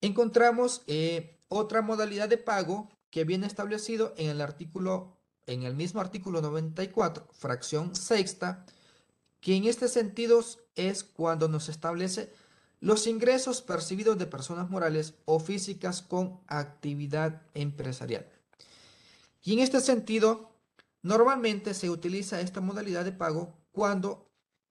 encontramos 0.00 0.82
eh, 0.86 1.38
otra 1.48 1.82
modalidad 1.82 2.28
de 2.28 2.38
pago 2.38 2.88
que 3.10 3.24
viene 3.24 3.46
establecido 3.46 4.14
en 4.16 4.30
el 4.30 4.40
artículo, 4.40 5.18
en 5.46 5.62
el 5.62 5.74
mismo 5.74 6.00
artículo 6.00 6.40
94, 6.40 7.28
fracción 7.32 7.94
sexta, 7.94 8.64
que 9.40 9.54
en 9.54 9.64
este 9.64 9.88
sentido 9.88 10.42
es 10.74 11.04
cuando 11.04 11.48
nos 11.48 11.68
establece 11.68 12.32
los 12.82 13.06
ingresos 13.06 13.62
percibidos 13.62 14.18
de 14.18 14.26
personas 14.26 14.68
morales 14.68 15.14
o 15.24 15.38
físicas 15.38 16.02
con 16.02 16.40
actividad 16.48 17.42
empresarial. 17.54 18.28
Y 19.40 19.52
en 19.52 19.60
este 19.60 19.80
sentido, 19.80 20.50
normalmente 21.00 21.74
se 21.74 21.90
utiliza 21.90 22.40
esta 22.40 22.60
modalidad 22.60 23.04
de 23.04 23.12
pago 23.12 23.54
cuando 23.70 24.28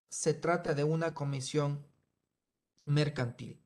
se 0.09 0.33
trata 0.33 0.73
de 0.73 0.83
una 0.83 1.13
comisión 1.13 1.85
mercantil. 2.83 3.61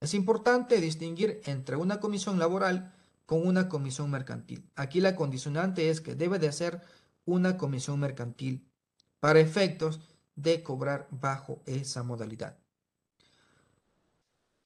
Es 0.00 0.14
importante 0.14 0.80
distinguir 0.80 1.40
entre 1.44 1.74
una 1.74 1.98
comisión 1.98 2.38
laboral 2.38 2.94
con 3.26 3.44
una 3.44 3.68
comisión 3.68 4.08
mercantil. 4.08 4.70
Aquí 4.76 5.00
la 5.00 5.16
condicionante 5.16 5.90
es 5.90 6.00
que 6.00 6.14
debe 6.14 6.38
de 6.38 6.52
ser 6.52 6.80
una 7.24 7.56
comisión 7.56 7.98
mercantil 7.98 8.70
para 9.18 9.40
efectos 9.40 9.98
de 10.36 10.62
cobrar 10.62 11.08
bajo 11.10 11.60
esa 11.66 12.04
modalidad. 12.04 12.63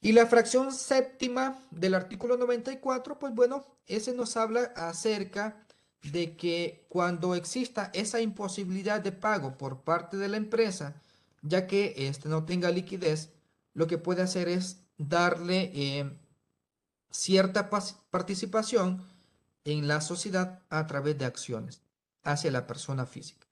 Y 0.01 0.13
la 0.13 0.27
fracción 0.27 0.73
séptima 0.73 1.61
del 1.71 1.95
artículo 1.95 2.37
94, 2.37 3.19
pues 3.19 3.35
bueno, 3.35 3.65
ese 3.87 4.15
nos 4.15 4.37
habla 4.37 4.73
acerca 4.77 5.57
de 6.03 6.37
que 6.37 6.87
cuando 6.89 7.35
exista 7.35 7.91
esa 7.93 8.21
imposibilidad 8.21 9.01
de 9.01 9.13
pago 9.13 9.59
por 9.59 9.81
parte 9.83 10.17
de 10.17 10.29
la 10.29 10.37
empresa, 10.37 10.95
ya 11.43 11.67
que 11.67 11.95
éste 11.97 12.29
no 12.29 12.45
tenga 12.45 12.71
liquidez, 12.71 13.31
lo 13.75 13.87
que 13.87 13.99
puede 13.99 14.23
hacer 14.23 14.49
es 14.49 14.79
darle 14.99 15.73
eh, 15.75 16.19
cierta 17.11 17.69
participación 18.11 19.05
en 19.65 19.89
la 19.89 20.01
sociedad 20.01 20.63
a 20.71 20.87
través 20.87 21.19
de 21.19 21.25
acciones 21.25 21.83
hacia 22.23 22.51
la 22.51 22.67
persona 22.67 23.07
física. 23.07 23.47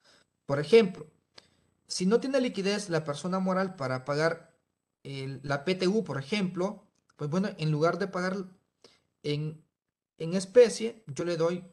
Por 0.47 0.61
ejemplo, 0.61 1.07
si 1.87 2.07
no 2.07 2.21
tiene 2.21 2.41
liquidez 2.41 2.89
la 2.89 3.05
persona 3.05 3.39
moral 3.39 3.77
para 3.77 4.05
pagar 4.05 4.46
la 5.43 5.65
PTU, 5.65 6.03
por 6.05 6.19
ejemplo, 6.19 6.83
pues 7.17 7.31
bueno, 7.31 7.49
en 7.59 7.71
lugar 7.71 7.99
de 7.99 8.09
pagar 8.09 8.37
en, 9.23 9.65
en 10.19 10.35
especie, 10.35 11.05
yo 11.07 11.25
le 11.25 11.37
doy 11.37 11.65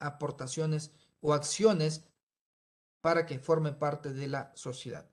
aportaciones 0.00 0.90
o 1.20 1.32
acciones 1.32 2.02
para 3.00 3.26
que 3.26 3.38
forme 3.38 3.72
parte 3.72 4.12
de 4.12 4.28
la 4.28 4.52
sociedad. 4.54 5.06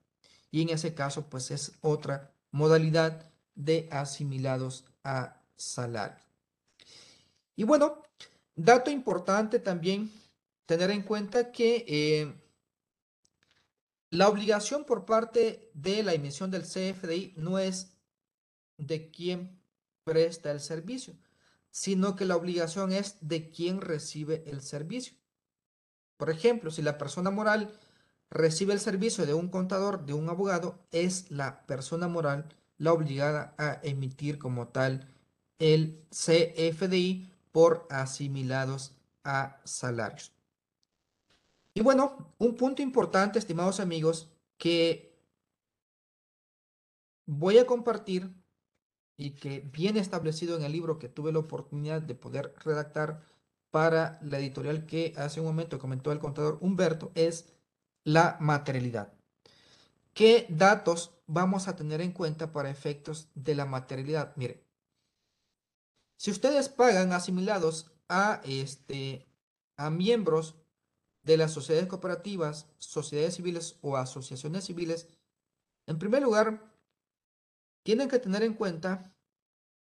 Y 0.50 0.62
en 0.62 0.70
ese 0.70 0.94
caso, 0.94 1.28
pues 1.28 1.50
es 1.50 1.72
otra 1.80 2.32
modalidad 2.50 3.30
de 3.54 3.88
asimilados 3.90 4.84
a 5.04 5.40
salario. 5.56 6.24
Y 7.54 7.64
bueno, 7.64 8.02
dato 8.54 8.90
importante 8.90 9.58
también 9.58 10.10
tener 10.66 10.90
en 10.90 11.02
cuenta 11.02 11.52
que 11.52 11.84
eh, 11.86 12.34
la 14.12 14.28
obligación 14.28 14.84
por 14.84 15.06
parte 15.06 15.70
de 15.72 16.02
la 16.02 16.12
emisión 16.12 16.50
del 16.50 16.64
CFDI 16.64 17.32
no 17.38 17.58
es 17.58 17.96
de 18.76 19.10
quien 19.10 19.58
presta 20.04 20.50
el 20.50 20.60
servicio, 20.60 21.14
sino 21.70 22.14
que 22.14 22.26
la 22.26 22.36
obligación 22.36 22.92
es 22.92 23.16
de 23.22 23.48
quien 23.48 23.80
recibe 23.80 24.44
el 24.46 24.60
servicio. 24.60 25.14
Por 26.18 26.28
ejemplo, 26.28 26.70
si 26.70 26.82
la 26.82 26.98
persona 26.98 27.30
moral 27.30 27.72
recibe 28.28 28.74
el 28.74 28.80
servicio 28.80 29.24
de 29.24 29.32
un 29.32 29.48
contador, 29.48 30.04
de 30.04 30.12
un 30.12 30.28
abogado, 30.28 30.86
es 30.90 31.30
la 31.30 31.66
persona 31.66 32.06
moral 32.06 32.54
la 32.76 32.92
obligada 32.92 33.54
a 33.56 33.80
emitir 33.82 34.38
como 34.38 34.68
tal 34.68 35.08
el 35.58 36.06
CFDI 36.10 37.32
por 37.50 37.86
asimilados 37.88 38.92
a 39.24 39.58
salarios. 39.64 40.32
Y 41.74 41.80
bueno, 41.80 42.34
un 42.38 42.56
punto 42.56 42.82
importante, 42.82 43.38
estimados 43.38 43.80
amigos, 43.80 44.30
que 44.58 45.16
voy 47.26 47.58
a 47.58 47.66
compartir 47.66 48.34
y 49.16 49.30
que 49.32 49.60
viene 49.60 50.00
establecido 50.00 50.56
en 50.56 50.64
el 50.64 50.72
libro 50.72 50.98
que 50.98 51.08
tuve 51.08 51.32
la 51.32 51.38
oportunidad 51.38 52.02
de 52.02 52.14
poder 52.14 52.54
redactar 52.64 53.22
para 53.70 54.18
la 54.22 54.38
editorial 54.38 54.84
que 54.86 55.14
hace 55.16 55.40
un 55.40 55.46
momento 55.46 55.78
comentó 55.78 56.12
el 56.12 56.18
contador 56.18 56.58
Humberto, 56.60 57.10
es 57.14 57.52
la 58.04 58.36
materialidad. 58.40 59.14
¿Qué 60.12 60.46
datos 60.50 61.16
vamos 61.26 61.68
a 61.68 61.76
tener 61.76 62.02
en 62.02 62.12
cuenta 62.12 62.52
para 62.52 62.70
efectos 62.70 63.30
de 63.34 63.54
la 63.54 63.64
materialidad? 63.64 64.34
Mire, 64.36 64.62
si 66.18 66.30
ustedes 66.30 66.68
pagan 66.68 67.12
asimilados 67.12 67.92
a, 68.08 68.42
este, 68.44 69.26
a 69.76 69.88
miembros 69.88 70.61
de 71.22 71.36
las 71.36 71.52
sociedades 71.52 71.88
cooperativas, 71.88 72.66
sociedades 72.78 73.34
civiles 73.34 73.78
o 73.80 73.96
asociaciones 73.96 74.64
civiles, 74.64 75.08
en 75.86 75.98
primer 75.98 76.22
lugar, 76.22 76.72
tienen 77.82 78.08
que 78.08 78.18
tener 78.18 78.42
en 78.42 78.54
cuenta 78.54 79.14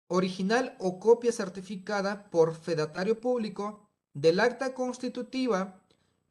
original 0.08 0.76
o 0.78 1.00
copia 1.00 1.32
certificada 1.32 2.30
por 2.30 2.54
fedatario 2.54 3.20
público 3.20 3.88
del 4.12 4.40
acta 4.40 4.74
constitutiva, 4.74 5.82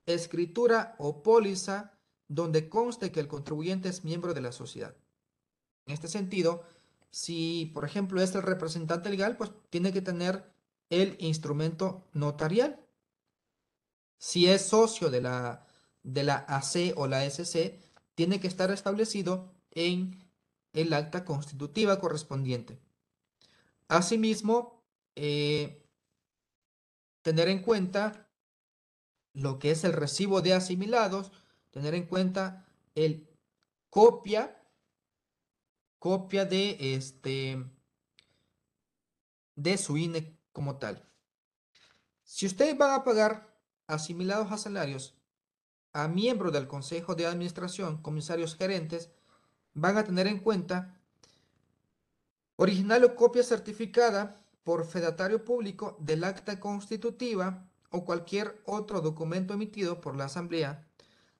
escritura 0.06 0.96
o 0.98 1.22
póliza 1.24 1.92
donde 2.28 2.70
conste 2.70 3.12
que 3.12 3.20
el 3.20 3.28
contribuyente 3.28 3.90
es 3.90 4.04
miembro 4.04 4.34
de 4.34 4.42
la 4.42 4.52
sociedad. 4.52 4.96
En 5.86 5.94
este 5.94 6.08
sentido, 6.08 6.64
si 7.12 7.72
por 7.74 7.86
ejemplo 7.86 8.22
es 8.22 8.34
el 8.36 8.42
representante 8.42 9.10
legal, 9.10 9.38
pues 9.38 9.52
tiene 9.70 9.94
que 9.94 10.02
tener 10.02 10.52
el 10.90 11.16
instrumento 11.20 12.04
notarial. 12.14 12.85
Si 14.18 14.48
es 14.48 14.68
socio 14.68 15.10
de 15.10 15.22
la, 15.22 15.66
de 16.04 16.24
la 16.24 16.46
AC 16.48 16.94
o 16.96 17.08
la 17.08 17.26
SC, 17.26 17.80
tiene 18.16 18.40
que 18.40 18.48
estar 18.48 18.72
establecido 18.72 19.52
en 19.72 20.24
el 20.74 20.94
acta 20.94 21.26
constitutiva 21.26 22.00
correspondiente. 22.00 22.80
Asimismo, 23.88 24.84
eh, 25.16 25.86
tener 27.22 27.50
en 27.50 27.62
cuenta 27.62 28.30
lo 29.34 29.60
que 29.60 29.72
es 29.72 29.84
el 29.84 29.94
recibo 29.94 30.42
de 30.42 30.54
asimilados, 30.54 31.32
tener 31.72 31.94
en 31.94 32.08
cuenta 32.08 32.66
el 32.96 33.28
copia, 33.90 34.62
copia 36.00 36.46
de 36.46 36.78
este, 36.96 37.66
de 39.56 39.78
su 39.78 39.98
INE 39.98 40.38
como 40.52 40.78
tal. 40.78 41.10
Si 42.24 42.46
ustedes 42.46 42.78
van 42.78 42.92
a 42.92 43.04
pagar 43.04 43.55
asimilados 43.88 44.52
a 44.52 44.58
salarios 44.58 45.16
a 45.94 46.10
miembros 46.10 46.52
del 46.52 46.68
Consejo 46.68 47.16
de 47.16 47.26
Administración, 47.26 48.02
comisarios 48.02 48.56
gerentes, 48.56 49.10
van 49.74 49.98
a 49.98 50.04
tener 50.04 50.28
en 50.28 50.40
cuenta 50.40 51.00
original 52.58 53.06
o 53.06 53.16
copia 53.16 53.44
certificada 53.44 54.42
por 54.66 54.86
fedatario 54.86 55.46
público 55.46 55.96
del 56.02 56.26
acta 56.26 56.60
constitutiva 56.60 57.66
o 57.92 58.04
cualquier 58.04 58.62
otro 58.66 59.00
documento 59.00 59.54
emitido 59.54 60.02
por 60.02 60.18
la 60.18 60.26
Asamblea 60.26 60.86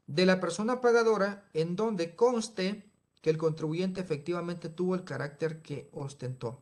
de 0.08 0.26
la 0.26 0.40
persona 0.40 0.80
pagadora 0.80 1.50
en 1.54 1.76
donde 1.76 2.16
conste 2.16 2.90
que 3.22 3.32
el 3.32 3.38
contribuyente 3.38 4.00
efectivamente 4.00 4.70
tuvo 4.70 4.96
el 4.96 5.04
carácter 5.04 5.62
que 5.62 5.90
ostentó. 5.92 6.62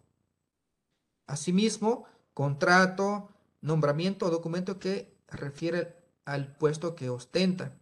Asimismo, 1.28 2.06
contrato, 2.34 3.30
nombramiento 3.62 4.26
o 4.26 4.32
documento 4.32 4.80
que 4.80 5.13
refiere 5.38 5.96
al 6.26 6.56
puesto 6.56 6.96
que 6.96 7.10
ostenta. 7.10 7.78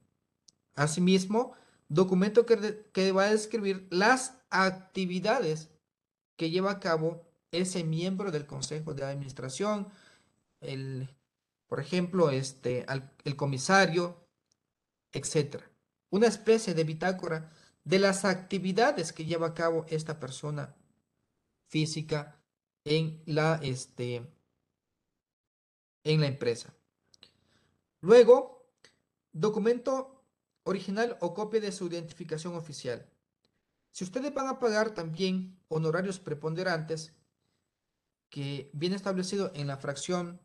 Asimismo, 0.76 1.54
documento 1.90 2.46
que, 2.46 3.12
va 3.12 3.24
a 3.24 3.32
describir 3.32 3.88
las 3.92 4.38
actividades 4.50 5.70
que 6.38 6.50
lleva 6.50 6.72
a 6.72 6.80
cabo 6.80 7.28
ese 7.52 7.84
miembro 7.84 8.32
del 8.32 8.46
Consejo 8.46 8.94
de 8.94 9.04
Administración, 9.04 9.90
el, 10.62 11.10
por 11.68 11.80
ejemplo, 11.80 12.30
este, 12.30 12.86
el 13.24 13.36
comisario, 13.36 14.26
etc. 15.12 15.64
Una 16.10 16.28
especie 16.28 16.74
de 16.74 16.84
bitácora 16.84 17.52
de 17.84 18.00
las 18.00 18.26
actividades 18.26 19.12
que 19.12 19.26
lleva 19.26 19.48
a 19.48 19.54
cabo 19.54 19.86
esta 19.90 20.20
persona 20.20 20.76
física 21.68 22.42
en 22.84 23.22
la, 23.26 23.60
este, 23.64 24.28
en 26.04 26.22
la 26.22 26.28
empresa. 26.28 26.74
Luego, 28.02 28.68
documento 29.32 30.24
original 30.64 31.18
o 31.22 31.34
copia 31.34 31.62
de 31.62 31.72
su 31.72 31.88
identificación 31.88 32.56
oficial. 32.56 33.08
Si 33.92 34.04
ustedes 34.04 34.34
van 34.34 34.48
a 34.48 34.60
pagar 34.60 34.92
también 34.92 35.60
honorarios 35.68 36.20
preponderantes, 36.20 37.14
que 38.30 38.70
viene 38.74 38.96
establecido 38.96 39.52
en 39.54 39.68
la 39.68 39.78
fracción 39.78 40.40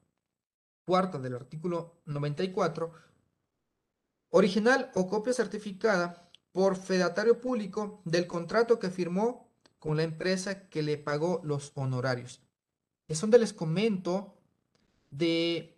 cuarta 0.85 1.19
del 1.19 1.35
artículo 1.35 2.01
94, 2.05 2.93
original 4.31 4.91
o 4.95 5.07
copia 5.07 5.33
certificada 5.33 6.31
por 6.53 6.77
fedatario 6.77 7.41
público 7.41 8.03
del 8.05 8.27
contrato 8.27 8.79
que 8.79 8.91
firmó 8.91 9.53
con 9.79 9.97
la 9.97 10.03
empresa 10.03 10.69
que 10.69 10.83
le 10.83 10.99
pagó 10.99 11.41
los 11.45 11.73
honorarios. 11.75 12.43
Es 13.09 13.21
donde 13.21 13.39
les 13.39 13.53
comento 13.53 14.37
de 15.11 15.76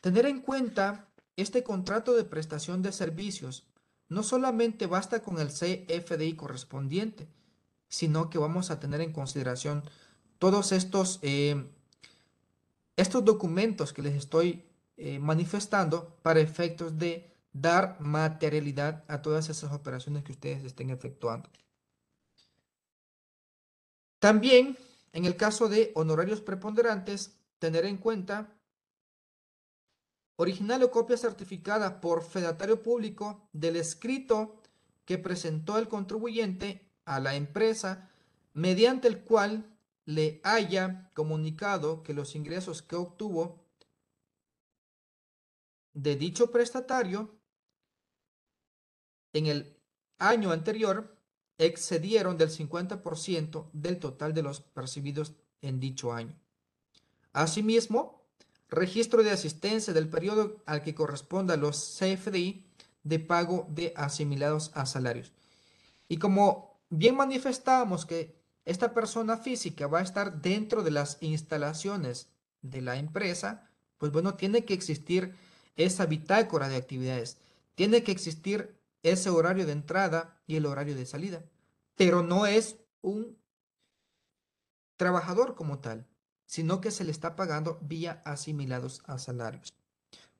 Tener 0.00 0.26
en 0.26 0.40
cuenta 0.40 1.08
este 1.36 1.62
contrato 1.62 2.14
de 2.14 2.24
prestación 2.24 2.82
de 2.82 2.92
servicios 2.92 3.66
no 4.08 4.22
solamente 4.22 4.86
basta 4.86 5.22
con 5.22 5.38
el 5.38 5.48
CFDI 5.48 6.34
correspondiente, 6.34 7.28
sino 7.88 8.30
que 8.30 8.38
vamos 8.38 8.70
a 8.70 8.80
tener 8.80 9.00
en 9.00 9.12
consideración 9.12 9.84
todos 10.38 10.72
estos, 10.72 11.18
eh, 11.22 11.70
estos 12.96 13.24
documentos 13.24 13.92
que 13.92 14.02
les 14.02 14.14
estoy 14.14 14.64
eh, 14.96 15.18
manifestando 15.18 16.16
para 16.22 16.40
efectos 16.40 16.98
de 16.98 17.32
dar 17.52 18.00
materialidad 18.00 19.04
a 19.08 19.22
todas 19.22 19.48
esas 19.48 19.72
operaciones 19.72 20.24
que 20.24 20.32
ustedes 20.32 20.64
estén 20.64 20.90
efectuando. 20.90 21.48
También, 24.18 24.76
en 25.12 25.24
el 25.24 25.36
caso 25.36 25.68
de 25.68 25.92
honorarios 25.94 26.40
preponderantes, 26.40 27.36
tener 27.58 27.86
en 27.86 27.96
cuenta 27.96 28.59
original 30.40 30.82
o 30.82 30.90
copia 30.90 31.18
certificada 31.18 32.00
por 32.00 32.24
fedatario 32.24 32.82
público 32.82 33.46
del 33.52 33.76
escrito 33.76 34.56
que 35.04 35.18
presentó 35.18 35.76
el 35.76 35.86
contribuyente 35.86 36.88
a 37.04 37.20
la 37.20 37.34
empresa 37.34 38.08
mediante 38.54 39.06
el 39.06 39.20
cual 39.20 39.76
le 40.06 40.40
haya 40.42 41.10
comunicado 41.12 42.02
que 42.02 42.14
los 42.14 42.34
ingresos 42.34 42.80
que 42.80 42.96
obtuvo 42.96 43.60
de 45.92 46.16
dicho 46.16 46.50
prestatario 46.50 47.38
en 49.34 49.44
el 49.44 49.76
año 50.18 50.52
anterior 50.52 51.18
excedieron 51.58 52.38
del 52.38 52.48
50% 52.48 53.68
del 53.74 53.98
total 53.98 54.32
de 54.32 54.42
los 54.42 54.62
percibidos 54.62 55.34
en 55.60 55.80
dicho 55.80 56.14
año. 56.14 56.34
Asimismo, 57.34 58.19
registro 58.70 59.22
de 59.22 59.30
asistencia 59.30 59.92
del 59.92 60.08
periodo 60.08 60.62
al 60.64 60.82
que 60.82 60.94
corresponda 60.94 61.56
los 61.56 61.98
CFDI 61.98 62.64
de 63.02 63.18
pago 63.18 63.66
de 63.70 63.92
asimilados 63.96 64.70
a 64.74 64.86
salarios. 64.86 65.32
Y 66.08 66.18
como 66.18 66.80
bien 66.88 67.16
manifestábamos 67.16 68.06
que 68.06 68.40
esta 68.64 68.94
persona 68.94 69.36
física 69.36 69.86
va 69.86 70.00
a 70.00 70.02
estar 70.02 70.40
dentro 70.40 70.82
de 70.82 70.90
las 70.90 71.18
instalaciones 71.20 72.28
de 72.62 72.82
la 72.82 72.96
empresa, 72.96 73.68
pues 73.98 74.12
bueno, 74.12 74.34
tiene 74.34 74.64
que 74.64 74.74
existir 74.74 75.34
esa 75.76 76.06
bitácora 76.06 76.68
de 76.68 76.76
actividades, 76.76 77.38
tiene 77.74 78.02
que 78.02 78.12
existir 78.12 78.78
ese 79.02 79.30
horario 79.30 79.66
de 79.66 79.72
entrada 79.72 80.40
y 80.46 80.56
el 80.56 80.66
horario 80.66 80.94
de 80.94 81.06
salida, 81.06 81.42
pero 81.96 82.22
no 82.22 82.46
es 82.46 82.76
un 83.00 83.38
trabajador 84.96 85.54
como 85.54 85.78
tal 85.78 86.06
sino 86.50 86.80
que 86.80 86.90
se 86.90 87.04
le 87.04 87.12
está 87.12 87.36
pagando 87.36 87.78
vía 87.80 88.22
asimilados 88.24 89.04
a 89.06 89.18
salarios. 89.18 89.72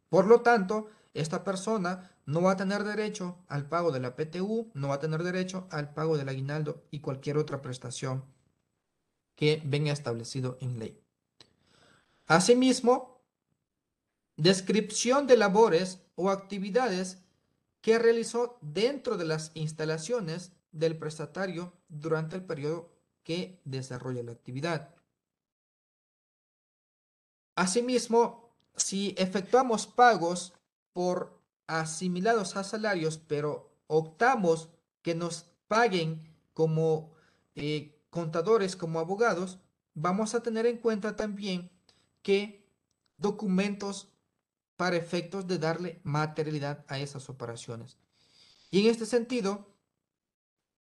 Por 0.09 0.27
lo 0.27 0.41
tanto, 0.41 0.89
esta 1.15 1.45
persona 1.45 2.11
no 2.27 2.43
va 2.43 2.53
a 2.53 2.57
tener 2.57 2.83
derecho 2.83 3.39
al 3.47 3.69
pago 3.69 3.93
de 3.93 4.01
la 4.01 4.17
PTU, 4.17 4.73
no 4.75 4.89
va 4.89 4.97
a 4.97 4.99
tener 4.99 5.23
derecho 5.23 5.69
al 5.71 5.95
pago 5.95 6.19
del 6.19 6.29
aguinaldo 6.29 6.83
y 6.91 6.99
cualquier 6.99 7.39
otra 7.39 7.63
prestación 7.63 8.25
que 9.37 9.63
venga 9.65 9.93
establecido 9.93 10.59
en 10.61 10.81
ley. 10.81 11.01
Asimismo, 12.27 13.23
descripción 14.37 15.29
de 15.29 15.37
labores 15.37 16.01
o 16.17 16.31
actividades 16.31 17.19
que 17.83 18.01
realizó 18.01 18.59
dentro 18.63 19.17
de 19.17 19.27
las 19.27 19.53
instalaciones 19.55 20.51
del 20.73 20.99
prestatario 20.99 21.73
durante 21.89 22.35
el 22.35 22.43
periodo 22.43 22.91
que 23.23 23.61
desarrolla 23.65 24.25
la 24.25 24.33
actividad. 24.33 24.97
Asimismo, 27.61 28.55
si 28.75 29.15
efectuamos 29.19 29.87
pagos 29.87 30.55
por 30.95 31.39
asimilados 31.67 32.57
a 32.57 32.65
salarios, 32.65 33.19
pero 33.19 33.71
optamos 33.87 34.71
que 35.03 35.15
nos 35.15 35.45
paguen 35.69 36.35
como 36.55 37.13
eh, 37.57 38.01
contadores, 38.09 38.77
como 38.77 38.99
abogados, 38.99 39.59
vamos 39.93 40.35
a 40.35 40.43
tener 40.43 40.65
en 40.65 40.79
cuenta 40.79 41.17
también 41.17 41.71
que 42.23 42.67
documentos 43.19 44.09
para 44.79 44.97
efectos 44.97 45.47
de 45.47 45.59
darle 45.59 46.01
materialidad 46.03 46.87
a 46.89 46.99
esas 46.99 47.29
operaciones. 47.29 47.99
Y 48.71 48.81
en 48.81 48.91
este 48.91 49.05
sentido, 49.05 49.69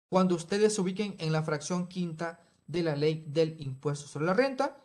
cuando 0.09 0.35
ustedes 0.35 0.77
se 0.77 0.81
ubiquen 0.81 1.15
en 1.19 1.31
la 1.31 1.43
fracción 1.43 1.89
quinta 1.89 2.41
de 2.67 2.83
la 2.83 2.97
ley 2.97 3.23
del 3.29 3.61
impuesto 3.61 4.09
sobre 4.09 4.25
la 4.25 4.33
renta, 4.33 4.83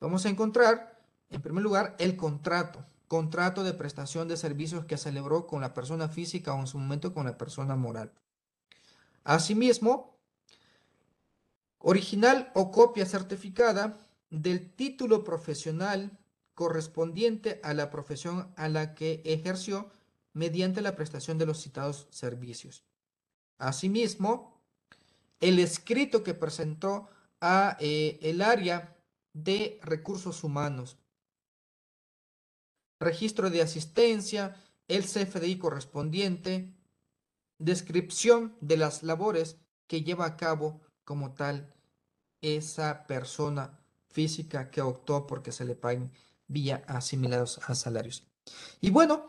vamos 0.00 0.24
a 0.24 0.30
encontrar, 0.30 0.99
en 1.30 1.42
primer 1.42 1.62
lugar, 1.62 1.96
el 1.98 2.16
contrato 2.16 2.84
contrato 3.10 3.64
de 3.64 3.74
prestación 3.74 4.28
de 4.28 4.36
servicios 4.36 4.84
que 4.84 4.96
celebró 4.96 5.48
con 5.48 5.62
la 5.62 5.74
persona 5.74 6.08
física 6.08 6.54
o 6.54 6.60
en 6.60 6.68
su 6.68 6.78
momento 6.78 7.12
con 7.12 7.26
la 7.26 7.36
persona 7.36 7.74
moral. 7.74 8.12
Asimismo, 9.24 10.16
original 11.78 12.52
o 12.54 12.70
copia 12.70 13.04
certificada 13.06 13.98
del 14.30 14.70
título 14.70 15.24
profesional 15.24 16.20
correspondiente 16.54 17.60
a 17.64 17.74
la 17.74 17.90
profesión 17.90 18.54
a 18.56 18.68
la 18.68 18.94
que 18.94 19.22
ejerció 19.24 19.90
mediante 20.32 20.80
la 20.80 20.94
prestación 20.94 21.36
de 21.36 21.46
los 21.46 21.60
citados 21.60 22.06
servicios. 22.12 22.84
Asimismo, 23.58 24.62
el 25.40 25.58
escrito 25.58 26.22
que 26.22 26.34
presentó 26.34 27.08
a 27.40 27.76
eh, 27.80 28.20
el 28.22 28.40
área 28.40 28.96
de 29.32 29.80
recursos 29.82 30.44
humanos 30.44 30.99
registro 33.00 33.50
de 33.50 33.62
asistencia, 33.62 34.56
el 34.86 35.04
CFDI 35.04 35.58
correspondiente, 35.58 36.72
descripción 37.58 38.54
de 38.60 38.76
las 38.76 39.02
labores 39.02 39.56
que 39.86 40.02
lleva 40.02 40.26
a 40.26 40.36
cabo 40.36 40.80
como 41.04 41.32
tal 41.32 41.74
esa 42.40 43.06
persona 43.06 43.78
física 44.08 44.70
que 44.70 44.82
optó 44.82 45.26
porque 45.26 45.52
se 45.52 45.64
le 45.64 45.74
paguen 45.74 46.12
vía 46.46 46.84
asimilados 46.86 47.60
a 47.66 47.74
salarios. 47.74 48.24
Y 48.80 48.90
bueno, 48.90 49.28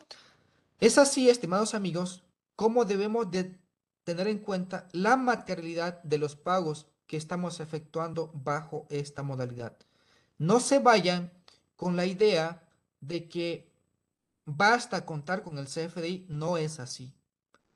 es 0.79 0.97
así, 0.97 1.29
estimados 1.29 1.73
amigos, 1.73 2.23
como 2.55 2.85
debemos 2.85 3.29
de 3.31 3.57
tener 4.03 4.27
en 4.27 4.39
cuenta 4.39 4.87
la 4.91 5.15
materialidad 5.17 6.01
de 6.03 6.17
los 6.17 6.35
pagos 6.35 6.87
que 7.05 7.17
estamos 7.17 7.59
efectuando 7.59 8.31
bajo 8.33 8.87
esta 8.89 9.21
modalidad. 9.21 9.77
No 10.37 10.59
se 10.59 10.79
vayan 10.79 11.31
con 11.75 11.95
la 11.95 12.05
idea 12.05 12.60
de 13.01 13.27
que 13.27 13.71
basta 14.45 15.05
contar 15.05 15.43
con 15.43 15.57
el 15.57 15.67
CFDI, 15.67 16.27
no 16.29 16.57
es 16.57 16.79
así. 16.79 17.13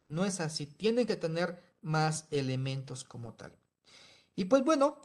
No 0.07 0.25
es 0.25 0.39
así. 0.39 0.67
Tienen 0.67 1.07
que 1.07 1.15
tener 1.17 1.61
más 1.81 2.27
elementos 2.31 3.03
como 3.03 3.33
tal. 3.33 3.53
Y 4.35 4.45
pues 4.45 4.63
bueno, 4.63 5.01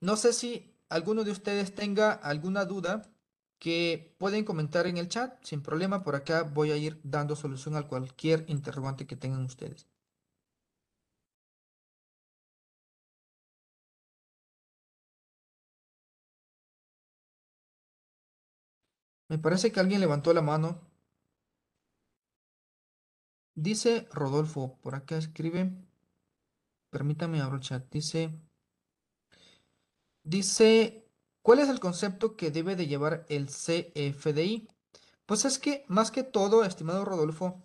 no 0.00 0.16
sé 0.16 0.32
si 0.32 0.74
alguno 0.88 1.24
de 1.24 1.30
ustedes 1.30 1.74
tenga 1.74 2.12
alguna 2.12 2.64
duda 2.64 3.02
que 3.58 4.16
pueden 4.18 4.44
comentar 4.44 4.86
en 4.86 4.96
el 4.96 5.08
chat 5.08 5.44
sin 5.44 5.62
problema. 5.62 6.02
Por 6.02 6.16
acá 6.16 6.42
voy 6.42 6.70
a 6.70 6.76
ir 6.76 7.00
dando 7.04 7.36
solución 7.36 7.76
a 7.76 7.86
cualquier 7.86 8.44
interrogante 8.48 9.06
que 9.06 9.16
tengan 9.16 9.44
ustedes. 9.44 9.86
Me 19.30 19.38
parece 19.38 19.70
que 19.70 19.78
alguien 19.78 20.00
levantó 20.00 20.34
la 20.34 20.42
mano. 20.42 20.80
Dice 23.54 24.08
Rodolfo, 24.10 24.76
por 24.82 24.96
acá 24.96 25.16
escribe. 25.18 25.72
Permítame 26.90 27.40
abrir 27.40 27.60
el 27.60 27.64
chat. 27.64 27.88
Dice, 27.92 28.36
dice, 30.24 31.06
¿cuál 31.42 31.60
es 31.60 31.68
el 31.68 31.78
concepto 31.78 32.36
que 32.36 32.50
debe 32.50 32.74
de 32.74 32.88
llevar 32.88 33.24
el 33.28 33.46
CFDI? 33.46 34.68
Pues 35.26 35.44
es 35.44 35.60
que, 35.60 35.84
más 35.86 36.10
que 36.10 36.24
todo, 36.24 36.64
estimado 36.64 37.04
Rodolfo, 37.04 37.64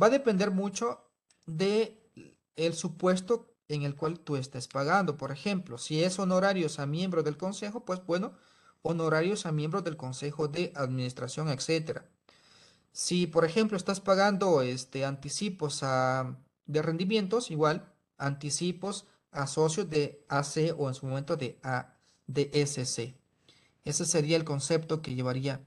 va 0.00 0.08
a 0.08 0.10
depender 0.10 0.50
mucho 0.50 1.10
de 1.46 2.12
el 2.56 2.74
supuesto 2.74 3.54
en 3.68 3.84
el 3.84 3.96
cual 3.96 4.20
tú 4.20 4.36
estés 4.36 4.68
pagando. 4.68 5.16
Por 5.16 5.32
ejemplo, 5.32 5.78
si 5.78 6.04
es 6.04 6.18
honorarios 6.18 6.78
a 6.78 6.84
miembros 6.84 7.24
del 7.24 7.38
consejo, 7.38 7.86
pues 7.86 8.04
bueno, 8.04 8.34
honorarios 8.82 9.46
a 9.46 9.52
miembros 9.52 9.84
del 9.84 9.96
consejo 9.96 10.48
de 10.48 10.72
administración, 10.74 11.48
etcétera. 11.48 12.04
Si, 12.92 13.26
por 13.26 13.44
ejemplo, 13.44 13.76
estás 13.76 14.00
pagando 14.00 14.62
este, 14.62 15.04
anticipos 15.04 15.82
de 16.66 16.82
rendimientos, 16.82 17.50
igual, 17.50 17.90
anticipos 18.18 19.06
a 19.30 19.46
socios 19.46 19.88
de 19.88 20.24
AC 20.28 20.74
o 20.76 20.88
en 20.88 20.94
su 20.94 21.06
momento 21.06 21.36
de 21.36 21.58
ADSC. 21.62 23.14
Ese 23.84 24.04
sería 24.04 24.36
el 24.36 24.44
concepto 24.44 25.00
que 25.02 25.14
llevaría 25.14 25.66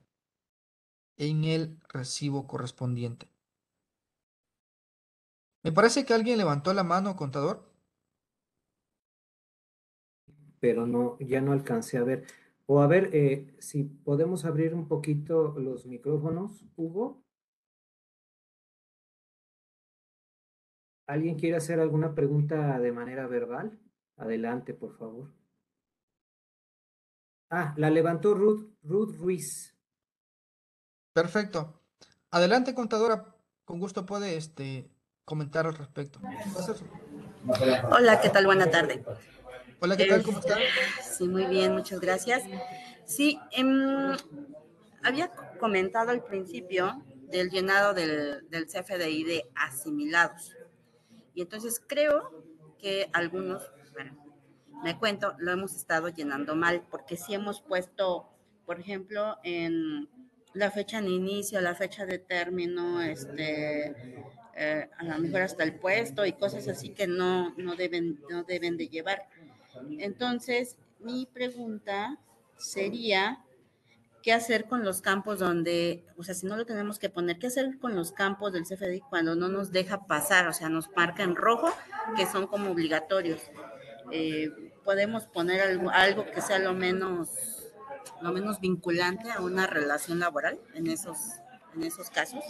en 1.18 1.44
el 1.46 1.80
recibo 1.90 2.48
correspondiente. 2.48 3.28
Me 5.64 5.72
parece 5.72 6.06
que 6.06 6.14
alguien 6.14 6.38
levantó 6.38 6.74
la 6.74 6.84
mano, 6.84 7.16
contador. 7.16 7.64
Pero 10.60 10.86
no, 10.86 11.18
ya 11.20 11.42
no 11.42 11.54
alcancé 11.54 11.98
a 11.98 12.04
ver. 12.04 12.28
O 12.68 12.82
a 12.82 12.88
ver, 12.88 13.10
eh, 13.14 13.56
si 13.60 13.84
podemos 13.84 14.46
abrir 14.46 14.74
un 14.74 14.88
poquito 14.88 15.54
los 15.60 15.86
micrófonos, 15.86 16.66
Hugo. 16.76 17.24
¿Alguien 21.08 21.38
quiere 21.38 21.58
hacer 21.58 21.80
alguna 21.80 22.16
pregunta 22.16 22.80
de 22.80 22.92
manera 22.92 23.28
verbal? 23.28 23.80
Adelante, 24.18 24.74
por 24.74 24.98
favor. 24.98 25.32
Ah, 27.52 27.76
la 27.78 27.92
levantó 27.92 28.34
Ruth, 28.34 28.74
Ruth 28.82 29.16
Ruiz. 29.18 29.78
Perfecto. 31.14 31.82
Adelante, 32.32 32.74
contadora. 32.74 33.36
Con 33.64 33.80
gusto 33.80 34.06
puede 34.06 34.36
este, 34.38 34.90
comentar 35.24 35.68
al 35.68 35.76
respecto. 35.76 36.20
Hola, 37.92 38.20
¿qué 38.20 38.30
tal? 38.30 38.46
Buena 38.48 38.70
tarde. 38.70 39.04
Hola, 39.82 39.98
¿qué 39.98 40.06
tal? 40.06 40.24
¿Cómo 40.24 40.40
están? 40.40 40.60
Sí, 41.02 41.28
muy 41.28 41.46
bien, 41.46 41.74
muchas 41.74 42.00
gracias. 42.00 42.44
Sí, 43.06 43.40
em, 43.52 44.16
había 45.04 45.30
comentado 45.60 46.12
al 46.12 46.24
principio 46.24 47.04
del 47.30 47.50
llenado 47.50 47.94
del, 47.94 48.50
del 48.50 48.68
CFDI 48.68 49.24
de 49.26 49.44
asimilados. 49.54 50.56
Y 51.34 51.42
entonces 51.42 51.82
creo 51.86 52.44
que 52.80 53.10
algunos, 53.12 53.70
bueno, 53.94 54.18
me 54.84 54.98
cuento, 54.98 55.36
lo 55.40 55.52
hemos 55.52 55.76
estado 55.76 56.08
llenando 56.08 56.56
mal, 56.56 56.84
porque 56.90 57.18
sí 57.18 57.34
hemos 57.34 57.62
puesto, 57.62 58.30
por 58.66 58.80
ejemplo, 58.80 59.38
en 59.44 60.08
la 60.54 60.72
fecha 60.72 61.02
de 61.02 61.10
inicio, 61.10 61.60
la 61.60 61.76
fecha 61.76 62.06
de 62.06 62.18
término, 62.18 63.02
este, 63.02 64.24
eh, 64.56 64.90
a 64.98 65.04
lo 65.04 65.20
mejor 65.20 65.42
hasta 65.42 65.64
el 65.64 65.76
puesto 65.76 66.26
y 66.26 66.32
cosas 66.32 66.68
así 66.70 66.90
que 66.90 67.08
no, 67.08 67.54
no, 67.58 67.76
deben, 67.76 68.22
no 68.30 68.44
deben 68.44 68.78
de 68.78 68.88
llevar. 68.88 69.28
Entonces, 70.00 70.78
mi 71.00 71.26
pregunta 71.26 72.18
sería, 72.58 73.44
¿qué 74.24 74.34
hacer 74.34 74.66
con 74.66 74.84
los 74.84 75.02
campos 75.02 75.40
donde, 75.40 76.04
o 76.18 76.24
sea, 76.24 76.34
si 76.34 76.48
no 76.48 76.58
lo 76.58 76.66
tenemos 76.66 77.00
que 77.00 77.10
poner, 77.10 77.38
¿qué 77.38 77.48
hacer 77.48 77.78
con 77.80 77.96
los 77.96 78.12
campos 78.12 78.54
del 78.54 78.64
CFDI 78.64 79.02
cuando 79.02 79.36
no 79.36 79.50
nos 79.50 79.72
deja 79.72 80.06
pasar? 80.08 80.48
O 80.48 80.54
sea, 80.54 80.70
nos 80.70 80.90
marca 80.96 81.24
en 81.24 81.36
rojo, 81.36 81.70
que 82.16 82.26
son 82.26 82.48
como 82.48 82.72
obligatorios. 82.72 83.42
Eh, 84.12 84.50
podemos 84.84 85.26
poner 85.26 85.62
algo, 85.62 85.90
algo 85.90 86.26
que 86.26 86.42
sea 86.42 86.60
lo 86.60 86.74
menos, 86.74 87.30
lo 88.22 88.32
menos 88.32 88.60
vinculante 88.60 89.32
a 89.32 89.42
una 89.42 89.68
relación 89.68 90.20
laboral 90.20 90.60
en 90.74 90.88
esos, 90.88 91.18
en 91.76 91.84
esos 91.84 92.10
casos. 92.10 92.44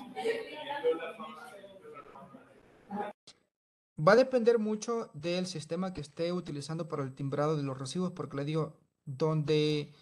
Va 3.98 4.14
a 4.14 4.16
depender 4.18 4.60
mucho 4.60 5.10
del 5.14 5.48
sistema 5.48 5.93
que 5.93 6.02
esté 6.02 6.34
utilizando 6.34 6.88
para 6.89 7.04
el 7.04 7.14
timbrado 7.14 7.56
de 7.56 7.64
los 7.64 7.78
recibos, 7.78 8.12
porque 8.12 8.38
le 8.38 8.46
digo, 8.46 8.78
donde 9.06 9.93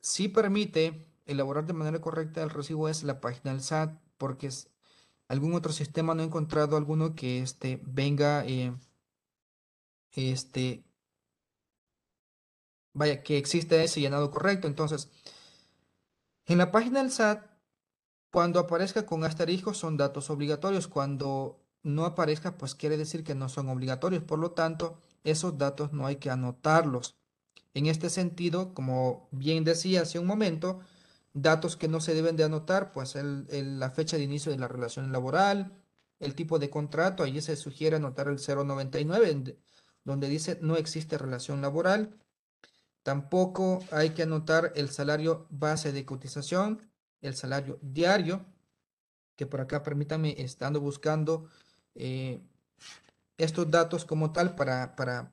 sí 0.00 0.28
permite 0.28 1.06
elaborar 1.26 1.66
de 1.66 1.72
manera 1.72 2.00
correcta 2.00 2.42
el 2.42 2.50
recibo 2.50 2.88
es 2.88 3.02
la 3.02 3.20
página 3.20 3.52
del 3.52 3.62
SAT, 3.62 3.98
porque 4.18 4.48
es, 4.48 4.68
algún 5.28 5.54
otro 5.54 5.72
sistema 5.72 6.14
no 6.14 6.22
he 6.22 6.26
encontrado 6.26 6.76
alguno 6.76 7.14
que 7.14 7.40
este, 7.40 7.80
venga, 7.84 8.44
eh, 8.46 8.72
este, 10.12 10.84
vaya, 12.92 13.22
que 13.22 13.38
existe 13.38 13.82
ese 13.82 14.00
llenado 14.00 14.30
correcto. 14.30 14.66
Entonces, 14.68 15.10
en 16.46 16.58
la 16.58 16.70
página 16.72 17.00
del 17.00 17.10
SAT, 17.10 17.46
cuando 18.30 18.60
aparezca 18.60 19.06
con 19.06 19.24
asterisco 19.24 19.74
son 19.74 19.96
datos 19.96 20.28
obligatorios. 20.30 20.88
Cuando 20.88 21.63
no 21.84 22.04
aparezca, 22.06 22.58
pues 22.58 22.74
quiere 22.74 22.96
decir 22.96 23.22
que 23.22 23.36
no 23.36 23.48
son 23.48 23.68
obligatorios. 23.68 24.24
Por 24.24 24.40
lo 24.40 24.50
tanto, 24.50 24.98
esos 25.22 25.56
datos 25.58 25.92
no 25.92 26.06
hay 26.06 26.16
que 26.16 26.30
anotarlos. 26.30 27.16
En 27.74 27.86
este 27.86 28.10
sentido, 28.10 28.74
como 28.74 29.28
bien 29.30 29.62
decía 29.64 30.02
hace 30.02 30.18
un 30.18 30.26
momento, 30.26 30.80
datos 31.34 31.76
que 31.76 31.88
no 31.88 32.00
se 32.00 32.14
deben 32.14 32.36
de 32.36 32.44
anotar, 32.44 32.92
pues 32.92 33.16
la 33.16 33.90
fecha 33.90 34.16
de 34.16 34.22
inicio 34.24 34.50
de 34.50 34.58
la 34.58 34.68
relación 34.68 35.12
laboral, 35.12 35.72
el 36.20 36.34
tipo 36.34 36.58
de 36.58 36.70
contrato, 36.70 37.22
ahí 37.22 37.40
se 37.40 37.56
sugiere 37.56 37.96
anotar 37.96 38.28
el 38.28 38.38
099, 38.38 39.58
donde 40.04 40.28
dice 40.28 40.58
no 40.62 40.76
existe 40.76 41.18
relación 41.18 41.60
laboral. 41.60 42.16
Tampoco 43.02 43.80
hay 43.90 44.10
que 44.10 44.22
anotar 44.22 44.72
el 44.76 44.88
salario 44.88 45.46
base 45.50 45.92
de 45.92 46.06
cotización, 46.06 46.88
el 47.20 47.34
salario 47.34 47.78
diario, 47.82 48.46
que 49.36 49.46
por 49.46 49.60
acá 49.60 49.82
permítame, 49.82 50.36
estando 50.38 50.80
buscando 50.80 51.48
eh, 51.94 52.40
estos 53.38 53.70
datos 53.70 54.04
como 54.04 54.32
tal 54.32 54.54
para, 54.54 54.96
para, 54.96 55.32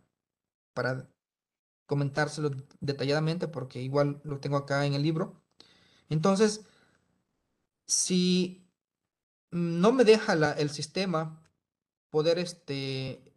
para 0.73 1.09
comentárselo 1.85 2.51
detalladamente, 2.79 3.47
porque 3.47 3.81
igual 3.81 4.21
lo 4.23 4.39
tengo 4.39 4.57
acá 4.57 4.85
en 4.85 4.93
el 4.93 5.03
libro. 5.03 5.41
Entonces, 6.09 6.65
si 7.87 8.67
no 9.51 9.91
me 9.91 10.03
deja 10.03 10.33
el 10.53 10.69
sistema 10.69 11.43
poder, 12.09 12.39
este, 12.39 13.33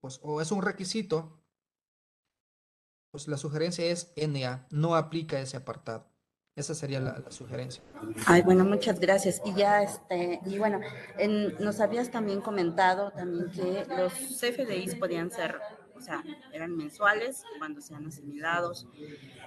pues, 0.00 0.20
o 0.22 0.40
es 0.40 0.50
un 0.52 0.62
requisito, 0.62 1.40
pues 3.10 3.28
la 3.28 3.36
sugerencia 3.36 3.84
es 3.86 4.12
NA, 4.16 4.66
no 4.70 4.96
aplica 4.96 5.40
ese 5.40 5.56
apartado. 5.56 6.13
Esa 6.56 6.74
sería 6.74 7.00
la, 7.00 7.30
sugerencia. 7.30 7.82
Ay, 8.26 8.42
bueno, 8.42 8.64
muchas 8.64 9.00
gracias. 9.00 9.42
Y 9.44 9.54
ya, 9.54 9.82
este, 9.82 10.40
y 10.46 10.58
bueno, 10.58 10.80
nos 11.58 11.80
habías 11.80 12.10
también 12.10 12.40
comentado 12.40 13.10
también 13.10 13.50
que 13.50 13.84
los 13.96 14.12
CFDIs 14.12 14.94
podían 14.94 15.30
ser 15.32 15.60
o 15.96 16.00
sea, 16.00 16.22
eran 16.52 16.76
mensuales 16.76 17.44
cuando 17.58 17.80
sean 17.80 18.06
asimilados, 18.06 18.86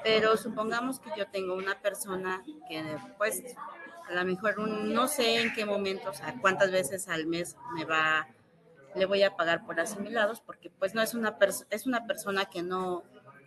pero 0.03 0.38
supongamos 0.38 0.99
que 0.99 1.12
yo 1.18 1.28
tengo 1.28 1.55
una 1.55 1.82
persona 1.82 2.43
que 2.70 2.97
pues 3.18 3.43
a 4.10 4.14
lo 4.14 4.26
mejor 4.26 4.58
no 4.60 5.08
sé 5.08 5.41
en 5.41 5.53
qué 5.53 5.66
momento, 5.66 6.10
o 6.10 6.14
sea, 6.14 6.36
cuántas 6.41 6.72
veces 6.72 7.10
al 7.10 7.28
mes 7.28 7.58
me 7.76 7.86
va, 7.86 8.28
le 8.95 9.05
voy 9.05 9.24
a 9.24 9.36
pagar 9.36 9.66
por 9.66 9.80
asimilados, 9.80 10.41
porque 10.41 10.70
pues 10.70 10.95
no 10.95 11.01
es 11.01 11.14
una, 11.14 11.38
es 11.70 11.86
una 11.86 12.08
persona 12.08 12.45
que 12.45 12.64
no, 12.64 13.03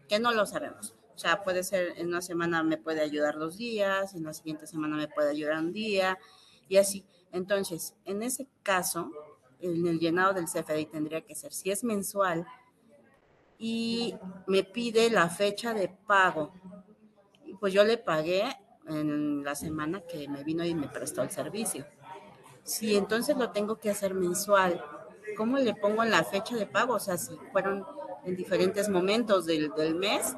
que 0.08 0.20
no 0.20 0.32
lo 0.32 0.46
sabemos. 0.46 0.94
O 1.20 1.22
sea, 1.22 1.42
puede 1.42 1.62
ser 1.64 1.92
en 1.98 2.06
una 2.06 2.22
semana 2.22 2.62
me 2.62 2.78
puede 2.78 3.02
ayudar 3.02 3.38
dos 3.38 3.58
días, 3.58 4.14
en 4.14 4.24
la 4.24 4.32
siguiente 4.32 4.66
semana 4.66 4.96
me 4.96 5.06
puede 5.06 5.28
ayudar 5.28 5.58
un 5.58 5.70
día 5.70 6.18
y 6.66 6.78
así. 6.78 7.04
Entonces, 7.30 7.94
en 8.06 8.22
ese 8.22 8.48
caso, 8.62 9.10
en 9.58 9.86
el 9.86 9.98
llenado 9.98 10.32
del 10.32 10.46
CFDI 10.46 10.86
tendría 10.86 11.20
que 11.20 11.34
ser, 11.34 11.52
si 11.52 11.70
es 11.70 11.84
mensual, 11.84 12.46
y 13.58 14.14
me 14.46 14.64
pide 14.64 15.10
la 15.10 15.28
fecha 15.28 15.74
de 15.74 15.90
pago. 15.90 16.54
Pues 17.60 17.74
yo 17.74 17.84
le 17.84 17.98
pagué 17.98 18.44
en 18.88 19.44
la 19.44 19.54
semana 19.54 20.00
que 20.00 20.26
me 20.26 20.42
vino 20.42 20.64
y 20.64 20.74
me 20.74 20.88
prestó 20.88 21.20
el 21.20 21.30
servicio. 21.30 21.84
Si 22.62 22.96
entonces 22.96 23.36
lo 23.36 23.50
tengo 23.50 23.76
que 23.78 23.90
hacer 23.90 24.14
mensual, 24.14 24.82
¿cómo 25.36 25.58
le 25.58 25.74
pongo 25.74 26.02
en 26.02 26.12
la 26.12 26.24
fecha 26.24 26.56
de 26.56 26.64
pago? 26.64 26.94
O 26.94 26.98
sea, 26.98 27.18
si 27.18 27.36
fueron 27.52 27.84
en 28.24 28.36
diferentes 28.36 28.88
momentos 28.88 29.44
del, 29.44 29.70
del 29.76 29.94
mes 29.94 30.34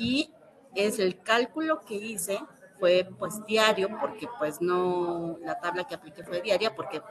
y 0.00 0.32
es 0.74 0.98
el 0.98 1.20
cálculo 1.20 1.80
que 1.80 1.94
hice 1.94 2.40
fue 2.78 3.06
pues 3.18 3.44
diario 3.46 3.88
porque 4.00 4.26
pues 4.38 4.62
no 4.62 5.36
la 5.42 5.60
tabla 5.60 5.86
que 5.86 5.94
apliqué 5.94 6.24
fue 6.24 6.40
diaria 6.40 6.74
porque 6.74 7.02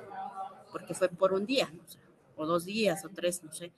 porque 0.72 0.94
fue 0.96 1.10
por 1.10 1.34
un 1.34 1.46
día 1.46 1.72
o 2.36 2.46
dos 2.46 2.66
días 2.66 3.06
o 3.06 3.10
tres 3.10 3.44
no 3.44 3.54
sé 3.54 3.72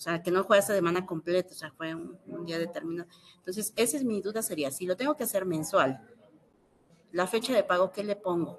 o 0.00 0.02
sea, 0.02 0.22
que 0.22 0.30
no 0.30 0.44
fue 0.44 0.56
esa 0.56 0.74
semana 0.74 1.04
completa, 1.04 1.50
o 1.52 1.54
sea, 1.54 1.72
fue 1.72 1.94
un, 1.94 2.46
día 2.46 2.58
determinado. 2.58 3.06
Entonces, 3.36 3.74
esa 3.76 3.98
es 3.98 4.04
mi 4.04 4.22
duda, 4.22 4.40
sería, 4.40 4.70
si 4.70 4.86
lo 4.86 4.96
tengo 4.96 5.14
que 5.14 5.24
hacer 5.24 5.44
mensual, 5.44 6.00
la 7.12 7.26
fecha 7.26 7.52
de 7.52 7.62
pago, 7.62 7.92
¿qué 7.92 8.02
le 8.02 8.16
pongo? 8.16 8.58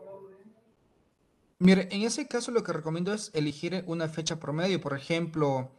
Mire, 1.57 1.87
en 1.89 2.03
ese 2.03 2.27
caso 2.27 2.51
lo 2.51 2.63
que 2.63 2.73
recomiendo 2.73 3.11
es 3.11 3.31
elegir 3.33 3.83
una 3.87 4.07
fecha 4.07 4.39
promedio. 4.39 4.79
Por 4.79 4.95
ejemplo, 4.95 5.71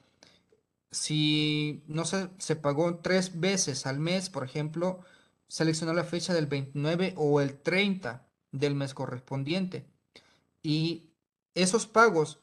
si, 0.93 1.83
no 1.89 2.05
se 2.05 2.57
pagó 2.57 2.99
tres 2.99 3.41
veces 3.41 3.87
al 3.87 3.99
mes, 3.99 4.31
por 4.31 4.45
ejemplo, 4.45 5.01
seleccionar 5.49 5.97
la 5.97 6.05
fecha 6.05 6.33
del 6.33 6.47
29 6.47 7.15
o 7.17 7.41
el 7.41 7.59
30 7.59 8.27
del 8.53 8.75
mes 8.75 8.95
correspondiente. 8.95 9.87
Y 10.63 11.11
esos 11.55 11.87
pagos 11.87 12.39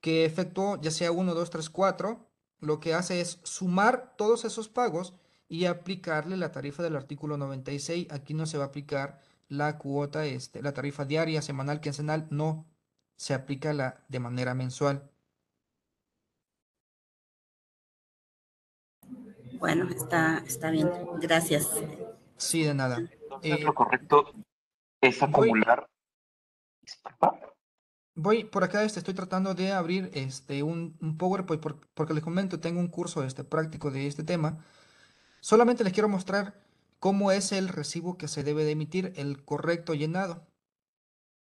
que 0.00 0.24
efectuó, 0.24 0.80
ya 0.80 0.90
sea 0.90 1.12
1, 1.12 1.34
2, 1.34 1.50
3, 1.50 1.70
4, 1.70 2.26
lo 2.60 2.80
que 2.80 2.94
hace 2.94 3.20
es 3.20 3.38
sumar 3.42 4.14
todos 4.16 4.44
esos 4.44 4.68
pagos 4.68 5.14
y 5.48 5.66
aplicarle 5.66 6.36
la 6.36 6.52
tarifa 6.52 6.82
del 6.82 6.96
artículo 6.96 7.36
96. 7.36 8.08
Aquí 8.10 8.34
no 8.34 8.46
se 8.46 8.58
va 8.58 8.64
a 8.64 8.66
aplicar 8.68 9.20
la 9.48 9.78
cuota, 9.78 10.24
este, 10.24 10.62
la 10.62 10.72
tarifa 10.72 11.04
diaria, 11.04 11.42
semanal, 11.42 11.80
quincenal, 11.80 12.26
no 12.30 12.66
se 13.16 13.34
aplica 13.34 13.72
la, 13.72 14.02
de 14.08 14.18
manera 14.18 14.54
mensual. 14.54 15.10
Bueno, 19.62 19.88
está, 19.90 20.38
está 20.38 20.72
bien. 20.72 20.90
Gracias. 21.20 21.70
Sí, 22.36 22.64
de 22.64 22.74
nada. 22.74 22.98
Entonces, 22.98 23.62
lo 23.62 23.72
correcto 23.72 24.32
es 25.00 25.22
acumular. 25.22 25.88
Voy 28.16 28.42
por 28.42 28.64
acá, 28.64 28.82
este, 28.82 28.98
estoy 28.98 29.14
tratando 29.14 29.54
de 29.54 29.70
abrir 29.70 30.10
este, 30.14 30.64
un, 30.64 30.98
PowerPoint 31.16 31.62
porque 31.94 32.12
les 32.12 32.24
comento, 32.24 32.58
tengo 32.58 32.80
un 32.80 32.88
curso 32.88 33.22
este, 33.22 33.44
práctico 33.44 33.92
de 33.92 34.08
este 34.08 34.24
tema. 34.24 34.58
Solamente 35.38 35.84
les 35.84 35.92
quiero 35.92 36.08
mostrar 36.08 36.60
cómo 36.98 37.30
es 37.30 37.52
el 37.52 37.68
recibo 37.68 38.18
que 38.18 38.26
se 38.26 38.42
debe 38.42 38.64
de 38.64 38.72
emitir, 38.72 39.12
el 39.14 39.44
correcto 39.44 39.94
llenado. 39.94 40.44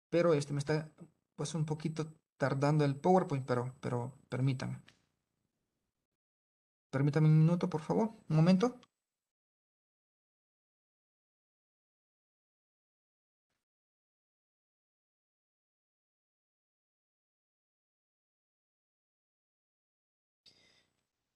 Pero 0.09 0.33
este 0.33 0.51
me 0.51 0.59
está 0.59 0.89
pues 1.37 1.55
un 1.55 1.63
poquito 1.65 2.13
tardando 2.35 2.83
el 2.83 2.97
PowerPoint, 2.97 3.45
pero, 3.45 3.73
pero 3.79 4.11
permítanme. 4.27 4.81
Permítanme 6.93 7.27
un 7.27 7.39
minuto, 7.39 7.69
por 7.69 7.81
favor, 7.81 8.07
un 8.29 8.35
momento. 8.35 8.79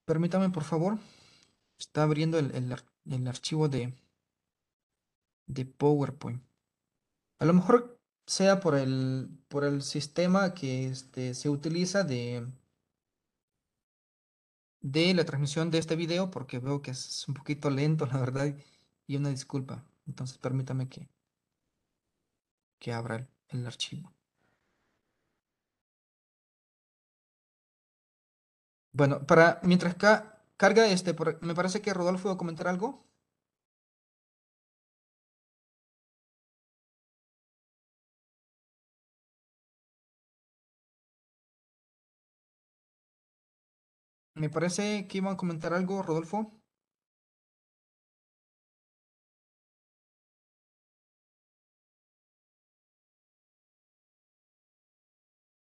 Permítame, 0.06 0.50
por 0.50 0.64
favor. 0.64 1.00
Está 1.80 2.04
abriendo 2.04 2.38
el, 2.40 3.28
archivo 3.28 3.68
de, 3.68 3.94
de 5.48 5.66
PowerPoint. 5.66 6.44
A 7.40 7.46
lo 7.46 7.54
mejor 7.54 8.00
sea 8.28 8.60
por 8.60 8.76
el, 8.76 9.30
por 9.48 9.64
el 9.64 9.82
sistema 9.82 10.54
que 10.54 10.88
este, 10.88 11.34
se 11.34 11.50
utiliza 11.50 12.04
de, 12.04 12.48
de 14.82 15.14
la 15.14 15.26
transmisión 15.26 15.72
de 15.72 15.80
este 15.80 15.96
video, 15.96 16.32
porque 16.32 16.60
veo 16.60 16.82
que 16.82 16.92
es 16.92 17.28
un 17.28 17.34
poquito 17.36 17.70
lento, 17.70 18.06
la 18.06 18.20
verdad, 18.20 18.56
y 19.08 19.16
una 19.18 19.30
disculpa. 19.30 19.86
Entonces, 20.08 20.38
permítame 20.38 20.90
que, 20.90 21.10
que 22.80 22.94
abra 22.94 23.28
el 23.50 23.66
archivo. 23.66 24.14
Bueno, 28.92 29.26
para 29.26 29.60
mientras 29.64 29.96
carga 30.58 30.88
este, 30.88 31.16
me 31.42 31.54
parece 31.54 31.82
que 31.82 31.94
Rodolfo 31.94 32.30
va 32.30 32.36
a 32.36 32.38
comentar 32.38 32.68
algo. 32.68 33.07
Me 44.38 44.50
parece 44.50 45.08
que 45.08 45.18
iba 45.18 45.32
a 45.32 45.38
comentar 45.38 45.74
algo, 45.74 46.04
Rodolfo. 46.04 46.52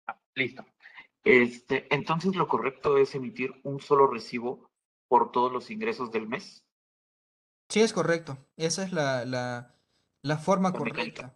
Ah, 0.08 0.18
listo. 0.34 0.66
Este, 1.24 1.88
entonces, 1.94 2.36
lo 2.36 2.48
correcto 2.48 2.98
es 2.98 3.16
emitir 3.16 3.54
un 3.64 3.80
solo 3.80 4.08
recibo 4.08 4.70
por 5.08 5.32
todos 5.32 5.52
los 5.52 5.70
ingresos 5.70 6.12
del 6.12 6.28
mes. 6.28 6.66
Sí, 7.70 7.82
es 7.82 7.94
correcto. 7.94 8.38
Esa 8.58 8.84
es 8.84 8.92
la, 8.92 9.26
la, 9.26 9.76
la 10.24 10.38
forma 10.38 10.72
correcta. 10.72 11.34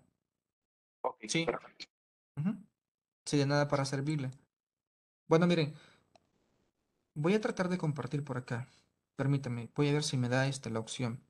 Sí. 1.27 1.45
perfecto. 1.45 1.85
Sí, 3.25 3.37
de 3.37 3.45
nada 3.45 3.67
para 3.67 3.85
servirle. 3.85 4.31
Bueno, 5.27 5.45
miren, 5.45 5.75
voy 7.19 7.33
a 7.35 7.41
tratar 7.41 7.69
de 7.69 7.77
compartir 7.77 8.23
por 8.23 8.37
acá. 8.37 8.67
Permítame, 9.15 9.69
voy 9.75 9.89
a 9.89 9.93
ver 9.93 10.03
si 10.03 10.17
me 10.17 10.29
da 10.29 10.47
este, 10.47 10.69
la 10.69 10.79
opción. 10.79 11.21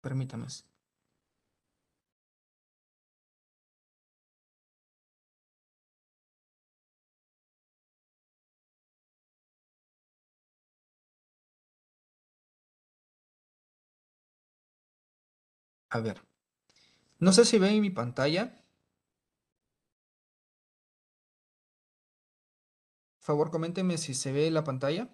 Permítame. 0.00 0.46
A 15.90 16.00
ver. 16.00 16.18
No 17.20 17.32
sé 17.32 17.44
si 17.46 17.58
ven 17.58 17.80
mi 17.80 17.90
pantalla. 17.90 18.61
Favor, 23.26 23.50
coméntenme 23.50 23.96
si 23.98 24.14
se 24.14 24.32
ve 24.32 24.50
la 24.50 24.64
pantalla. 24.64 25.08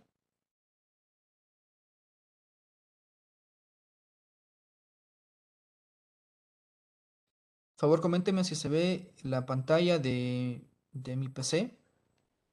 Favor, 7.76 8.00
coméntenme 8.00 8.44
si 8.44 8.54
se 8.56 8.68
ve 8.68 9.14
la 9.22 9.46
pantalla 9.46 9.98
de, 9.98 10.64
de 10.92 11.16
mi 11.16 11.28
PC. 11.28 11.78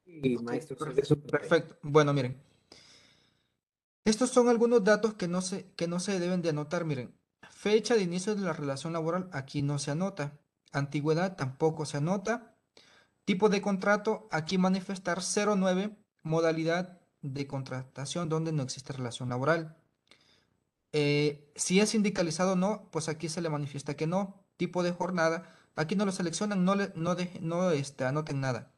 Ok, 0.06 0.42
maestro. 0.42 0.76
Perfecto. 1.30 1.76
Bueno, 1.82 2.12
miren. 2.12 2.40
Estos 4.04 4.30
son 4.30 4.48
algunos 4.48 4.84
datos 4.84 5.14
que 5.14 5.28
no 5.28 5.42
se, 5.42 5.72
que 5.74 5.88
no 5.88 6.00
se 6.00 6.20
deben 6.20 6.42
de 6.42 6.50
anotar. 6.50 6.84
Miren, 6.84 7.14
fecha 7.50 7.94
de 7.94 8.02
inicio 8.02 8.34
de 8.36 8.42
la 8.42 8.52
relación 8.52 8.92
laboral 8.92 9.28
aquí 9.32 9.62
no 9.62 9.78
se 9.78 9.90
anota. 9.90 10.38
Antigüedad 10.72 11.36
tampoco 11.36 11.86
se 11.86 11.96
anota. 11.98 12.55
Tipo 13.26 13.48
de 13.50 13.60
contrato, 13.60 14.28
aquí 14.30 14.56
manifestar 14.56 15.18
09, 15.20 15.94
modalidad 16.22 17.00
de 17.22 17.46
contratación 17.46 18.28
donde 18.28 18.52
no 18.52 18.62
existe 18.62 18.92
relación 18.94 19.28
laboral. 19.28 19.76
Eh, 20.92 21.50
si 21.56 21.80
es 21.80 21.90
sindicalizado 21.90 22.52
o 22.52 22.56
no, 22.56 22.88
pues 22.92 23.08
aquí 23.08 23.28
se 23.28 23.40
le 23.40 23.50
manifiesta 23.50 23.94
que 23.96 24.06
no. 24.06 24.46
Tipo 24.56 24.82
de 24.84 24.92
jornada, 24.92 25.52
aquí 25.74 25.96
no 25.96 26.06
lo 26.06 26.12
seleccionan, 26.12 26.64
no, 26.64 26.76
le, 26.76 26.92
no, 26.94 27.16
de- 27.16 27.36
no 27.40 27.72
este, 27.72 28.04
anoten 28.04 28.40
nada. 28.40 28.72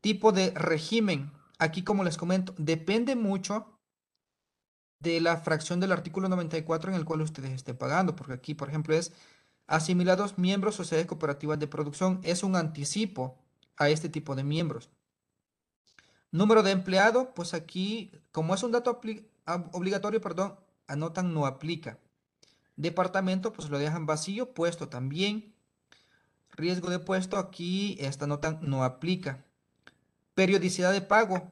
Tipo 0.00 0.32
de 0.32 0.50
régimen, 0.52 1.30
aquí 1.58 1.84
como 1.84 2.04
les 2.04 2.16
comento, 2.16 2.54
depende 2.56 3.16
mucho 3.16 3.78
de 5.00 5.20
la 5.20 5.36
fracción 5.36 5.78
del 5.78 5.92
artículo 5.92 6.28
94 6.30 6.90
en 6.90 6.96
el 6.96 7.04
cual 7.04 7.20
ustedes 7.20 7.50
estén 7.52 7.76
pagando, 7.76 8.16
porque 8.16 8.32
aquí, 8.32 8.54
por 8.54 8.68
ejemplo, 8.70 8.94
es 8.96 9.12
asimilados 9.66 10.38
miembros 10.38 10.74
sociedades 10.74 11.06
cooperativas 11.06 11.58
de 11.58 11.66
producción, 11.68 12.20
es 12.24 12.42
un 12.42 12.56
anticipo 12.56 13.38
a 13.78 13.88
este 13.88 14.08
tipo 14.08 14.34
de 14.34 14.44
miembros. 14.44 14.90
Número 16.30 16.62
de 16.62 16.72
empleado, 16.72 17.32
pues 17.34 17.54
aquí, 17.54 18.12
como 18.32 18.54
es 18.54 18.62
un 18.62 18.72
dato 18.72 19.00
obligatorio, 19.72 20.20
perdón, 20.20 20.58
anotan 20.86 21.32
no 21.32 21.46
aplica. 21.46 21.98
Departamento, 22.76 23.52
pues 23.52 23.70
lo 23.70 23.78
dejan 23.78 24.04
vacío, 24.04 24.52
puesto 24.52 24.88
también. 24.88 25.54
Riesgo 26.50 26.90
de 26.90 26.98
puesto, 26.98 27.38
aquí 27.38 27.96
esta 28.00 28.26
nota 28.26 28.58
no 28.60 28.84
aplica. 28.84 29.44
Periodicidad 30.34 30.92
de 30.92 31.00
pago, 31.00 31.50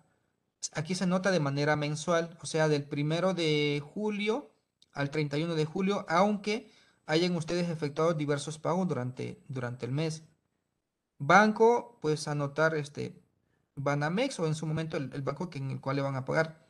aquí 0.72 0.94
se 0.94 1.06
nota 1.06 1.30
de 1.30 1.40
manera 1.40 1.74
mensual, 1.76 2.36
o 2.42 2.46
sea, 2.46 2.68
del 2.68 2.84
primero 2.84 3.34
de 3.34 3.82
julio 3.82 4.50
al 4.92 5.10
31 5.10 5.54
de 5.54 5.64
julio, 5.64 6.04
aunque 6.08 6.70
hayan 7.06 7.36
ustedes 7.36 7.68
efectuado 7.68 8.14
diversos 8.14 8.58
pagos 8.58 8.88
durante, 8.88 9.40
durante 9.48 9.86
el 9.86 9.92
mes. 9.92 10.22
Banco, 11.18 11.98
pues 12.00 12.28
anotar 12.28 12.74
este 12.74 13.20
Banamex 13.76 14.38
o 14.40 14.46
en 14.46 14.54
su 14.54 14.66
momento 14.66 14.96
el, 14.96 15.22
banco 15.22 15.50
que, 15.50 15.58
en 15.58 15.70
el 15.70 15.80
cual 15.80 15.96
le 15.96 16.02
van 16.02 16.16
a 16.16 16.24
pagar. 16.24 16.66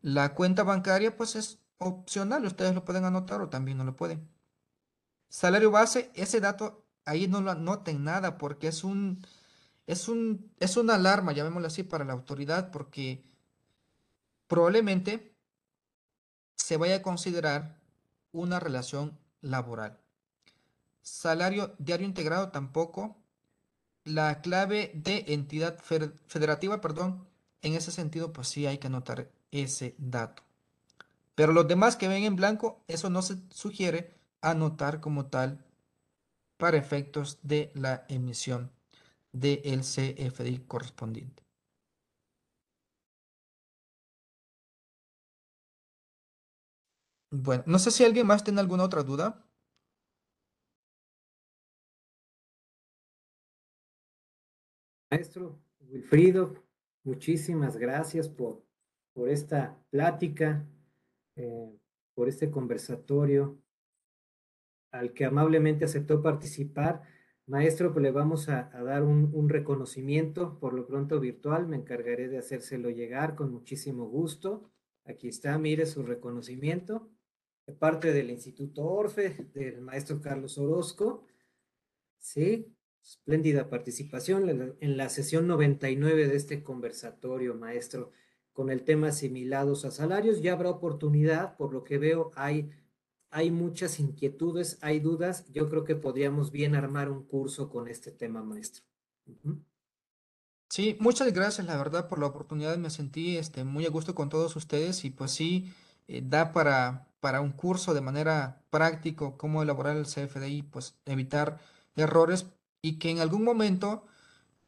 La 0.00 0.34
cuenta 0.34 0.62
bancaria, 0.62 1.16
pues 1.16 1.36
es 1.36 1.58
opcional, 1.78 2.44
ustedes 2.44 2.74
lo 2.74 2.84
pueden 2.84 3.04
anotar 3.04 3.40
o 3.40 3.48
también 3.48 3.78
no 3.78 3.84
lo 3.84 3.96
pueden. 3.96 4.28
Salario 5.28 5.70
base, 5.70 6.10
ese 6.14 6.40
dato 6.40 6.84
ahí 7.04 7.26
no 7.28 7.40
lo 7.40 7.50
anoten 7.50 8.04
nada 8.04 8.38
porque 8.38 8.68
es 8.68 8.84
un, 8.84 9.26
es 9.86 10.08
un, 10.08 10.52
es 10.60 10.76
una 10.76 10.94
alarma, 10.94 11.32
llamémoslo 11.32 11.66
así, 11.68 11.82
para 11.82 12.04
la 12.04 12.12
autoridad 12.12 12.70
porque 12.70 13.24
probablemente 14.46 15.34
se 16.56 16.76
vaya 16.76 16.96
a 16.96 17.02
considerar 17.02 17.80
una 18.32 18.60
relación 18.60 19.18
laboral. 19.40 19.98
Salario 21.02 21.74
diario 21.78 22.06
integrado 22.06 22.50
tampoco. 22.50 23.21
La 24.04 24.40
clave 24.42 24.92
de 24.94 25.24
entidad 25.28 25.76
federativa, 25.80 26.80
perdón, 26.80 27.26
en 27.62 27.74
ese 27.74 27.90
sentido, 27.90 28.32
pues 28.32 28.46
sí 28.48 28.64
hay 28.66 28.78
que 28.78 28.86
anotar 28.86 29.28
ese 29.50 29.94
dato. 29.98 30.44
Pero 31.34 31.52
los 31.52 31.68
demás 31.68 31.96
que 31.96 32.08
ven 32.08 32.24
en 32.24 32.36
blanco, 32.36 32.82
eso 32.88 33.10
no 33.10 33.22
se 33.22 33.36
sugiere 33.50 34.14
anotar 34.42 35.00
como 35.00 35.26
tal 35.26 35.64
para 36.58 36.78
efectos 36.78 37.38
de 37.42 37.72
la 37.74 38.06
emisión 38.08 38.72
del 39.32 39.84
CFDI 39.84 40.58
correspondiente. 40.68 41.42
Bueno, 47.30 47.64
no 47.66 47.78
sé 47.80 47.90
si 47.90 48.04
alguien 48.04 48.26
más 48.28 48.44
tiene 48.44 48.60
alguna 48.60 48.84
otra 48.84 49.02
duda. 49.02 49.44
Maestro 55.12 55.60
Wilfrido, 55.90 56.54
muchísimas 57.04 57.76
gracias 57.76 58.30
por, 58.30 58.64
por 59.12 59.28
esta 59.28 59.78
plática, 59.90 60.66
eh, 61.36 61.70
por 62.14 62.30
este 62.30 62.50
conversatorio 62.50 63.58
al 64.90 65.12
que 65.12 65.26
amablemente 65.26 65.84
aceptó 65.84 66.22
participar. 66.22 67.02
Maestro, 67.46 67.92
pues 67.92 68.02
le 68.02 68.10
vamos 68.10 68.48
a, 68.48 68.70
dar 68.70 69.02
un, 69.02 69.30
un 69.34 69.50
reconocimiento, 69.50 70.58
por 70.58 70.72
lo 70.72 70.86
pronto 70.86 71.20
virtual, 71.20 71.68
me 71.68 71.76
encargaré 71.76 72.28
de 72.28 72.38
hacérselo 72.38 72.88
llegar 72.88 73.34
con 73.34 73.52
muchísimo 73.52 74.06
gusto. 74.08 74.72
Aquí 75.04 75.28
está, 75.28 75.58
mire 75.58 75.84
su 75.84 76.04
reconocimiento, 76.04 77.10
de 77.66 77.74
parte 77.74 78.14
del 78.14 78.30
Instituto 78.30 78.86
Orfe, 78.86 79.50
del 79.52 79.82
maestro 79.82 80.22
Carlos 80.22 80.56
Orozco. 80.56 81.26
Sí, 82.18 82.74
espléndida 83.02 83.68
participación 83.68 84.76
en 84.80 84.96
la- 84.96 85.08
sesión 85.08 85.46
99 85.46 86.28
de 86.28 86.36
este 86.36 86.62
conversatorio, 86.62 87.54
maestro, 87.54 88.10
con 88.52 88.70
el 88.70 88.82
tema 88.84 89.08
asimilados 89.08 89.84
a 89.84 89.90
salarios. 89.90 90.40
Ya 90.42 90.52
habrá 90.52 90.70
oportunidad, 90.70 91.56
por 91.56 91.72
lo 91.72 91.84
que 91.84 91.98
veo, 91.98 92.30
hay, 92.34 92.70
hay 93.30 93.50
muchas 93.50 93.98
inquietudes, 94.00 94.78
hay 94.82 95.00
dudas. 95.00 95.46
Yo 95.52 95.68
creo 95.68 95.84
que 95.84 95.96
podríamos 95.96 96.50
bien 96.52 96.74
armar 96.74 97.10
un 97.10 97.24
curso 97.24 97.68
con 97.70 97.88
este 97.88 98.10
tema, 98.12 98.42
maestro. 98.42 98.84
Ujú. 99.26 99.58
Sí, 100.68 100.96
muchas 101.00 101.32
gracias, 101.32 101.66
la 101.66 101.76
verdad, 101.76 102.08
por 102.08 102.18
la 102.18 102.26
oportunidad. 102.26 102.76
Me 102.78 102.90
sentí 102.90 103.36
este, 103.36 103.64
muy 103.64 103.84
a 103.84 103.90
gusto 103.90 104.14
con 104.14 104.28
todos 104.30 104.56
ustedes 104.56 105.04
y 105.04 105.10
pues 105.10 105.30
sí, 105.32 105.72
eh, 106.08 106.22
da 106.24 106.52
para, 106.52 107.08
para 107.20 107.40
un 107.42 107.52
curso 107.52 107.92
de 107.92 108.00
manera 108.00 108.62
práctica 108.70 109.32
cómo 109.36 109.62
elaborar 109.62 109.96
el 109.96 110.06
CFDI, 110.06 110.62
pues 110.62 110.94
evitar 111.04 111.60
errores 111.94 112.46
y 112.82 112.98
que 112.98 113.10
en 113.10 113.20
algún 113.20 113.44
momento 113.44 114.04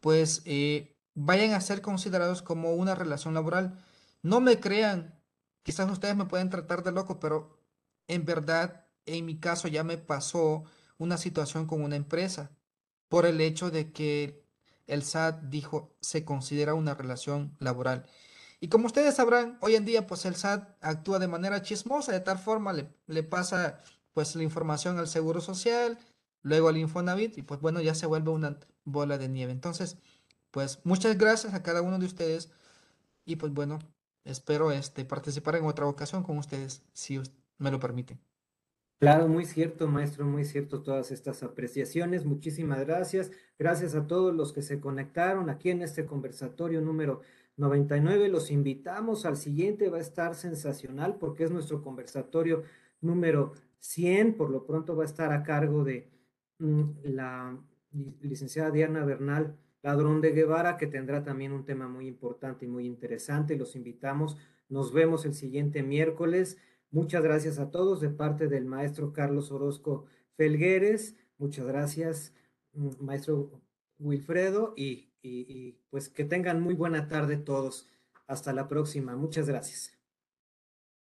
pues 0.01 0.43
eh, 0.45 0.97
vayan 1.15 1.53
a 1.53 1.61
ser 1.61 1.83
considerados 1.83 2.43
como 2.43 2.75
una 2.75 2.95
relación 2.95 3.35
laboral. 3.35 3.85
No 4.23 4.41
me 4.41 4.61
crean, 4.61 5.21
quizás 5.63 5.91
ustedes 5.91 6.17
me 6.17 6.27
pueden 6.27 6.51
tratar 6.51 6.83
de 6.83 6.93
loco, 6.93 7.19
pero 7.21 7.59
en 8.07 8.25
verdad, 8.25 8.87
en 9.07 9.27
mi 9.27 9.39
caso 9.39 9.69
ya 9.69 9.85
me 9.85 9.99
pasó 9.99 10.65
una 10.99 11.19
situación 11.19 11.67
con 11.67 11.83
una 11.83 11.97
empresa 11.97 12.51
por 13.09 13.27
el 13.27 13.41
hecho 13.41 13.71
de 13.71 13.93
que 13.93 14.45
el 14.87 15.03
SAT 15.03 15.45
dijo 15.45 15.97
se 16.01 16.25
considera 16.25 16.75
una 16.75 16.95
relación 16.95 17.57
laboral. 17.59 18.07
Y 18.61 18.69
como 18.69 18.87
ustedes 18.87 19.15
sabrán, 19.17 19.59
hoy 19.61 19.75
en 19.75 19.85
día 19.85 20.07
pues 20.07 20.25
el 20.25 20.37
SAT 20.37 20.77
actúa 20.81 21.19
de 21.19 21.29
manera 21.29 21.63
chismosa, 21.63 22.13
de 22.13 22.21
tal 22.21 22.39
forma 22.39 22.73
le, 22.73 22.89
le 23.07 23.23
pasa 23.23 23.81
pues 24.13 24.35
la 24.37 24.43
información 24.43 24.99
al 24.99 25.09
Seguro 25.09 25.41
Social, 25.41 25.99
luego 26.45 26.69
al 26.69 26.77
Infonavit 26.77 27.37
y 27.39 27.43
pues 27.43 27.61
bueno, 27.61 27.81
ya 27.81 27.97
se 27.97 28.07
vuelve 28.07 28.31
una 28.31 28.61
bola 28.85 29.19
de 29.19 29.29
nieve. 29.29 29.51
Entonces, 29.51 29.99
pues 30.53 30.79
muchas 30.85 31.19
gracias 31.19 31.55
a 31.55 31.65
cada 31.65 31.83
uno 31.83 31.99
de 31.99 32.07
ustedes 32.07 32.53
y 33.25 33.37
pues 33.37 33.53
bueno, 33.53 33.81
espero 34.25 34.71
este, 34.71 35.05
participar 35.05 35.57
en 35.57 35.65
otra 35.65 35.87
ocasión 35.87 36.23
con 36.23 36.39
ustedes, 36.39 36.85
si 36.93 37.21
me 37.59 37.73
lo 37.73 37.81
permiten. 37.81 38.21
Claro, 39.01 39.29
muy 39.29 39.45
cierto, 39.45 39.89
maestro, 39.89 40.25
muy 40.25 40.45
cierto 40.45 40.83
todas 40.83 41.11
estas 41.11 41.43
apreciaciones. 41.43 42.25
Muchísimas 42.25 42.81
gracias. 42.81 43.33
Gracias 43.59 43.95
a 43.95 44.07
todos 44.07 44.35
los 44.35 44.53
que 44.53 44.63
se 44.63 44.81
conectaron 44.81 45.51
aquí 45.51 45.71
en 45.71 45.83
este 45.83 46.07
conversatorio 46.07 46.81
número 46.81 47.21
99. 47.57 48.29
Los 48.29 48.51
invitamos 48.51 49.27
al 49.27 49.37
siguiente, 49.37 49.91
va 49.91 49.99
a 49.99 50.01
estar 50.01 50.35
sensacional 50.35 51.17
porque 51.17 51.45
es 51.45 51.51
nuestro 51.51 51.83
conversatorio 51.83 52.63
número 53.01 53.53
100. 53.81 54.37
Por 54.37 54.51
lo 54.51 54.65
pronto 54.65 54.97
va 54.97 55.03
a 55.03 55.07
estar 55.07 55.33
a 55.33 55.43
cargo 55.43 55.85
de 55.85 56.14
la 57.03 57.59
licenciada 58.21 58.71
Diana 58.71 59.05
Bernal 59.05 59.57
Ladrón 59.83 60.21
de 60.21 60.33
Guevara, 60.33 60.77
que 60.77 60.87
tendrá 60.87 61.23
también 61.23 61.53
un 61.53 61.65
tema 61.65 61.89
muy 61.89 62.07
importante 62.07 62.65
y 62.65 62.69
muy 62.69 62.87
interesante. 62.87 63.57
Los 63.57 63.77
invitamos. 63.77 64.39
Nos 64.69 64.93
vemos 64.93 65.27
el 65.27 65.35
siguiente 65.35 65.83
miércoles. 65.83 66.57
Muchas 66.91 67.23
gracias 67.23 67.59
a 67.59 67.71
todos 67.71 68.01
de 68.01 68.09
parte 68.09 68.49
del 68.49 68.65
maestro 68.65 69.13
Carlos 69.13 69.53
Orozco 69.53 70.07
Felgueres. 70.37 71.17
Muchas 71.39 71.67
gracias, 71.67 72.33
mm, 72.73 73.05
maestro 73.05 73.61
Wilfredo, 73.99 74.73
y, 74.77 75.11
y 75.23 75.73
pues 75.91 76.09
que 76.09 76.25
tengan 76.25 76.61
muy 76.61 76.75
buena 76.75 77.09
tarde 77.09 77.37
todos. 77.37 77.89
Hasta 78.27 78.53
la 78.53 78.69
próxima. 78.69 79.17
Muchas 79.17 79.49
gracias. 79.49 79.93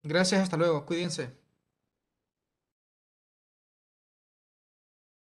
Gracias, 0.04 0.42
hasta 0.42 0.58
luego. 0.58 0.86
Cuídense. 0.86 1.41